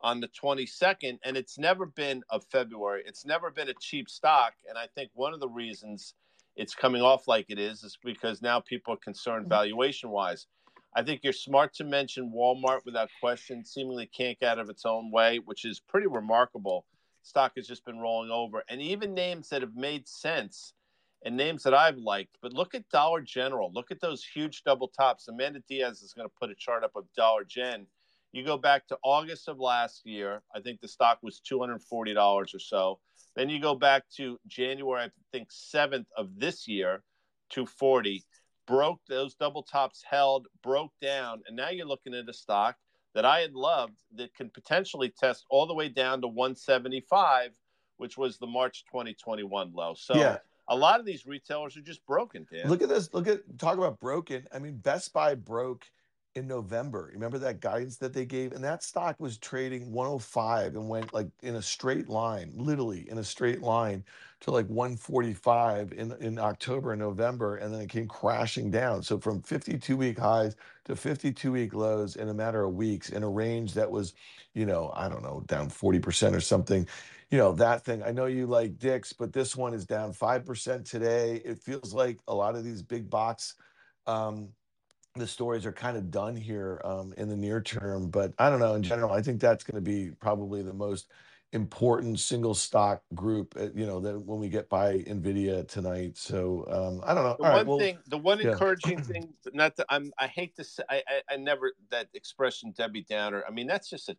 on 0.00 0.20
the 0.20 0.28
22nd, 0.28 1.18
and 1.24 1.36
it's 1.36 1.58
never 1.58 1.84
been 1.84 2.22
of 2.30 2.44
February. 2.50 3.02
It's 3.04 3.26
never 3.26 3.50
been 3.50 3.68
a 3.68 3.74
cheap 3.74 4.08
stock, 4.08 4.54
and 4.68 4.78
I 4.78 4.86
think 4.94 5.10
one 5.12 5.34
of 5.34 5.40
the 5.40 5.48
reasons 5.48 6.14
it's 6.56 6.74
coming 6.74 7.02
off 7.02 7.28
like 7.28 7.46
it 7.48 7.58
is 7.58 7.82
is 7.82 7.98
because 8.04 8.42
now 8.42 8.60
people 8.60 8.94
are 8.94 8.98
concerned 8.98 9.44
mm-hmm. 9.44 9.50
valuation 9.50 10.10
wise. 10.10 10.46
I 10.94 11.02
think 11.02 11.20
you're 11.22 11.32
smart 11.32 11.72
to 11.74 11.84
mention 11.84 12.32
Walmart 12.34 12.80
without 12.84 13.10
question. 13.20 13.64
Seemingly 13.64 14.06
can't 14.06 14.38
get 14.40 14.50
out 14.50 14.58
of 14.58 14.70
its 14.70 14.84
own 14.84 15.10
way, 15.12 15.38
which 15.44 15.64
is 15.64 15.80
pretty 15.80 16.08
remarkable. 16.08 16.84
Stock 17.22 17.52
has 17.56 17.66
just 17.66 17.84
been 17.84 17.98
rolling 17.98 18.30
over, 18.30 18.64
and 18.68 18.80
even 18.80 19.14
names 19.14 19.48
that 19.50 19.62
have 19.62 19.76
made 19.76 20.08
sense 20.08 20.72
and 21.24 21.36
names 21.36 21.62
that 21.62 21.74
I've 21.74 21.98
liked. 21.98 22.38
But 22.42 22.54
look 22.54 22.74
at 22.74 22.88
Dollar 22.88 23.20
General. 23.20 23.70
Look 23.72 23.90
at 23.90 24.00
those 24.00 24.24
huge 24.24 24.62
double 24.64 24.88
tops. 24.88 25.28
Amanda 25.28 25.60
Diaz 25.68 26.02
is 26.02 26.14
going 26.14 26.26
to 26.26 26.34
put 26.40 26.50
a 26.50 26.54
chart 26.54 26.82
up 26.82 26.92
of 26.96 27.04
Dollar 27.16 27.44
Gen. 27.44 27.86
You 28.32 28.44
go 28.44 28.56
back 28.56 28.86
to 28.88 28.98
August 29.04 29.48
of 29.48 29.58
last 29.58 30.06
year. 30.06 30.42
I 30.54 30.60
think 30.60 30.80
the 30.80 30.88
stock 30.88 31.18
was 31.22 31.40
two 31.40 31.60
hundred 31.60 31.82
forty 31.82 32.14
dollars 32.14 32.54
or 32.54 32.58
so. 32.58 32.98
Then 33.36 33.48
you 33.48 33.60
go 33.60 33.74
back 33.74 34.04
to 34.16 34.38
January, 34.46 35.04
I 35.04 35.10
think 35.32 35.48
seventh 35.50 36.08
of 36.16 36.28
this 36.38 36.66
year, 36.66 37.02
two 37.50 37.66
forty. 37.66 38.24
Broke 38.66 39.00
those 39.08 39.34
double 39.34 39.64
tops 39.64 40.04
held, 40.08 40.46
broke 40.62 40.92
down, 41.02 41.42
and 41.46 41.56
now 41.56 41.70
you're 41.70 41.86
looking 41.86 42.14
at 42.14 42.28
a 42.28 42.32
stock 42.32 42.76
that 43.14 43.24
I 43.24 43.40
had 43.40 43.54
loved 43.54 43.94
that 44.14 44.32
can 44.34 44.48
potentially 44.48 45.12
test 45.18 45.44
all 45.50 45.66
the 45.66 45.74
way 45.74 45.88
down 45.88 46.20
to 46.20 46.28
175, 46.28 47.50
which 47.96 48.16
was 48.16 48.38
the 48.38 48.46
March 48.46 48.84
2021 48.84 49.72
low. 49.74 49.94
So 49.96 50.14
yeah 50.14 50.38
a 50.70 50.76
lot 50.76 51.00
of 51.00 51.04
these 51.04 51.26
retailers 51.26 51.76
are 51.76 51.82
just 51.82 52.06
broken, 52.06 52.46
Dan. 52.50 52.68
Look 52.68 52.80
at 52.80 52.88
this. 52.88 53.12
Look 53.12 53.26
at 53.26 53.58
talk 53.58 53.76
about 53.76 53.98
broken. 53.98 54.46
I 54.52 54.60
mean, 54.60 54.76
Best 54.76 55.12
Buy 55.12 55.34
broke 55.34 55.84
in 56.34 56.46
November. 56.46 57.10
Remember 57.12 57.38
that 57.38 57.60
guidance 57.60 57.96
that 57.96 58.12
they 58.12 58.24
gave? 58.24 58.52
And 58.52 58.62
that 58.62 58.82
stock 58.82 59.16
was 59.18 59.36
trading 59.36 59.90
105 59.90 60.76
and 60.76 60.88
went 60.88 61.12
like 61.12 61.28
in 61.42 61.56
a 61.56 61.62
straight 61.62 62.08
line, 62.08 62.52
literally 62.54 63.08
in 63.10 63.18
a 63.18 63.24
straight 63.24 63.62
line 63.62 64.04
to 64.40 64.50
like 64.50 64.66
145 64.68 65.92
in, 65.92 66.12
in 66.20 66.38
October 66.38 66.92
and 66.92 67.00
November. 67.00 67.56
And 67.56 67.74
then 67.74 67.80
it 67.80 67.88
came 67.88 68.06
crashing 68.06 68.70
down. 68.70 69.02
So 69.02 69.18
from 69.18 69.42
52 69.42 69.96
week 69.96 70.18
highs 70.18 70.54
to 70.84 70.94
52 70.94 71.52
week 71.52 71.74
lows 71.74 72.16
in 72.16 72.28
a 72.28 72.34
matter 72.34 72.64
of 72.64 72.74
weeks 72.74 73.10
in 73.10 73.22
a 73.22 73.28
range 73.28 73.74
that 73.74 73.90
was, 73.90 74.14
you 74.54 74.66
know, 74.66 74.92
I 74.94 75.08
don't 75.08 75.22
know, 75.22 75.42
down 75.46 75.68
40% 75.68 76.34
or 76.34 76.40
something 76.40 76.86
you 77.30 77.38
know 77.38 77.52
that 77.52 77.84
thing 77.84 78.02
i 78.02 78.10
know 78.10 78.26
you 78.26 78.44
like 78.44 78.76
Dick's 78.76 79.12
but 79.12 79.32
this 79.32 79.54
one 79.54 79.72
is 79.72 79.86
down 79.86 80.12
5% 80.12 80.90
today 80.90 81.40
it 81.44 81.60
feels 81.60 81.94
like 81.94 82.18
a 82.26 82.34
lot 82.34 82.56
of 82.56 82.64
these 82.64 82.82
big 82.82 83.08
box 83.08 83.54
um, 84.08 84.48
the 85.14 85.26
stories 85.26 85.66
are 85.66 85.72
kind 85.72 85.96
of 85.96 86.10
done 86.10 86.36
here 86.36 86.80
um, 86.84 87.12
in 87.16 87.28
the 87.28 87.36
near 87.36 87.60
term 87.60 88.08
but 88.08 88.32
i 88.38 88.48
don't 88.48 88.60
know 88.60 88.74
in 88.74 88.82
general 88.82 89.12
i 89.12 89.20
think 89.20 89.40
that's 89.40 89.64
going 89.64 89.82
to 89.82 89.90
be 89.90 90.10
probably 90.20 90.62
the 90.62 90.72
most 90.72 91.08
important 91.52 92.20
single 92.20 92.54
stock 92.54 93.02
group 93.14 93.54
uh, 93.58 93.66
you 93.74 93.84
know 93.84 93.98
that 93.98 94.16
when 94.20 94.38
we 94.38 94.48
get 94.48 94.68
by 94.68 94.98
nvidia 94.98 95.66
tonight 95.66 96.16
so 96.16 96.64
um, 96.70 97.00
i 97.04 97.12
don't 97.12 97.24
know 97.24 97.36
the 97.38 97.44
All 97.44 97.50
one 97.50 97.56
right, 97.56 97.66
well, 97.66 97.78
thing 97.78 97.98
the 98.06 98.18
one 98.18 98.38
yeah. 98.38 98.52
encouraging 98.52 99.02
thing 99.02 99.34
not 99.52 99.74
that 99.76 99.86
i'm 99.88 100.12
i 100.18 100.28
hate 100.28 100.54
to 100.56 100.64
say 100.64 100.84
I, 100.88 101.02
I 101.08 101.34
i 101.34 101.36
never 101.36 101.72
that 101.90 102.08
expression 102.14 102.72
debbie 102.76 103.04
downer 103.08 103.42
i 103.48 103.50
mean 103.50 103.66
that's 103.66 103.90
just 103.90 104.08
a 104.08 104.16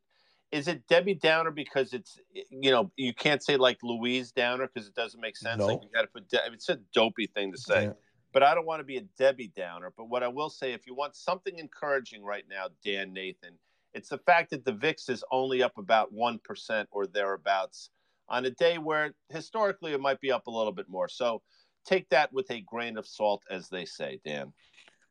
is 0.51 0.67
it 0.67 0.85
Debbie 0.87 1.15
Downer 1.15 1.51
because 1.51 1.93
it's 1.93 2.19
you 2.33 2.71
know 2.71 2.91
you 2.97 3.13
can't 3.13 3.41
say 3.41 3.55
like 3.55 3.77
Louise 3.83 4.31
Downer 4.31 4.67
because 4.67 4.87
it 4.87 4.95
doesn't 4.95 5.21
make 5.21 5.37
sense. 5.37 5.59
No. 5.59 5.67
Like 5.67 5.79
you 5.81 5.89
got 5.93 6.01
to 6.01 6.07
put 6.07 6.29
De- 6.29 6.51
it's 6.51 6.69
a 6.69 6.77
dopey 6.93 7.27
thing 7.27 7.51
to 7.53 7.57
say. 7.57 7.83
Yeah. 7.85 7.93
But 8.33 8.43
I 8.43 8.55
don't 8.55 8.65
want 8.65 8.79
to 8.79 8.85
be 8.85 8.97
a 8.97 9.01
Debbie 9.17 9.51
Downer. 9.55 9.91
But 9.95 10.09
what 10.09 10.23
I 10.23 10.27
will 10.27 10.49
say, 10.49 10.73
if 10.73 10.87
you 10.87 10.95
want 10.95 11.15
something 11.15 11.57
encouraging 11.57 12.23
right 12.23 12.45
now, 12.49 12.67
Dan 12.83 13.13
Nathan, 13.13 13.57
it's 13.93 14.09
the 14.09 14.17
fact 14.19 14.51
that 14.51 14.63
the 14.63 14.71
VIX 14.71 15.09
is 15.09 15.23
only 15.31 15.61
up 15.61 15.77
about 15.77 16.13
one 16.13 16.39
percent 16.39 16.87
or 16.91 17.07
thereabouts 17.07 17.89
on 18.29 18.45
a 18.45 18.51
day 18.51 18.77
where 18.77 19.13
historically 19.29 19.91
it 19.93 19.99
might 19.99 20.21
be 20.21 20.31
up 20.31 20.47
a 20.47 20.51
little 20.51 20.71
bit 20.71 20.87
more. 20.87 21.09
So 21.09 21.41
take 21.85 22.09
that 22.09 22.31
with 22.31 22.49
a 22.51 22.61
grain 22.61 22.97
of 22.97 23.05
salt, 23.05 23.43
as 23.49 23.67
they 23.67 23.85
say, 23.85 24.19
Dan. 24.25 24.53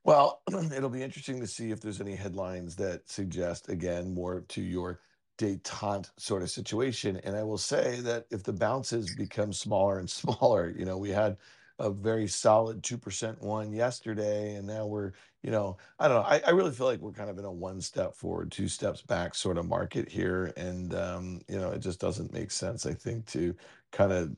Well, 0.04 0.40
it'll 0.74 0.88
be 0.88 1.02
interesting 1.02 1.40
to 1.40 1.46
see 1.46 1.70
if 1.70 1.80
there's 1.80 2.00
any 2.00 2.14
headlines 2.14 2.76
that 2.76 3.08
suggest, 3.08 3.68
again, 3.68 4.14
more 4.14 4.40
to 4.48 4.62
your 4.62 5.00
detente 5.38 6.10
sort 6.18 6.42
of 6.42 6.50
situation. 6.50 7.20
And 7.24 7.36
I 7.36 7.42
will 7.42 7.58
say 7.58 8.00
that 8.00 8.26
if 8.30 8.42
the 8.42 8.52
bounces 8.52 9.14
become 9.14 9.52
smaller 9.52 9.98
and 9.98 10.08
smaller, 10.10 10.74
you 10.76 10.84
know, 10.84 10.96
we 10.96 11.10
had 11.10 11.36
a 11.80 11.90
very 11.90 12.28
solid 12.28 12.82
2% 12.82 13.40
one 13.40 13.72
yesterday, 13.72 14.54
and 14.54 14.66
now 14.66 14.86
we're, 14.86 15.12
you 15.42 15.50
know, 15.50 15.78
I 15.98 16.08
don't 16.08 16.22
know. 16.22 16.28
I, 16.28 16.40
I 16.46 16.50
really 16.50 16.72
feel 16.72 16.86
like 16.86 17.00
we're 17.00 17.12
kind 17.12 17.30
of 17.30 17.38
in 17.38 17.44
a 17.44 17.52
one 17.52 17.80
step 17.80 18.14
forward, 18.14 18.52
two 18.52 18.68
steps 18.68 19.02
back 19.02 19.34
sort 19.34 19.58
of 19.58 19.66
market 19.66 20.08
here. 20.08 20.52
And, 20.56 20.94
um, 20.94 21.40
you 21.48 21.58
know, 21.58 21.70
it 21.70 21.80
just 21.80 22.00
doesn't 22.00 22.32
make 22.32 22.50
sense, 22.50 22.86
I 22.86 22.94
think, 22.94 23.26
to 23.28 23.56
kind 23.92 24.12
of, 24.12 24.30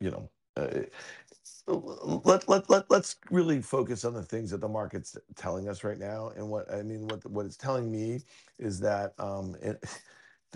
you 0.00 0.10
know, 0.10 0.30
uh, 0.56 0.82
let, 1.68 2.48
let, 2.48 2.70
let, 2.70 2.90
let's 2.90 3.16
really 3.30 3.60
focus 3.60 4.04
on 4.04 4.14
the 4.14 4.22
things 4.22 4.50
that 4.50 4.60
the 4.60 4.68
market's 4.68 5.16
telling 5.34 5.68
us 5.68 5.84
right 5.84 5.98
now. 5.98 6.32
And 6.36 6.48
what 6.48 6.72
I 6.72 6.82
mean, 6.82 7.08
what, 7.08 7.24
what 7.30 7.46
it's 7.46 7.56
telling 7.56 7.90
me 7.90 8.20
is 8.58 8.80
that 8.80 9.14
um, 9.18 9.56
it, 9.60 9.84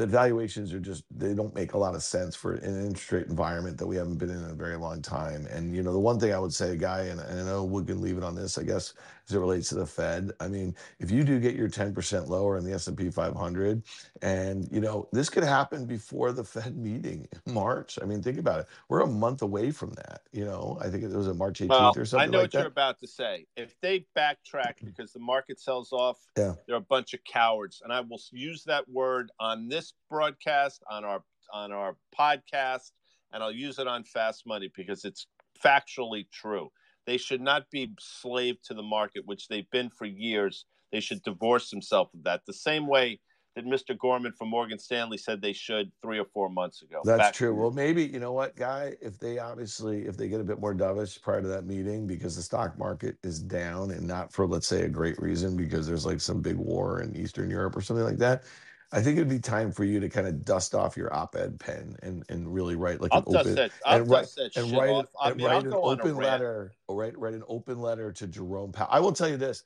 the 0.01 0.07
valuations 0.07 0.73
are 0.73 0.81
just 0.81 1.05
they 1.15 1.35
don't 1.35 1.55
make 1.55 1.75
a 1.75 1.79
lot 1.79 1.95
of 1.95 2.03
sense 2.03 2.35
for 2.35 2.55
an 2.55 2.87
interest 2.87 3.13
rate 3.13 3.27
environment 3.27 3.77
that 3.77 3.87
we 3.87 3.97
haven't 3.97 4.17
been 4.17 4.31
in, 4.31 4.43
in 4.43 4.51
a 4.51 4.55
very 4.55 4.79
long 4.79 5.03
time. 5.03 5.47
And 5.51 5.77
you 5.77 5.83
know, 5.83 5.93
the 5.93 5.99
one 5.99 6.19
thing 6.19 6.33
I 6.33 6.39
would 6.39 6.55
say, 6.55 6.75
guy, 6.75 7.03
and, 7.03 7.21
and 7.21 7.39
I 7.39 7.45
know 7.45 7.65
we 7.65 7.85
can 7.85 8.01
leave 8.01 8.17
it 8.17 8.25
on 8.25 8.35
this, 8.35 8.57
I 8.57 8.63
guess, 8.63 8.95
as 9.31 9.37
it 9.37 9.41
relates 9.41 9.69
to 9.71 9.75
the 9.77 9.87
Fed. 9.87 10.33
I 10.41 10.49
mean, 10.49 10.75
if 10.99 11.11
you 11.11 11.25
do 11.25 11.39
get 11.39 11.55
your 11.55 11.69
10% 11.69 12.29
lower 12.29 12.57
in 12.57 12.65
the 12.65 12.73
S&P 12.73 13.11
500, 13.11 13.83
and 14.23 14.69
you 14.71 14.81
know, 14.81 15.09
this 15.13 15.31
could 15.31 15.45
happen 15.45 15.87
before 15.87 16.33
the 16.33 16.45
Fed 16.45 16.77
meeting 16.77 17.29
in 17.47 17.55
March. 17.55 17.99
I 18.03 18.05
mean, 18.05 18.23
think 18.23 18.39
about 18.39 18.61
it. 18.61 18.67
We're 18.89 19.01
a 19.01 19.07
month 19.07 19.43
away 19.43 19.71
from 19.71 19.93
that. 19.93 20.23
You 20.33 20.45
know, 20.45 20.79
I 20.81 20.89
think 20.89 21.05
it 21.05 21.13
was 21.13 21.29
a 21.29 21.35
March 21.35 21.61
18th 21.61 21.69
well, 21.69 21.93
or 21.97 22.05
something. 22.05 22.29
I 22.29 22.31
know 22.31 22.39
like 22.39 22.45
what 22.45 22.53
that. 22.53 22.59
you're 22.59 22.67
about 22.67 22.99
to 23.01 23.07
say. 23.07 23.47
If 23.57 23.81
they 23.81 24.07
backtrack 24.17 24.77
mm-hmm. 24.77 24.87
because 24.87 25.13
the 25.13 25.21
market 25.21 25.61
sells 25.61 25.93
off, 25.93 26.19
yeah. 26.37 26.55
they're 26.67 26.77
a 26.77 26.81
bunch 26.81 27.15
of 27.15 27.21
cowards, 27.25 27.83
and 27.83 27.93
I 27.93 28.01
will 28.01 28.21
use 28.33 28.65
that 28.65 28.89
word 28.89 29.31
on 29.39 29.69
this 29.69 29.95
broadcast, 30.09 30.83
on 30.91 31.05
our 31.05 31.23
on 31.53 31.73
our 31.73 31.97
podcast, 32.17 32.93
and 33.33 33.43
I'll 33.43 33.53
use 33.53 33.79
it 33.79 33.89
on 33.89 34.05
Fast 34.05 34.47
Money 34.47 34.71
because 34.75 35.05
it's 35.05 35.27
factually 35.65 36.27
true. 36.31 36.71
They 37.07 37.17
should 37.17 37.41
not 37.41 37.71
be 37.71 37.93
slave 37.99 38.57
to 38.65 38.75
the 38.75 38.83
market, 38.83 39.27
which 39.27 39.49
they've 39.49 39.71
been 39.71 39.91
for 39.91 40.05
years. 40.05 40.65
They 40.93 41.01
should 41.01 41.23
divorce 41.23 41.71
themselves 41.71 42.15
of 42.15 42.25
that. 42.25 42.43
The 42.47 42.53
same 42.53 42.87
way 42.87 43.21
that 43.57 43.65
Mr. 43.65 43.99
Gorman 43.99 44.33
from 44.33 44.49
Morgan 44.49 44.79
Stanley 44.79 45.19
said 45.19 45.43
they 45.43 45.53
should 45.53 45.91
three 46.03 46.19
or 46.19 46.25
four 46.25 46.49
months 46.49 46.83
ago. 46.83 47.01
That's 47.05 47.37
true. 47.37 47.55
Well, 47.55 47.73
maybe 47.73 48.05
you 48.05 48.21
know 48.21 48.33
what, 48.33 48.55
guy, 48.55 48.95
if 49.01 49.19
they 49.19 49.39
obviously 49.39 50.07
if 50.07 50.17
they 50.17 50.29
get 50.29 50.41
a 50.41 50.45
bit 50.45 50.61
more 50.61 50.75
dovish 50.75 51.21
prior 51.21 51.43
to 51.43 51.49
that 51.49 51.67
meeting 51.67 52.07
because 52.07 52.37
the 52.37 52.43
stock 52.43 52.79
market 52.79 53.17
is 53.25 53.41
down 53.41 53.91
and 53.91 54.07
not 54.07 54.33
for 54.33 54.47
let's 54.47 54.67
say 54.67 54.83
a 54.83 54.89
great 54.89 55.21
reason 55.21 55.57
because 55.57 55.87
there's 55.87 56.07
like 56.07 56.21
some 56.21 56.41
big 56.41 56.57
war 56.57 57.01
in 57.01 57.17
Eastern 57.17 57.51
Europe 57.51 57.77
or 57.77 57.81
something 57.81 58.05
like 58.05 58.19
that. 58.19 58.45
I 58.93 59.01
think 59.01 59.17
it'd 59.19 59.29
be 59.29 59.39
time 59.39 59.71
for 59.71 59.85
you 59.85 60.01
to 60.01 60.09
kind 60.09 60.27
of 60.27 60.45
dust 60.45 60.75
off 60.75 60.97
your 60.97 61.15
op-ed 61.15 61.61
pen 61.61 61.97
and, 62.03 62.25
and 62.29 62.53
really 62.53 62.75
write 62.75 63.01
like 63.01 63.13
I'll 63.13 63.21
an 63.21 63.37
open 63.37 63.55
that, 63.55 63.71
and 63.87 64.11
write 64.11 64.27
and 64.57 64.73
write, 64.73 64.91
an, 64.91 65.07
and 65.25 65.41
write 65.41 65.65
an 65.65 65.73
open 65.75 66.17
letter. 66.17 66.73
Write 66.89 67.17
write 67.17 67.35
an 67.35 67.45
open 67.47 67.81
letter 67.81 68.11
to 68.13 68.27
Jerome 68.27 68.73
Powell. 68.73 68.89
I 68.91 68.99
will 68.99 69.13
tell 69.13 69.29
you 69.29 69.37
this: 69.37 69.63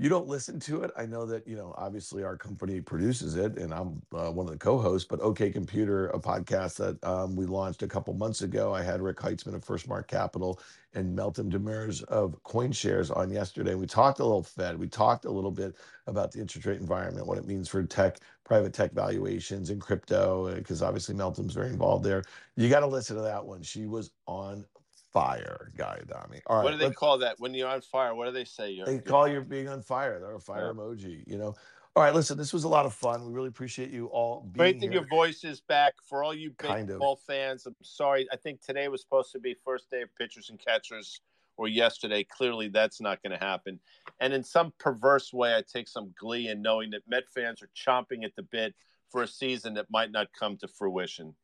you 0.00 0.08
don't 0.08 0.28
listen 0.28 0.60
to 0.60 0.82
it. 0.82 0.92
I 0.96 1.06
know 1.06 1.26
that, 1.26 1.46
you 1.46 1.56
know, 1.56 1.74
obviously 1.76 2.22
our 2.22 2.36
company 2.36 2.80
produces 2.80 3.34
it 3.34 3.58
and 3.58 3.74
I'm 3.74 4.00
uh, 4.14 4.30
one 4.30 4.46
of 4.46 4.52
the 4.52 4.58
co-hosts, 4.58 5.08
but 5.08 5.20
OK 5.20 5.50
Computer, 5.50 6.08
a 6.10 6.20
podcast 6.20 6.76
that 6.76 7.04
um, 7.04 7.34
we 7.34 7.46
launched 7.46 7.82
a 7.82 7.88
couple 7.88 8.14
months 8.14 8.42
ago. 8.42 8.72
I 8.72 8.82
had 8.82 9.02
Rick 9.02 9.16
Heitzmann 9.16 9.54
of 9.54 9.64
FirstMark 9.64 10.06
Capital 10.06 10.60
and 10.94 11.18
Meltem 11.18 11.50
Demirors 11.50 12.04
of 12.04 12.40
CoinShares 12.44 13.14
on 13.14 13.30
yesterday. 13.30 13.74
We 13.74 13.86
talked 13.86 14.20
a 14.20 14.24
little 14.24 14.44
Fed. 14.44 14.78
We 14.78 14.86
talked 14.86 15.24
a 15.24 15.30
little 15.30 15.50
bit 15.50 15.74
about 16.06 16.30
the 16.30 16.40
interest 16.40 16.66
rate 16.66 16.80
environment, 16.80 17.26
what 17.26 17.38
it 17.38 17.46
means 17.46 17.68
for 17.68 17.82
tech, 17.82 18.18
private 18.44 18.72
tech 18.72 18.92
valuations 18.92 19.70
and 19.70 19.80
crypto, 19.80 20.54
because 20.54 20.80
uh, 20.80 20.86
obviously 20.86 21.16
Meltem's 21.16 21.54
very 21.54 21.70
involved 21.70 22.04
there. 22.04 22.22
You 22.56 22.68
got 22.68 22.80
to 22.80 22.86
listen 22.86 23.16
to 23.16 23.22
that 23.22 23.44
one. 23.44 23.62
She 23.62 23.86
was 23.86 24.12
on 24.26 24.64
fire, 25.12 25.70
Guy 25.76 26.00
Adami. 26.02 26.40
All 26.46 26.56
right. 26.56 26.64
What 26.64 26.72
do 26.72 26.76
they 26.78 26.90
call 26.90 27.18
that 27.18 27.38
when 27.38 27.54
you're 27.54 27.68
on 27.68 27.80
fire? 27.80 28.14
What 28.14 28.26
do 28.26 28.32
they 28.32 28.44
say? 28.44 28.70
You're, 28.70 28.86
they 28.86 28.92
you're... 28.94 29.02
call 29.02 29.28
you 29.28 29.40
being 29.40 29.68
on 29.68 29.82
fire. 29.82 30.18
They're 30.20 30.34
a 30.34 30.40
fire 30.40 30.66
yeah. 30.66 30.80
emoji. 30.80 31.24
You 31.26 31.38
know. 31.38 31.54
All 31.96 32.04
right, 32.04 32.14
listen. 32.14 32.38
This 32.38 32.52
was 32.52 32.64
a 32.64 32.68
lot 32.68 32.86
of 32.86 32.94
fun. 32.94 33.26
We 33.26 33.32
really 33.32 33.48
appreciate 33.48 33.90
you 33.90 34.06
all 34.06 34.42
being 34.42 34.54
Great 34.56 34.80
that 34.80 34.92
your 34.92 35.06
voice 35.08 35.42
is 35.42 35.60
back. 35.60 35.94
For 36.08 36.22
all 36.22 36.34
you 36.34 36.50
baseball 36.50 36.76
kind 36.76 36.90
of. 36.90 37.20
fans, 37.26 37.66
I'm 37.66 37.74
sorry. 37.82 38.28
I 38.32 38.36
think 38.36 38.60
today 38.60 38.86
was 38.88 39.00
supposed 39.00 39.32
to 39.32 39.40
be 39.40 39.56
first 39.64 39.90
day 39.90 40.02
of 40.02 40.14
pitchers 40.16 40.50
and 40.50 40.60
catchers, 40.64 41.20
or 41.56 41.66
yesterday. 41.66 42.24
Clearly, 42.24 42.68
that's 42.68 43.00
not 43.00 43.22
going 43.22 43.36
to 43.36 43.44
happen. 43.44 43.80
And 44.20 44.32
in 44.32 44.44
some 44.44 44.72
perverse 44.78 45.32
way, 45.32 45.56
I 45.56 45.62
take 45.62 45.88
some 45.88 46.14
glee 46.18 46.48
in 46.48 46.62
knowing 46.62 46.90
that 46.90 47.02
Met 47.08 47.24
fans 47.34 47.62
are 47.62 47.70
chomping 47.76 48.24
at 48.24 48.36
the 48.36 48.42
bit 48.42 48.74
for 49.10 49.22
a 49.22 49.28
season 49.28 49.74
that 49.74 49.90
might 49.90 50.12
not 50.12 50.28
come 50.38 50.56
to 50.58 50.68
fruition. 50.68 51.34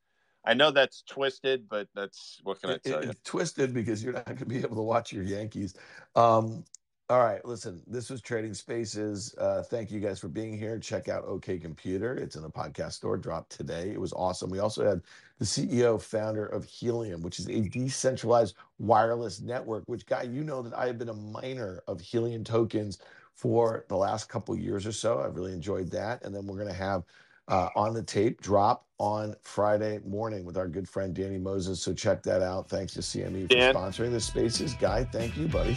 I 0.44 0.54
know 0.54 0.70
that's 0.70 1.02
twisted, 1.02 1.68
but 1.68 1.88
that's 1.94 2.40
what 2.42 2.60
can 2.60 2.70
I 2.70 2.78
tell 2.78 2.98
it, 2.98 3.04
you? 3.04 3.10
It's 3.10 3.20
twisted 3.24 3.72
because 3.72 4.04
you're 4.04 4.12
not 4.12 4.26
going 4.26 4.38
to 4.38 4.46
be 4.46 4.58
able 4.58 4.76
to 4.76 4.82
watch 4.82 5.12
your 5.12 5.24
Yankees. 5.24 5.74
Um, 6.16 6.64
All 7.10 7.22
right, 7.22 7.44
listen, 7.44 7.82
this 7.86 8.08
was 8.08 8.22
Trading 8.22 8.54
Spaces. 8.54 9.34
Uh, 9.36 9.62
thank 9.62 9.90
you 9.90 10.00
guys 10.00 10.18
for 10.18 10.28
being 10.28 10.56
here. 10.58 10.78
Check 10.78 11.08
out 11.08 11.24
OK 11.24 11.58
Computer. 11.58 12.14
It's 12.14 12.36
in 12.36 12.42
the 12.42 12.50
podcast 12.50 12.92
store, 12.92 13.18
dropped 13.18 13.52
today. 13.52 13.90
It 13.90 14.00
was 14.00 14.14
awesome. 14.14 14.48
We 14.48 14.58
also 14.58 14.86
had 14.86 15.02
the 15.38 15.44
CEO, 15.44 16.00
founder 16.00 16.46
of 16.46 16.64
Helium, 16.64 17.20
which 17.20 17.38
is 17.38 17.48
a 17.48 17.60
decentralized 17.60 18.54
wireless 18.78 19.42
network, 19.42 19.84
which, 19.86 20.06
Guy, 20.06 20.22
you 20.22 20.44
know 20.44 20.62
that 20.62 20.72
I 20.72 20.86
have 20.86 20.98
been 20.98 21.10
a 21.10 21.14
miner 21.14 21.82
of 21.86 22.00
Helium 22.00 22.42
tokens 22.42 22.98
for 23.34 23.84
the 23.88 23.96
last 23.96 24.28
couple 24.28 24.56
years 24.56 24.86
or 24.86 24.92
so. 24.92 25.20
I've 25.20 25.36
really 25.36 25.52
enjoyed 25.52 25.90
that. 25.90 26.24
And 26.24 26.34
then 26.34 26.46
we're 26.46 26.56
going 26.56 26.68
to 26.68 26.74
have 26.74 27.02
Uh, 27.46 27.68
on 27.76 27.92
the 27.92 28.02
tape 28.02 28.40
drop 28.40 28.86
on 28.96 29.34
Friday 29.42 30.00
morning 30.06 30.46
with 30.46 30.56
our 30.56 30.66
good 30.66 30.88
friend 30.88 31.14
Danny 31.14 31.36
Moses. 31.36 31.80
So 31.80 31.92
check 31.92 32.22
that 32.22 32.40
out. 32.40 32.70
Thanks 32.70 32.94
to 32.94 33.00
CME 33.00 33.42
for 33.42 33.48
Dan. 33.48 33.74
sponsoring 33.74 34.12
the 34.12 34.20
spaces. 34.20 34.74
Guy, 34.74 35.04
thank 35.04 35.36
you, 35.36 35.46
buddy. 35.46 35.76